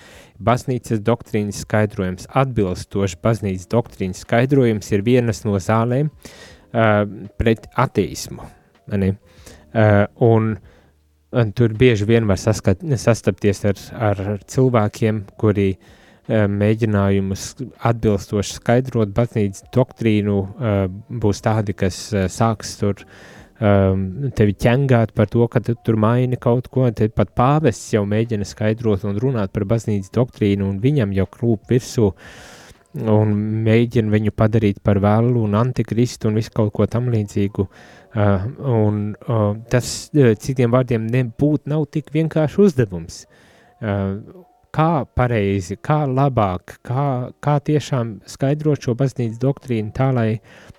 baznīcas 0.43 1.03
doktrīnas 1.07 1.63
skaidrojums, 1.65 2.29
atbilstoši 2.43 3.19
baznīcas 3.23 3.71
doktrīnas 3.71 4.23
skaidrojums 4.25 4.91
ir 4.95 5.05
vienas 5.07 5.45
no 5.47 5.59
zālēm 5.63 6.11
uh, 6.11 7.05
pret 7.39 7.67
ateismu. 7.79 8.47
Uh, 8.91 9.15
un 10.27 10.55
Un 11.31 11.53
tur 11.55 11.71
bieži 11.79 12.09
vien 12.09 12.27
var 12.27 12.41
saskat, 12.43 12.81
sastapties 12.99 13.61
ar, 13.69 13.81
ar 14.11 14.21
cilvēkiem, 14.51 15.21
kuri 15.39 15.69
uh, 15.77 16.49
mēģinājumus 16.51 17.45
atbilstoši 17.87 18.57
skaidrot 18.57 19.13
baznīcas 19.15 19.63
doktrīnu, 19.71 20.39
uh, 20.41 20.81
būs 21.23 21.43
tādi, 21.47 21.77
kas 21.79 22.01
uh, 22.17 22.27
sāks 22.27 22.75
tur 22.81 23.05
um, 23.05 24.33
tevi 24.35 24.57
ķengāt 24.59 25.15
par 25.15 25.31
to, 25.31 25.47
ka 25.47 25.63
tu 25.63 25.77
tur 25.87 26.01
maini 26.03 26.35
kaut 26.35 26.67
ko, 26.67 26.89
tad 26.91 27.15
pat 27.15 27.31
pāvests 27.39 27.95
jau 27.95 28.03
mēģina 28.11 28.51
skaidrot 28.51 29.07
un 29.07 29.23
runāt 29.23 29.55
par 29.55 29.69
baznīcas 29.71 30.11
doktrīnu, 30.17 30.67
un 30.67 30.83
viņam 30.83 31.15
jau 31.15 31.29
klūp 31.31 31.71
virsū 31.71 32.11
un 33.07 33.39
mēģina 33.63 34.11
viņu 34.11 34.35
padarīt 34.35 34.83
par 34.83 34.99
vēlu 34.99 35.47
un 35.47 35.55
antikristu 35.55 36.27
un 36.27 36.43
visu 36.43 36.51
kaut 36.59 36.75
ko 36.75 36.91
tam 36.91 37.07
līdzīgu. 37.15 37.71
Uh, 37.71 38.00
un 38.15 39.01
uh, 39.15 39.57
tas, 39.71 40.11
uh, 40.15 40.33
citiem 40.39 40.73
vārdiem, 40.75 41.07
nebūtu 41.11 41.71
nav 41.71 41.87
tik 41.95 42.11
vienkārši 42.15 42.63
uzdevums. 42.65 43.25
Uh, 43.81 44.19
kā 44.75 45.05
pareizi, 45.15 45.77
kā 45.83 46.03
labāk, 46.07 46.79
kā, 46.87 47.07
kā 47.43 47.57
tiešām 47.67 48.21
skaidrot 48.27 48.83
šo 48.83 48.95
baznīcas 48.99 49.41
doktrīnu 49.43 49.95
tā, 49.95 50.11
lai 50.15 50.29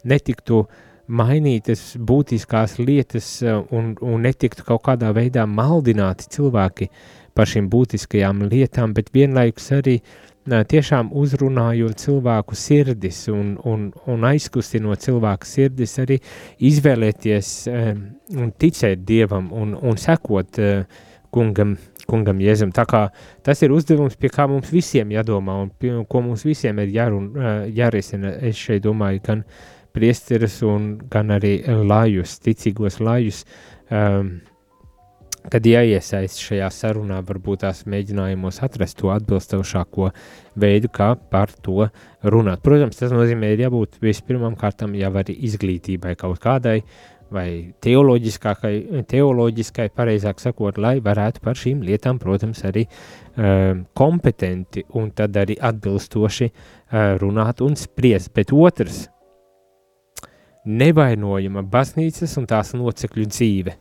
netiktu 0.08 0.66
mainītas 1.12 1.98
būtiskās 2.00 2.78
lietas 2.80 3.34
uh, 3.44 3.64
un, 3.72 3.96
un 4.02 4.28
netiktu 4.28 4.68
kaut 4.68 4.86
kādā 4.88 5.12
veidā 5.16 5.48
maldināti 5.48 6.30
cilvēki 6.36 6.92
par 7.36 7.48
šīm 7.48 7.72
būtiskajām 7.72 8.44
lietām, 8.52 8.92
bet 8.96 9.14
vienlaikus 9.16 9.72
arī 9.80 10.02
uh, 10.02 10.31
tiešām 10.50 11.12
uzrunājot 11.14 12.00
cilvēku 12.02 12.56
sirdis 12.58 13.28
un, 13.30 13.54
un, 13.68 13.92
un 14.10 14.26
aizkustinot 14.26 15.04
cilvēku 15.04 15.46
sirdis, 15.46 15.98
arī 16.02 16.18
izvēlēties 16.58 17.54
un 17.70 18.52
ticēt 18.58 19.06
Dievam 19.06 19.52
un, 19.54 19.76
un 19.78 19.98
sekot 20.02 20.60
kungam, 21.32 21.76
kungam 22.10 22.42
Jēzum. 22.42 22.72
Tā 22.76 22.86
kā 22.90 23.04
tas 23.46 23.62
ir 23.62 23.72
uzdevums, 23.76 24.18
pie 24.18 24.32
kā 24.34 24.48
mums 24.50 24.72
visiem 24.74 25.14
jādomā 25.14 25.60
un 25.64 25.70
pie, 25.70 25.94
ko 26.10 26.24
mums 26.26 26.46
visiem 26.48 26.82
ir 26.84 26.96
jārun, 26.96 27.32
jārisina. 27.76 28.34
Es 28.42 28.58
šeit 28.60 28.84
domāju 28.88 29.22
gan 29.28 29.46
priesteris 29.94 30.62
un 30.66 30.96
gan 31.12 31.34
arī 31.36 31.60
lājus, 31.68 32.40
ticīgos 32.44 33.02
lājus, 33.04 33.44
um, 33.92 34.40
kad 35.50 35.66
jāiesaist 35.66 36.42
šajā 36.44 36.68
sarunā, 36.74 37.22
varbūt 37.26 37.64
tās 37.64 37.84
mēģinājumos 37.90 38.62
atrast 38.66 39.00
to 39.00 39.10
atbilstošāko 39.14 40.12
veidu, 40.62 40.92
kā 40.94 41.14
par 41.32 41.54
to 41.66 41.88
runāt. 42.22 42.62
Protams, 42.66 43.00
tas 43.00 43.14
nozīmē, 43.14 43.54
ir 43.56 43.66
jābūt 43.66 43.98
vispirmām 44.04 44.58
kārtām 44.60 44.94
jau 45.00 45.12
arī 45.22 45.38
izglītībai 45.50 46.14
kaut 46.20 46.42
kādai, 46.44 46.82
vai 47.32 47.72
teoloģiskākai, 47.84 48.74
teoloģiskai, 49.08 49.88
pareizāk 49.96 50.42
sakot, 50.44 50.78
lai 50.82 50.98
varētu 51.04 51.42
par 51.44 51.56
šīm 51.58 51.82
lietām, 51.88 52.20
protams, 52.20 52.66
arī 52.68 52.84
um, 52.86 53.86
kompetenti 53.98 54.84
un 55.00 55.10
tad 55.16 55.40
arī 55.40 55.56
atbilstoši 55.56 56.50
uh, 56.52 57.16
runāt 57.22 57.64
un 57.64 57.80
spriest. 57.80 58.34
Bet 58.36 58.52
otrs, 58.52 59.06
nevainojama 60.68 61.64
baznīcas 61.72 62.36
un 62.38 62.48
tās 62.50 62.76
locekļu 62.78 63.28
dzīve. 63.32 63.76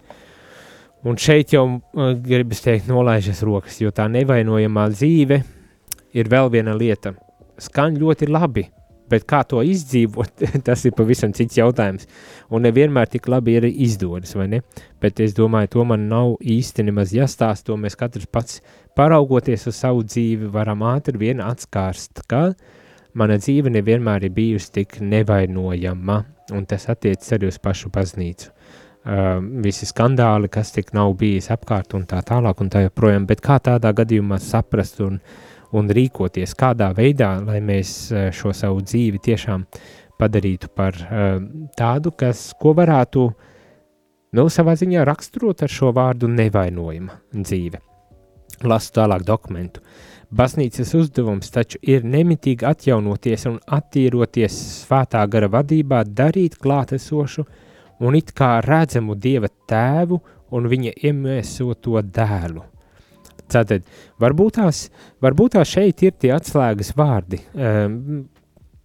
Un 1.01 1.17
šeit 1.17 1.55
jau 1.55 1.65
uh, 1.65 2.11
gribas 2.21 2.61
teikt, 2.61 2.91
nolaižas 2.91 3.41
rokas, 3.47 3.79
jo 3.81 3.89
tā 3.95 4.05
nevainojamā 4.13 4.91
dzīve 4.93 5.39
ir 6.13 6.29
vēl 6.29 6.51
viena 6.53 6.75
lieta. 6.77 7.15
Skan 7.61 7.97
ļoti 7.97 8.29
labi, 8.29 8.67
bet 9.09 9.25
kā 9.29 9.41
to 9.49 9.63
izdzīvot, 9.65 10.45
tas 10.67 10.85
ir 10.85 10.93
pavisam 10.97 11.33
cits 11.37 11.57
jautājums. 11.57 12.05
Un 12.53 12.67
nevienmēr 12.69 13.09
tik 13.15 13.31
labi 13.33 13.57
ir 13.57 13.69
izdodas, 13.71 14.35
vai 14.37 14.51
ne? 14.53 14.61
Bet 15.01 15.25
es 15.25 15.33
domāju, 15.39 15.73
to 15.79 15.87
man 15.89 16.05
nav 16.11 16.35
īsti 16.45 16.85
nemaz 16.91 17.17
jāstāst, 17.17 17.65
to 17.71 17.81
mēs 17.81 17.97
katrs 17.97 18.29
pats 18.29 18.61
paraugoties 18.99 19.71
uz 19.73 19.81
savu 19.81 20.05
dzīvi 20.05 20.53
varam 20.53 20.85
ātri 20.85 21.17
vien 21.25 21.41
atskārst, 21.41 22.27
ka 22.29 22.51
mana 23.17 23.41
dzīve 23.41 23.73
nevienmēr 23.73 24.29
ir 24.29 24.37
bijusi 24.37 24.75
tik 24.83 25.01
nevainojama, 25.01 26.23
un 26.53 26.69
tas 26.69 26.91
attiec 26.93 27.25
arī 27.33 27.49
uz 27.49 27.57
pašu 27.63 27.89
baznīcu 27.95 28.53
visi 29.05 29.87
skandāli, 29.87 30.49
kas 30.49 30.73
tik 30.73 30.93
nav 30.93 31.15
bijis 31.17 31.51
apkārt 31.51 31.95
un 31.95 32.05
tā 32.07 32.21
tālāk 32.21 32.61
un 32.61 32.69
tā 32.69 32.85
joprojām, 32.85 33.27
bet 33.27 33.41
kā 33.41 33.59
tādā 33.59 33.93
gadījumā 33.97 34.39
saprast 34.39 35.01
un, 35.01 35.21
un 35.73 35.89
rīkoties, 35.89 36.55
kādā 36.55 36.93
veidā, 36.95 37.41
lai 37.41 37.61
mēs 37.61 38.13
uh, 38.13 38.29
šo 38.31 38.53
savu 38.53 38.83
dzīvi 38.83 39.19
tiešām 39.19 39.65
padarītu 40.21 40.69
par 40.75 40.95
uh, 40.95 41.41
tādu, 41.77 42.13
kas, 42.13 42.53
ko 42.61 42.75
varētu, 42.77 43.31
nu, 44.37 44.49
savā 44.49 44.77
ziņā 44.77 45.05
raksturot 45.09 45.63
ar 45.63 45.73
šo 45.73 45.95
vārdu 45.97 46.29
nevainojama 46.29 47.17
dzīve. 47.33 47.81
Lasu 48.69 48.93
tālāk 48.93 49.25
dokumentu. 49.25 49.81
Baznīcas 50.31 50.93
uzdevums 50.95 51.49
taču 51.51 51.81
ir 51.83 52.05
nemitīgi 52.05 52.69
atjaunoties 52.69 53.49
un 53.49 53.57
attīroties 53.67 54.61
svētā 54.85 55.25
gara 55.27 55.49
vadībā, 55.51 56.05
darīt 56.05 56.61
klātesošu, 56.61 57.47
uh, 57.49 57.67
un 58.01 58.17
it 58.19 58.33
kā 58.37 58.59
redzamu 58.65 59.17
Dieva 59.19 59.51
tēvu 59.69 60.21
un 60.57 60.69
viņa 60.71 60.97
iemiesoto 61.07 62.03
dēlu. 62.03 62.65
Tātad, 63.51 63.87
varbūt 64.23 64.61
tās, 64.61 64.85
varbūt 65.23 65.57
tās 65.57 65.73
šeit 65.73 66.05
ir 66.07 66.15
tie 66.19 66.31
atslēgas 66.37 66.93
vārdi, 66.99 67.41
um, 67.55 68.23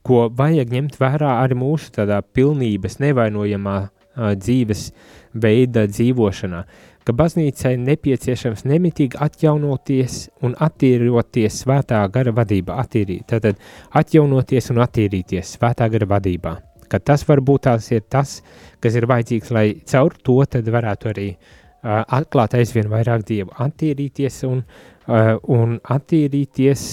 ko 0.05 0.25
vajag 0.33 0.73
ņemt 0.73 0.97
vērā 1.01 1.37
arī 1.43 1.57
mūsu 1.59 1.93
tādā 1.99 2.17
pilnības, 2.25 2.97
nevainojamā 3.03 3.77
uh, 3.85 4.33
dzīves 4.33 4.89
veida 5.37 5.85
dzīvošanā, 5.91 6.65
ka 7.05 7.13
baznīcai 7.13 7.75
nepieciešams 7.77 8.65
nemitīgi 8.65 9.21
atjaunoties 9.21 10.23
un 10.45 10.57
attīroties 10.57 11.61
svētā 11.61 12.01
gara 12.13 12.33
vadībā, 12.33 12.79
attīrīt, 12.81 13.27
tātad 13.29 13.61
atjaunoties 13.93 14.73
un 14.73 14.81
attīrīties 14.87 15.59
svētā 15.59 15.91
gara 15.93 16.09
vadībā 16.15 16.57
ka 16.91 16.99
tas 16.99 17.25
varbūt 17.27 17.67
tās 17.67 17.91
ir 17.91 18.05
tas, 18.09 18.39
kas 18.83 18.97
ir 18.97 19.07
vajadzīgs, 19.09 19.53
lai 19.55 19.67
caur 19.89 20.15
to 20.23 20.37
tad 20.49 20.69
varētu 20.71 21.11
arī 21.13 21.29
uh, 21.35 22.03
atklāt 22.03 22.57
aizvien 22.59 22.91
vairāk 22.91 23.25
Dievu, 23.27 23.53
attīrīties 23.65 24.43
un, 24.49 24.63
uh, 25.07 25.35
un 25.51 25.79
attīrīties 25.97 26.85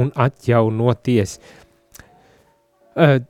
un 0.00 0.12
atjaunoties. 0.14 1.38
Uh, 3.00 3.20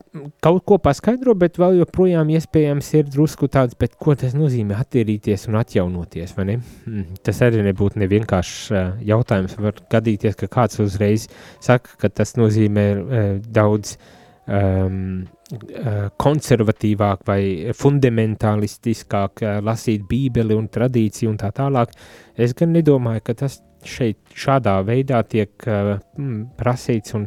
kaut 0.40 0.62
ko 0.66 0.78
paskaidro, 0.80 1.34
bet 1.38 1.58
vēl 1.60 1.82
joprojām 1.82 2.30
iespējams 2.32 2.86
ir 2.96 3.10
drusku 3.12 3.46
tāds, 3.52 3.76
bet 3.78 3.92
ko 4.00 4.14
tas 4.18 4.32
nozīmē 4.34 4.78
attīrīties 4.80 5.44
un 5.50 5.58
atjaunoties, 5.60 6.32
vai 6.36 6.46
ne? 6.48 6.54
Mm, 6.88 7.18
Tas 7.26 7.42
arī 7.44 7.60
nebūtu 7.66 8.00
nevienkāršs 8.00 8.70
uh, 8.72 8.94
jautājums. 9.04 9.58
Var 9.60 9.82
gadīties, 9.92 10.38
ka 10.40 10.48
kāds 10.50 10.80
uzreiz 10.82 11.28
saka, 11.60 11.92
ka 12.00 12.08
tas 12.08 12.34
nozīmē 12.40 12.86
uh, 12.96 13.28
daudz 13.52 13.98
um, 14.48 15.28
konservatīvāk 16.20 17.24
vai 17.26 17.42
fundamentālistiskāk 17.76 19.44
uh, 19.44 19.56
lasīt 19.66 20.04
bībeli 20.08 20.56
un 20.56 20.68
tradīciju 20.72 21.32
un 21.32 21.38
tā 21.40 21.52
tālāk. 21.56 21.94
Es 22.36 22.54
gan 22.58 22.74
nedomāju, 22.76 23.24
ka 23.24 23.36
tas 23.44 23.60
šeit 23.86 24.20
šādā 24.36 24.76
veidā 24.86 25.22
tiek 25.26 25.54
uh, 25.66 25.96
mm, 26.18 26.44
prasīts 26.60 27.16
un 27.18 27.26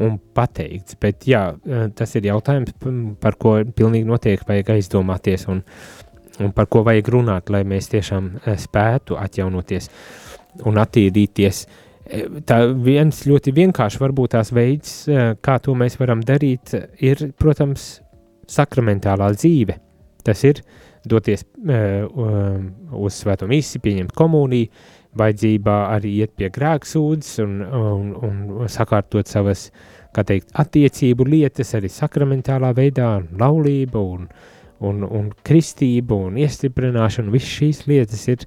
un 0.00 0.16
pateikts. 0.34 0.96
Bet 1.00 1.26
jā, 1.28 1.42
eh, 1.66 1.88
tas 1.94 2.14
ir 2.16 2.22
jautājums, 2.22 2.72
p- 2.80 3.14
par 3.20 3.36
ko 3.36 3.58
pilnīgi 3.64 4.08
noteikti 4.08 4.48
vajag 4.48 4.74
aizdomāties 4.76 5.46
un, 5.48 5.62
un 6.40 6.52
par 6.52 6.66
ko 6.66 6.82
vajag 6.86 7.08
runāt, 7.12 7.50
lai 7.50 7.62
mēs 7.68 7.90
tiešām 7.92 8.30
eh, 8.44 8.56
spētu 8.56 9.18
atjaunoties 9.20 9.90
un 10.64 10.80
attīrīties. 10.80 11.66
Eh, 11.66 11.91
Tā 12.44 12.58
viens 12.76 13.22
ļoti 13.24 13.54
vienkārši 13.56 14.00
varbūt 14.02 14.34
tās 14.34 14.52
veids, 14.52 14.96
eh, 15.08 15.32
kā 15.40 15.56
to 15.64 15.72
mēs 15.78 15.96
varam 16.00 16.20
darīt, 16.20 16.74
ir, 17.00 17.30
protams, 17.40 18.02
sakramentālā 18.52 19.30
dzīve. 19.32 19.78
Tas 20.22 20.42
ir 20.44 20.60
doties 21.08 21.42
uh, 21.42 22.04
uz 22.94 23.16
svēto 23.18 23.48
misiju, 23.50 23.82
pieņemt 23.82 24.12
komuniju, 24.14 24.68
vajadzībā 25.18 25.76
arī 25.92 26.12
iet 26.22 26.34
pie 26.38 26.48
grēksūdzes 26.52 27.42
un, 27.42 27.58
un, 27.64 28.12
un 28.28 28.70
sakārtot 28.70 29.28
savas, 29.28 29.66
kā 30.14 30.24
teikt, 30.28 30.52
attiecību 30.62 31.26
lietas 31.28 31.74
arī 31.76 31.90
sakramentālā 31.92 32.70
veidā, 32.76 33.16
laulība 33.40 34.00
un, 34.14 34.28
un, 34.84 35.02
un 35.04 35.32
kristība 35.44 36.16
un 36.28 36.38
iestiprināšana, 36.40 37.32
visas 37.34 37.58
šīs 37.58 37.82
lietas 37.90 38.24
ir, 38.32 38.46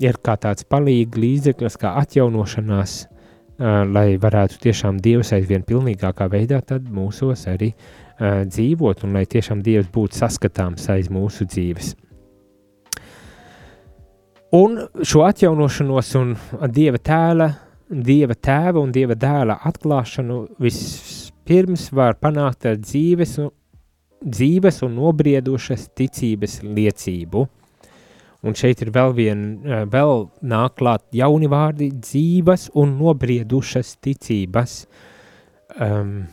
ir 0.00 0.18
kā 0.24 0.36
tāds 0.40 0.66
palīgi 0.68 1.20
līdzeklis, 1.20 1.78
kā 1.80 1.94
atjaunošanās, 2.02 2.98
uh, 3.06 3.82
lai 3.86 4.18
varētu 4.20 4.60
tiešām 4.66 5.00
Dievs 5.04 5.34
aizvien 5.36 5.64
pilnīgākā 5.68 6.28
veidā 6.32 6.60
tad 6.66 6.88
mūsos 6.90 7.46
arī 7.50 7.72
uh, 7.74 8.44
dzīvot 8.48 9.04
un 9.06 9.18
lai 9.18 9.26
tiešām 9.28 9.62
Dievs 9.64 9.90
būtu 9.92 10.22
saskatāms 10.22 10.88
aiz 10.92 11.12
mūsu 11.12 11.48
dzīves. 11.48 11.94
Un 14.50 14.80
šo 15.06 15.20
atjaunošanos 15.28 16.08
un 16.18 16.32
dieva 16.74 16.98
tēla, 16.98 17.46
dieva 17.86 18.34
tēva 18.34 18.80
un 18.82 18.90
dieva 18.90 19.14
dēla 19.14 19.60
atklāšanu 19.68 20.40
vispirms 20.58 21.84
var 21.94 22.16
panākt 22.18 22.66
ar 22.66 22.80
dzīves 22.82 23.36
un, 23.44 23.52
dzīves 24.26 24.82
un 24.82 24.96
nobriedušas 24.98 25.86
ticības 25.94 26.58
liecību. 26.66 27.44
Un 28.40 28.56
šeit 28.56 28.80
ir 28.80 28.88
vēl 28.94 29.12
viena, 29.16 29.82
vēl 29.92 30.22
nāk 30.48 30.78
klāt 30.80 31.04
jauni 31.12 31.48
vārdi- 31.50 31.90
dzīves 32.06 32.70
un 32.80 32.94
nobriedušas 32.96 33.98
ticības. 34.00 34.86
Um, 35.76 36.26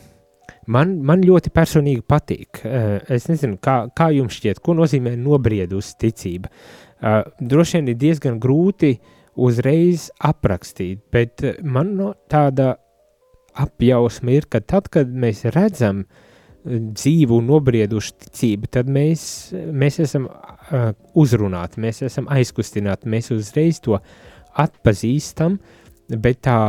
man, 0.68 0.94
man 1.04 1.22
ļoti 1.22 1.52
personīgi 1.52 2.06
patīk. 2.08 2.64
Uh, 2.64 3.00
es 3.12 3.28
nezinu, 3.28 3.60
kā, 3.60 3.90
kā 3.92 4.08
jums 4.16 4.40
šķiet, 4.40 4.64
ko 4.64 4.78
nozīmē 4.78 5.18
nobriedusi 5.20 5.98
ticība. 6.00 6.50
Uh, 6.98 7.24
droši 7.40 7.78
vien 7.78 7.92
ir 7.92 8.00
diezgan 8.00 8.40
grūti 8.40 8.96
uzreiz 9.36 10.08
aprakstīt, 10.18 11.04
bet 11.12 11.44
man 11.62 11.96
no 12.00 12.14
tāda 12.32 12.78
apjausma 13.54 14.32
ir, 14.32 14.48
ka 14.50 14.64
tad, 14.64 14.88
kad 14.90 15.12
mēs 15.12 15.44
redzam 15.54 16.06
uh, 16.06 16.24
dzīvu 16.68 17.40
un 17.40 17.48
nobriedušu 17.52 18.16
ticību, 18.26 18.70
tad 18.72 18.90
mēs, 18.92 19.22
mēs 19.54 20.00
esam 20.04 20.28
uh, 20.28 20.92
uzrunāti, 21.18 21.82
mēs 21.84 22.04
esam 22.08 22.28
aizkustināti, 22.34 23.10
mēs 23.12 23.32
uzreiz 23.36 23.82
to 23.84 23.98
atpazīstam, 24.58 25.58
bet 26.10 26.44
tā 26.48 26.60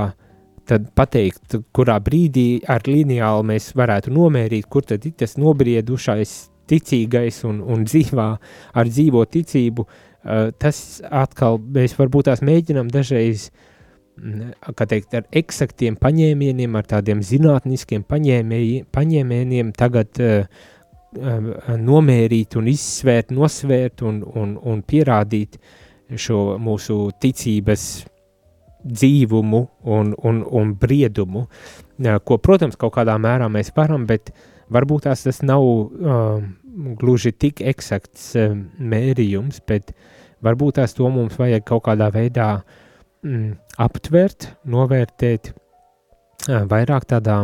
tad 0.69 0.91
pateikt, 0.99 1.57
kurā 1.73 1.97
brīdī 2.05 2.61
ar 2.69 2.85
lineāli 2.85 3.47
mēs 3.55 3.71
varētu 3.79 4.13
nomērīt, 4.13 4.69
kur 4.69 4.85
tad 4.85 5.07
ir 5.09 5.15
tas 5.17 5.39
nobriedušais 5.41 6.35
ticīgais 6.69 7.41
un, 7.49 7.63
un 7.65 7.87
dzīvā 7.89 8.29
ar 8.77 8.91
dzīvo 8.93 9.25
ticību, 9.33 9.87
uh, 9.89 10.51
tas 10.61 11.01
atkal 11.09 11.59
mēs 11.59 11.97
varbūt 11.99 12.29
tās 12.29 12.45
mēģinām 12.45 12.93
dažreiz, 12.93 13.49
mm, 13.49 13.68
kā 14.77 14.87
teikt, 14.89 15.15
ar 15.15 15.27
eksaktiem 15.41 15.97
paņēmieniem, 16.01 16.77
ar 16.79 16.87
tādiem 16.89 17.23
zinātniskiem 17.25 18.05
paņēmieniem 18.09 19.73
tagad 19.79 20.21
uh, 20.23 20.61
uh, 21.17 21.49
nomērīt 21.79 22.59
un 22.59 22.71
izsvērt, 22.73 23.33
nosvērt 23.35 24.05
un, 24.07 24.23
un, 24.23 24.55
un 24.59 24.83
pierādīt 24.87 25.59
šo 26.17 26.59
mūsu 26.63 27.01
ticības 27.21 27.89
dzīvumu 28.89 29.65
un, 29.91 30.15
un, 30.25 30.45
un 30.61 30.75
briedumu, 30.79 31.47
uh, 31.49 32.21
ko, 32.25 32.39
protams, 32.43 32.79
kaut 32.81 32.97
kādā 32.99 33.19
mērā 33.21 33.51
mēs 33.53 33.73
varam, 33.77 34.07
bet 34.09 34.33
varbūt 34.73 35.09
tās 35.09 35.25
tas 35.27 35.43
nav 35.47 35.65
uh, 35.65 36.39
gluži 37.01 37.35
tik 37.35 37.63
eksakts 37.67 38.31
uh, 38.39 38.55
mērījums, 38.79 39.63
bet 39.69 39.95
varbūt 40.45 40.79
tās 40.79 40.95
to 40.97 41.09
mums 41.11 41.39
vajag 41.39 41.67
kaut 41.67 41.87
kādā 41.89 42.13
veidā 42.15 42.51
mm, 43.25 43.55
aptvert, 43.85 44.51
novērtēt 44.69 45.53
uh, 45.53 46.65
vairāk 46.71 47.09
tādā, 47.11 47.41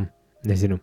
nezinu, 0.49 0.81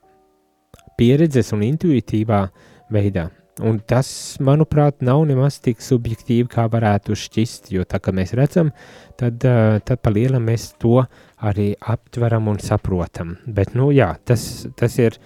pieredzes 0.99 1.51
un 1.55 1.65
intuitīvā 1.67 2.45
veidā. 2.93 3.29
Un 3.61 3.77
tas, 3.85 4.07
manuprāt, 4.41 5.03
nav 5.05 5.25
nemaz 5.29 5.59
tik 5.61 5.83
subjektīvi, 5.83 6.47
kā 6.49 6.65
varētu 6.71 7.17
šķist, 7.19 7.69
jo 7.75 7.83
tā 7.85 7.99
kā 8.01 8.13
mēs 8.15 8.31
redzam, 8.37 8.71
tad, 9.19 9.43
uh, 9.45 9.77
tad 9.85 10.01
pa 10.01 10.13
lielam 10.13 10.47
mēs 10.47 10.71
to 10.81 11.01
arī 11.41 11.71
aptveram 11.93 12.49
un 12.51 12.61
saprotam. 12.63 13.35
Bet, 13.45 13.75
nu 13.77 13.91
jā, 13.93 14.13
tas, 14.25 14.65
tas 14.79 14.97
ir 15.01 15.19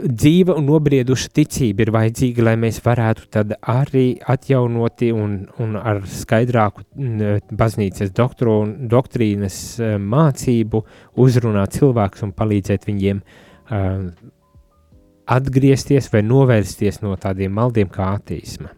dzīva 0.00 0.56
un 0.58 0.66
nobrieduša 0.68 1.30
ticība 1.36 1.84
ir 1.84 1.92
vajadzīga, 1.94 2.44
lai 2.46 2.56
mēs 2.60 2.80
varētu 2.84 3.28
tad 3.34 3.54
arī 3.60 4.06
atjaunoti 4.32 5.10
un, 5.14 5.36
un 5.62 5.78
ar 5.80 6.02
skaidrāku 6.08 6.84
baznīcas 7.56 8.12
doktro, 8.16 8.62
doktrīnas 8.66 9.60
eh, 9.80 9.94
mācību 10.00 10.82
uzrunāt 11.20 11.78
cilvēkus 11.78 12.26
un 12.26 12.34
palīdzēt 12.36 12.86
viņiem 12.88 13.22
uh, 13.22 14.04
atgriezties 15.30 16.10
vai 16.12 16.22
novērsties 16.26 17.00
no 17.04 17.14
tādiem 17.20 17.52
maldiem 17.54 17.90
kā 17.92 18.14
ateisma. 18.16 18.72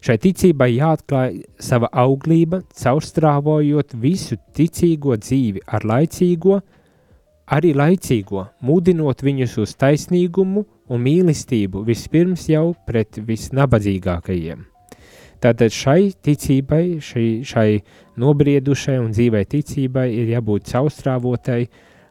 Šai 0.00 0.16
ticībai 0.22 0.70
jāatklāj 0.72 1.42
sava 1.60 1.90
auglība, 2.04 2.62
caurstrāvojot 2.80 3.94
visu 4.00 4.38
ticīgo 4.56 5.18
dzīvi 5.20 5.66
ar 5.66 5.84
laicīgo, 5.86 6.60
arī 7.46 7.72
laicīgo, 7.76 8.46
mudinot 8.60 9.22
viņus 9.22 9.58
uz 9.62 9.74
taisnīgumu 9.78 10.64
un 10.90 11.02
mīlestību 11.02 11.84
vispirms 11.86 12.48
jau 12.50 12.72
pret 12.86 13.20
visnabadzīgākajiem. 13.26 14.64
Tātad 15.42 15.74
šai 15.74 16.12
ticībai, 16.24 16.98
šai, 17.04 17.26
šai 17.44 17.68
nobriedušai 18.18 18.96
un 19.02 19.12
dzīvai 19.12 19.44
ticībai 19.52 20.06
ir 20.16 20.32
jābūt 20.32 20.70
caurstrāvotai, 20.72 21.60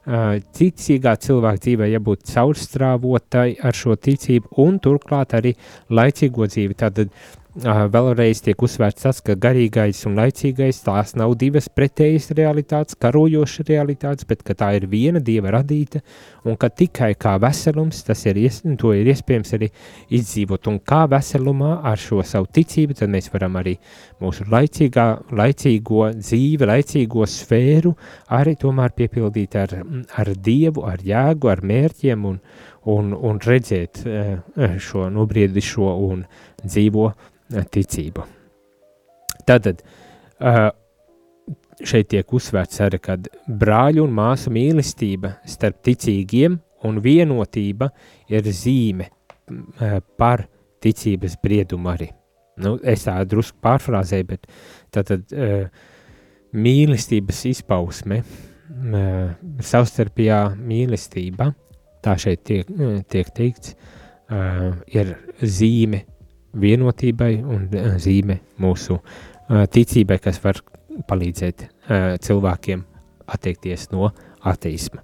ticīgā 0.05 1.15
cilvēka 1.17 1.63
dzīvē 1.63 1.87
jābūt 1.89 2.27
caurstrāvotai 2.29 3.47
ar 3.65 3.73
šo 3.73 3.95
ticību 3.97 4.53
un 4.61 4.77
turklāt 4.77 5.33
arī 5.33 5.55
laicīgo 5.89 6.45
dzīvi. 6.45 6.77
Tātad 6.77 7.09
vēlreiz 7.55 8.41
tiek 8.43 8.59
uzsvērts 8.59 9.05
tas, 9.05 9.21
ka 9.23 9.35
garīgais 9.39 10.01
un 10.09 10.17
laicīgais 10.19 10.81
tās 10.83 11.13
nav 11.15 11.37
divas 11.39 11.69
pretējas 11.71 12.33
realitātes, 12.35 12.97
karojošas 12.99 13.69
realitātes, 13.69 14.27
bet 14.27 14.43
ka 14.43 14.53
tā 14.53 14.73
ir 14.75 14.87
viena 14.91 15.21
dieva 15.23 15.53
radīta 15.55 16.01
un 16.43 16.57
ka 16.59 16.67
tikai 16.67 17.13
kā 17.15 17.37
veselums 17.39 18.03
tas 18.03 18.25
ir, 18.25 18.35
ies, 18.43 18.59
to 18.77 18.91
ir 18.93 19.07
iespējams 19.07 19.55
arī 19.55 19.69
izdzīvot. 20.11 20.67
Un 20.67 20.79
kā 20.83 21.05
veselumā 21.07 21.79
ar 21.87 21.97
šo 21.97 22.19
savu 22.27 22.49
ticību, 22.51 22.97
tad 22.99 23.13
mēs 23.13 23.31
varam 23.31 23.55
arī 23.61 23.77
mūsu 24.19 24.47
laicīgā, 24.51 25.07
laicīgo 25.31 26.09
dzīvi, 26.19 26.67
laicīgo 26.67 27.23
sfēru 27.23 27.93
arī 28.35 28.57
tomēr 28.59 28.91
piepildīt 28.99 29.55
ar, 29.61 29.77
ar 30.19 30.33
dievu, 30.35 30.83
ar 30.91 30.99
jēgu, 30.99 31.53
ar 31.53 31.63
mērķiem 31.63 32.27
un, 32.27 32.41
un, 32.91 33.15
un 33.15 33.39
redzēt 33.39 34.03
šo 34.83 35.07
nobriedušo 35.13 35.95
un 36.09 36.27
dzīvo 36.65 37.07
ticību. 37.49 38.25
Tātad 39.45 39.81
eh, 39.83 40.69
šeit 41.85 42.09
tiek 42.13 42.33
uzsvērts 42.33 42.81
arī, 42.85 42.99
ka 43.03 43.17
brāļu 43.47 44.05
un 44.05 44.15
māsu 44.15 44.53
mīlestība 44.53 45.35
starp 45.49 45.81
ticīgiem 45.85 46.57
un 46.85 47.01
vienotība 47.03 47.89
ir 48.31 48.47
zīme 48.53 49.09
eh, 49.09 49.99
par 50.17 50.47
ticības 50.85 51.37
briedumu 51.41 51.91
arī. 51.93 52.09
Nu, 52.61 52.77
es 52.87 53.03
tā 53.03 53.17
drusku 53.27 53.59
pārfrāzēju, 53.63 54.27
bet 54.29 54.45
tātad 54.95 55.33
uh, 55.35 55.65
mīlestības 56.55 57.41
izpausme, 57.49 58.21
uh, 58.21 59.33
savstarpējā 59.59 60.39
mīlestība, 60.55 61.49
tā 62.05 62.15
šeit 62.21 62.45
tiek, 62.47 62.69
eh, 62.71 63.01
tiek 63.11 63.31
teikts, 63.35 63.73
uh, 64.29 64.71
ir 64.87 65.17
zīme 65.41 66.05
vienotībai 66.61 67.33
un 67.43 67.67
uh, 67.69 67.95
zīme 68.01 68.39
mūsu 68.61 68.97
uh, 68.97 69.65
ticībai, 69.71 70.19
kas 70.23 70.41
var 70.43 70.61
palīdzēt 71.09 71.67
uh, 71.67 72.15
cilvēkiem 72.21 72.85
attiekties 73.25 73.89
no 73.91 74.11
ateisma. 74.45 75.01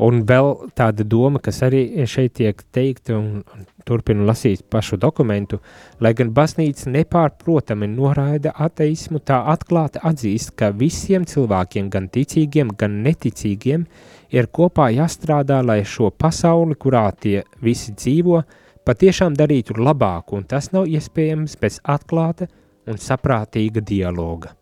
Un 0.00 0.22
vēl 0.24 0.54
tāda 0.76 1.04
doma, 1.04 1.42
kas 1.44 1.60
arī 1.66 1.82
šeit 2.08 2.38
tiek 2.38 2.62
teikta, 2.72 3.18
un, 3.18 3.42
turpinu 3.84 4.24
lasīt 4.28 4.62
pašu 4.70 4.96
dokumentu, 5.00 5.58
lai 6.00 6.12
gan 6.16 6.30
baznīca 6.36 6.92
nepārprotami 6.94 7.88
noraida 7.90 8.54
ateismu, 8.66 9.20
tā 9.20 9.42
atklāti 9.52 10.00
atzīst, 10.10 10.54
ka 10.56 10.70
visiem 10.76 11.26
cilvēkiem, 11.28 11.90
gan 11.92 12.08
ticīgiem, 12.12 12.72
gan 12.80 13.00
neticīgiem, 13.04 13.84
ir 14.32 14.48
kopā 14.54 14.90
jāstrādā, 14.94 15.60
lai 15.66 15.82
šo 15.84 16.10
pasauli, 16.10 16.78
kurā 16.80 17.08
tie 17.20 17.42
visi 17.60 17.96
dzīvo, 17.96 18.42
patiešām 18.88 19.36
darītu 19.38 19.76
labāku, 19.78 20.38
un 20.40 20.46
tas 20.48 20.70
nav 20.74 20.88
iespējams 20.90 21.56
bez 21.60 21.80
atklāta 21.84 22.48
un 22.88 22.98
saprātīga 23.00 23.82
dialoga. 23.84 24.54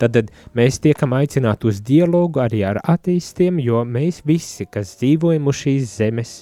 Tad, 0.00 0.16
mēs 0.56 0.80
tiekam 0.82 1.14
aicināti 1.16 1.68
uz 1.70 1.80
dialogu 1.84 2.40
arī 2.42 2.62
ar 2.66 2.80
ateistiem, 2.82 3.60
jo 3.62 3.82
mēs 3.84 4.22
visi, 4.26 4.66
kas 4.66 4.96
dzīvojam 5.00 5.46
uz 5.50 5.60
šīs 5.62 5.92
zemes, 6.00 6.32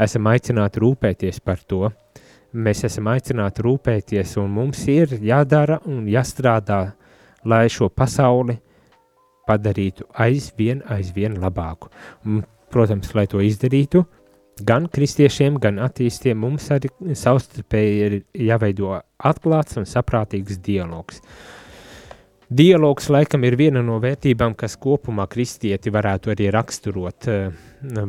esam 0.00 0.26
aicināti 0.30 0.82
rūpēties 0.82 1.40
par 1.44 1.62
to. 1.68 1.90
Mēs 2.54 2.84
esam 2.86 3.08
aicināti 3.10 3.64
rūpēties, 3.66 4.36
un 4.42 4.52
mums 4.54 4.84
ir 4.90 5.16
jādara 5.22 5.80
un 5.90 6.04
jāstrādā, 6.10 6.82
lai 7.44 7.66
šo 7.70 7.90
pasauli 7.90 8.56
padarītu 9.48 10.06
aizvien, 10.24 10.82
aizvien 10.88 11.36
labāku. 11.42 11.90
Un, 12.24 12.44
protams, 12.72 13.10
lai 13.14 13.26
to 13.30 13.42
izdarītu, 13.44 14.04
gan 14.62 14.86
kristiešiem, 14.92 15.58
gan 15.62 15.80
attīstiem 15.82 16.38
mums 16.38 16.70
arī 16.74 16.90
savstarpēji 17.16 18.00
ir 18.06 18.16
jāveido 18.50 18.94
atklāts 19.18 19.80
un 19.80 19.88
saprātīgs 19.88 20.60
dialogs. 20.62 21.22
Dialogs 22.54 23.08
laikam 23.10 23.42
ir 23.48 23.56
viena 23.58 23.80
no 23.82 23.96
vērtībām, 24.02 24.52
kas 24.54 24.76
kopumā 24.78 25.24
kristieti 25.32 25.90
varētu 25.90 26.34
arī 26.34 26.50
raksturot, 26.54 27.26
eh, 27.32 27.50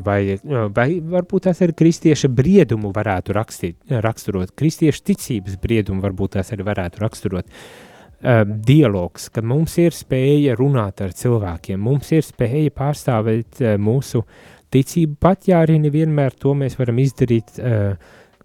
vai, 0.06 0.38
vai 0.76 0.89
varbūt 1.00 1.48
tās 1.48 1.64
arī 1.64 1.74
kristieša 1.80 2.30
briedumu 2.30 2.91
varētu 2.93 3.34
rakstīt, 3.34 3.78
raksturot, 3.89 4.52
kristieša 4.60 5.04
ticības 5.08 5.58
briedumu 5.62 6.04
varbūt 6.04 6.36
tās 6.38 6.52
arī 6.52 6.68
varētu 6.68 7.02
raksturot. 7.02 7.46
Uh, 8.26 8.41
dialogs, 8.48 9.28
kad 9.30 9.43
mums 9.46 9.76
ir 9.78 9.93
spēja 9.93 10.56
runāt 10.58 11.02
ar 11.04 11.12
cilvēkiem, 11.14 11.78
mums 11.78 12.08
ir 12.16 12.24
spēja 12.26 12.72
pārstāvēt 12.74 13.60
uh, 13.62 13.76
mūsu 13.78 14.24
ticību, 14.76 15.18
pat 15.22 15.50
ja 15.50 15.64
arī 15.64 15.80
nevienmēr 15.84 16.36
to 16.40 16.54
mēs 16.58 16.78
varam 16.80 17.00
izdarīt, 17.04 17.58
uh, 17.60 17.96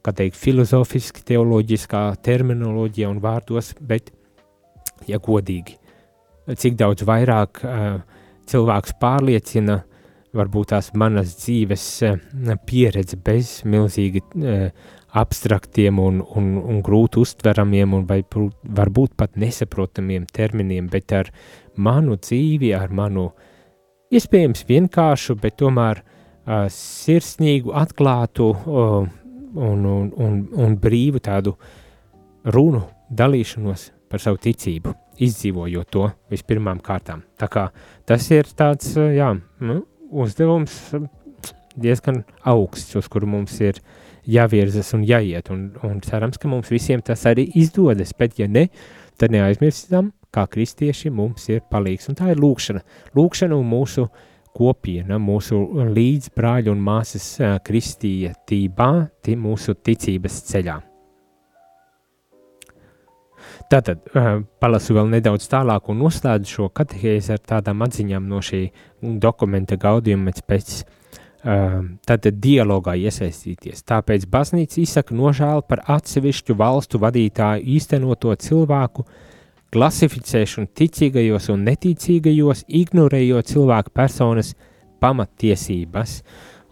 kā 0.01 0.15
teikt, 0.17 0.39
filozofiski, 0.41 1.25
teoloģiskā 1.33 2.05
terminoloģija 2.25 3.11
un 3.11 3.21
vārdos, 3.23 3.75
bet, 3.81 4.13
ja 5.09 5.21
godīgi, 5.23 5.77
cik 6.51 6.79
daudz 6.81 7.05
vairāk 7.09 7.63
uh, 7.65 8.01
cilvēks 8.51 8.97
pārliecina 9.01 9.81
varbūt 10.37 10.71
tās 10.73 10.93
manas 10.99 11.35
dzīves 11.43 11.87
uh, 12.07 12.21
pieredze 12.67 13.19
bez 13.19 13.61
milzīgi 13.69 14.23
abstraktiem 15.21 15.99
un, 15.99 16.21
un, 16.39 16.53
un 16.71 16.79
grūti 16.87 17.19
uztveramiem 17.19 17.97
un 17.99 18.05
vai 18.07 18.21
varbūt 18.23 19.17
pat 19.19 19.35
nesaprotamiem 19.43 20.29
terminiem, 20.31 20.87
bet 20.87 21.13
ar 21.19 21.33
manu 21.75 22.15
dzīvi, 22.15 22.71
ar 22.79 22.95
manu 22.95 23.33
iespējams 24.15 24.63
vienkāršu, 24.69 25.35
bet 25.43 25.59
tomēr 25.59 25.99
uh, 25.99 26.20
sirsnīgu, 26.47 27.75
atklātu 27.77 28.51
uh, 28.51 29.07
un, 29.55 29.87
un, 29.87 30.11
un, 30.17 30.41
un 30.57 30.77
brīvu 30.81 31.21
tādu 31.23 31.57
runu 32.45 32.83
dalīšanos 33.11 33.91
par 34.11 34.23
savu 34.23 34.41
ticību 34.43 34.95
izdzīvojot 35.21 35.91
to 35.93 36.07
vispirmām 36.33 36.81
kārtām. 36.83 37.25
Tā 37.39 37.49
kā 37.53 37.69
tas 38.09 38.27
ir 38.33 38.49
tāds, 38.57 38.95
jā, 38.97 39.35
nu, 39.61 39.83
uzdevums 40.11 40.77
diezgan 41.81 42.25
augsts, 42.49 42.97
uz 42.99 43.09
kuru 43.11 43.29
mums 43.31 43.59
ir 43.63 43.81
jāvirzas 44.31 44.95
un 44.97 45.05
jāiet, 45.07 45.51
un, 45.53 45.69
un 45.87 46.01
cerams, 46.05 46.39
ka 46.41 46.49
mums 46.51 46.71
visiem 46.73 47.03
tas 47.05 47.23
arī 47.29 47.47
izdodas, 47.61 48.13
bet 48.17 48.39
ja 48.41 48.49
ne, 48.51 48.69
tad 49.21 49.35
neaizmirstam, 49.35 50.11
kā 50.35 50.47
kristieši 50.51 51.11
mums 51.15 51.49
ir 51.51 51.63
palīgs, 51.71 52.09
un 52.11 52.19
tā 52.19 52.31
ir 52.33 52.43
lūkšana. 52.43 52.83
Lūkšana 53.19 53.57
un 53.59 53.71
mūsu 53.71 54.07
kopiena, 54.57 55.19
mūsu 55.23 55.61
līdzbrāļu 55.95 56.75
un 56.75 56.85
māsas 56.85 57.33
kristietībā, 57.67 58.93
mūsu 59.41 59.77
ticības 59.79 60.41
ceļā. 60.51 60.81
Tātad 63.71 64.03
uh, 64.15 64.41
palasu 64.63 64.97
vēl 64.97 65.11
nedaudz 65.13 65.47
tālāk 65.51 65.91
un 65.93 66.01
noslēdzu 66.03 66.55
šo 66.57 66.69
katehēzi 66.75 67.35
ar 67.37 67.43
tādām 67.53 67.85
atziņām 67.87 68.27
no 68.29 68.41
šī 68.45 68.65
dokumenta 69.23 69.79
gaudījuma 69.81 70.35
pēc 70.49 70.73
uh, 70.83 71.79
tātad 72.07 72.41
dialogā 72.43 72.97
iesaistīties. 72.99 73.85
Tāpēc 73.87 74.27
baznīca 74.31 74.81
izsaka 74.83 75.17
nožēlu 75.17 75.67
par 75.69 75.85
atsevišķu 75.99 76.57
valstu 76.59 77.01
vadītāju 77.03 77.67
īstenoto 77.77 78.35
cilvēku 78.35 79.07
klasificēšanu 79.75 80.71
ticīgajos 80.77 81.49
un 81.55 81.65
neticīgajos, 81.69 82.65
ignorējot 82.81 83.53
cilvēku 83.53 83.95
personas 83.95 84.55
pamattiesības. 85.03 86.21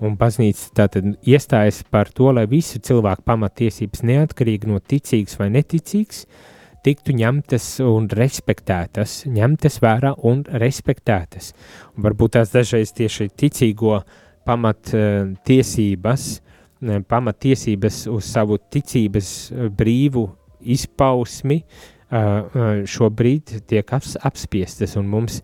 Un 0.04 0.14
baznīca 0.18 0.68
tātad 0.78 1.08
iestājas 1.26 1.80
par 1.90 2.10
to, 2.14 2.30
lai 2.34 2.46
visu 2.50 2.78
cilvēku 2.82 3.24
pamattiesības 3.26 4.04
neatkarīgi 4.06 4.70
no 4.70 4.78
ticīgs 4.78 5.34
vai 5.40 5.48
neticīgs, 5.54 6.24
tiktu 6.86 7.16
ņemtas 7.18 7.66
un 7.82 8.06
respektētas, 8.14 9.24
ņemtas 9.26 9.80
vērā 9.82 10.14
un 10.30 10.44
respektētas. 10.62 11.50
Un 11.96 12.06
varbūt 12.06 12.36
tās 12.38 12.54
dažreiz 12.54 12.94
tieši 12.94 13.30
ticīgo 13.34 13.98
pamat 14.46 14.94
uh, 14.94 15.34
tiesības, 15.46 16.28
uh, 16.38 17.02
pamat 17.10 17.42
tiesības 17.42 18.04
uz 18.14 18.30
savu 18.30 18.60
ticības 18.70 19.32
uh, 19.50 19.66
brīvu 19.74 20.28
izpausmi 20.62 21.58
uh, 21.64 21.97
šobrīd 22.08 23.58
tiek 23.68 23.92
aps, 23.92 24.16
apspiestas 24.22 24.96
un 25.00 25.08
mums 25.08 25.42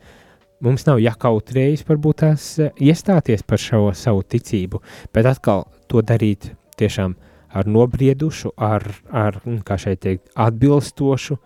Mums 0.65 0.87
nav 0.87 0.97
jākautrējas, 1.03 1.83
varbūt 1.85 2.23
tās 2.23 2.45
iestāties 2.81 3.43
par 3.45 3.61
šo 3.61 3.91
savu 3.93 4.23
ticību, 4.23 4.79
bet 5.13 5.27
atkal 5.29 5.67
to 5.91 6.01
darīt 6.01 6.47
tiešām 6.81 7.13
uh, 7.13 7.35
ar 7.55 7.69
nobriedušu, 7.71 8.53
ar, 8.59 8.83
ar 9.15 9.39
kā 9.67 9.79
šeit 9.79 10.03
teikt, 10.03 10.27
atbilstošu 10.35 11.39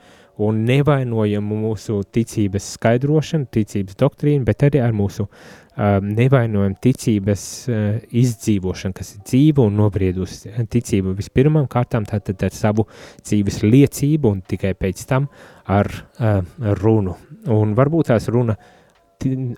un 0.44 0.62
nevainojamu 0.68 1.58
mūsu 1.64 2.02
ticības 2.14 2.74
skaidrošanu, 2.76 3.48
ticības 3.54 3.98
doktrīnu, 3.98 4.44
bet 4.46 4.62
arī 4.68 4.82
ar 4.84 4.94
mūsu 4.96 5.26
um, 5.26 6.08
nevainojumu 6.14 6.78
ticības 6.84 7.44
uh, 7.68 7.84
izdzīvošanu, 8.22 8.96
kas 8.96 9.14
ir 9.16 9.24
dzīva 9.26 9.66
un 9.66 9.78
nobriedusi 9.82 10.54
ticība 10.70 11.14
vispirmām 11.18 11.68
kārtām, 11.70 12.06
tātad 12.08 12.42
ar 12.46 12.54
savu 12.54 12.86
dzīves 13.24 13.62
liecību 13.66 14.34
un 14.36 14.42
tikai 14.46 14.74
pēc 14.78 15.04
tam 15.10 15.30
ar 15.66 15.90
uh, 15.92 16.40
runu. 16.82 17.16
Un 17.54 17.74
varbūt 17.78 18.12
tās 18.12 18.28
runa 18.32 18.58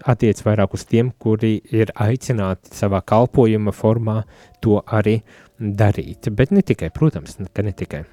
attiec 0.09 0.41
vairāk 0.45 0.75
uz 0.77 0.87
tiem, 0.89 1.11
kuri 1.21 1.59
ir 1.77 1.93
aicināti 2.01 2.73
savā 2.77 3.03
kalpojuma 3.05 3.75
formā 3.77 4.23
to 4.65 4.81
arī 4.87 5.21
darīt. 5.61 6.31
Bet 6.33 6.55
ne 6.57 6.65
tikai, 6.65 6.89
protams, 6.95 7.37
ka 7.53 7.67
ne 7.67 7.77
tikai. 7.77 8.05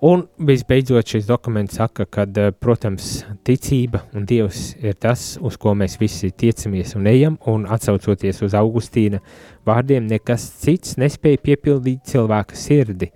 Un 0.00 0.22
visbeidzot, 0.40 1.04
šis 1.12 1.26
dokuments 1.28 1.76
saka, 1.76 2.06
ka, 2.08 2.24
eh, 2.24 2.52
protams, 2.56 3.24
ticība 3.44 4.00
un 4.16 4.24
Dievs 4.24 4.74
ir 4.80 4.94
tas, 4.94 5.36
uz 5.42 5.58
ko 5.60 5.74
mēs 5.74 5.98
visi 6.00 6.30
tiecamies 6.30 6.94
un 6.96 7.06
ejam, 7.06 7.36
un 7.46 7.66
atsaucoties 7.66 8.40
uz 8.42 8.56
Augustīna 8.56 9.20
vārdiem, 9.66 10.08
nekas 10.08 10.48
cits 10.62 10.96
nespēja 10.96 11.42
piepildīt 11.44 12.08
cilvēka 12.08 12.56
sirdi, 12.56 13.10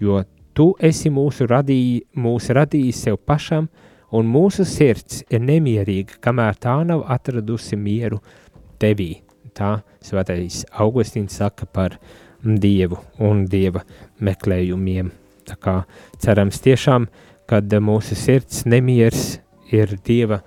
jo 0.00 0.24
tu 0.54 0.74
esi 0.80 1.10
mūsu 1.12 1.44
radīji, 1.46 2.06
mūsu 2.16 2.56
radījis 2.56 3.04
sev 3.04 3.18
pašam, 3.18 3.68
un 4.10 4.24
mūsu 4.24 4.64
sirds 4.64 5.22
ir 5.28 5.40
nemierīga, 5.40 6.22
kamēr 6.24 6.56
tā 6.56 6.80
nav 6.86 7.04
atradusi 7.06 7.76
mieru 7.76 8.22
tevī 8.80 9.20
tā 9.52 9.82
svētais 10.00 10.64
Augustīns 10.72 11.36
saka 11.36 11.66
par 11.66 11.98
Dievu 12.40 12.96
un 13.20 13.44
Dieva 13.44 13.84
meklējumiem. 14.24 15.19
Tā 15.50 15.58
kā 15.60 15.76
cerams 16.22 16.60
tiešām, 16.64 17.08
kad 17.50 17.72
mūsu 17.82 18.16
sirds 18.18 18.64
nemiers 18.70 19.40
ir 19.74 19.96
Dieva 20.06 20.40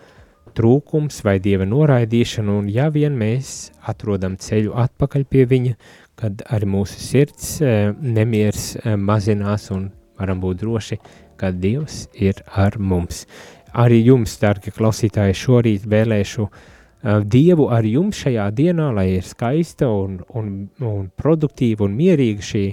trūkums 0.56 1.24
vai 1.26 1.39
Dieva 1.43 1.68
noraidīšana, 1.68 2.60
un 2.62 2.70
ja 2.72 2.89
vien 2.93 3.18
mēs 3.18 3.74
atrodam 3.89 4.38
ceļu 4.39 4.76
atpakaļ 4.86 5.26
pie 5.30 5.47
viņa, 5.49 5.74
kad 6.20 6.43
arī 6.54 6.70
mūsu 6.70 7.01
sirds 7.01 7.58
e, 7.60 7.74
nemiers 7.99 8.76
e, 8.78 8.93
mazinās 8.95 9.72
un 9.74 9.89
varam 10.22 10.39
būt 10.43 10.62
droši, 10.62 10.99
ka 11.41 11.49
Dievs 11.51 12.06
ir 12.14 12.43
ar 12.54 12.78
mums. 12.78 13.26
Arī 13.74 14.04
jums, 14.06 14.38
dārgi 14.38 14.72
klausītāji, 14.76 15.34
šorīt 15.34 15.88
vēlēšu 15.89 16.45
uh, 16.45 16.62
uh, 17.04 17.22
Dievu 17.26 17.68
ar 17.74 17.86
jums 17.88 18.24
šajā 18.24 18.47
dienā, 18.56 18.89
lai 18.95 19.08
ir 19.18 19.28
skaista 19.28 19.89
un, 19.91 20.20
un, 20.36 20.51
un 20.84 21.08
produktīva 21.20 21.88
un 21.88 21.97
mierīga 21.97 22.45
šī, 22.49 22.66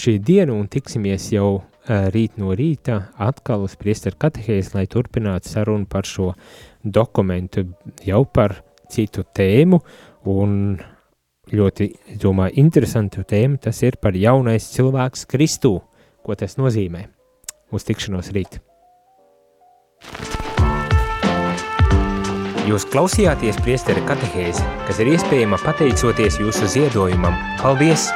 šī 0.00 0.18
diena, 0.22 0.54
un 0.54 0.68
tiksimies 0.72 1.30
jau 1.34 1.48
uh, 1.58 2.08
rīt 2.14 2.36
no 2.40 2.54
rīta 2.56 3.06
atkal 3.22 3.66
uz 3.66 3.76
priesteru 3.80 4.18
katehēzi, 4.20 4.74
lai 4.76 4.86
turpinātu 4.90 5.52
sarunu 5.52 5.88
par 5.90 6.08
šo 6.08 6.32
dokumentu, 6.82 7.66
jau 8.06 8.24
par 8.24 8.60
citu 8.92 9.24
tēmu, 9.34 9.80
un 10.30 10.76
ļoti, 11.52 11.90
domāju, 12.22 12.58
interesantu 12.62 13.24
tēmu, 13.26 13.60
tas 13.62 13.82
ir 13.86 13.98
par 14.02 14.16
jaunais 14.18 14.70
cilvēks 14.74 15.26
Kristū, 15.30 15.76
ko 16.26 16.38
tas 16.38 16.58
nozīmē. 16.58 17.06
Uz 17.74 17.86
tikšanos 17.86 18.32
rīt! 18.34 18.60
Jūs 22.66 22.82
klausījāties 22.90 23.60
priestera 23.62 24.02
katehēzi, 24.08 24.64
kas 24.88 24.98
ir 25.02 25.12
iespējama 25.14 25.60
pateicoties 25.62 26.40
jūsu 26.42 26.66
ziedojumam. 26.74 27.38
Paldies! 27.62 28.10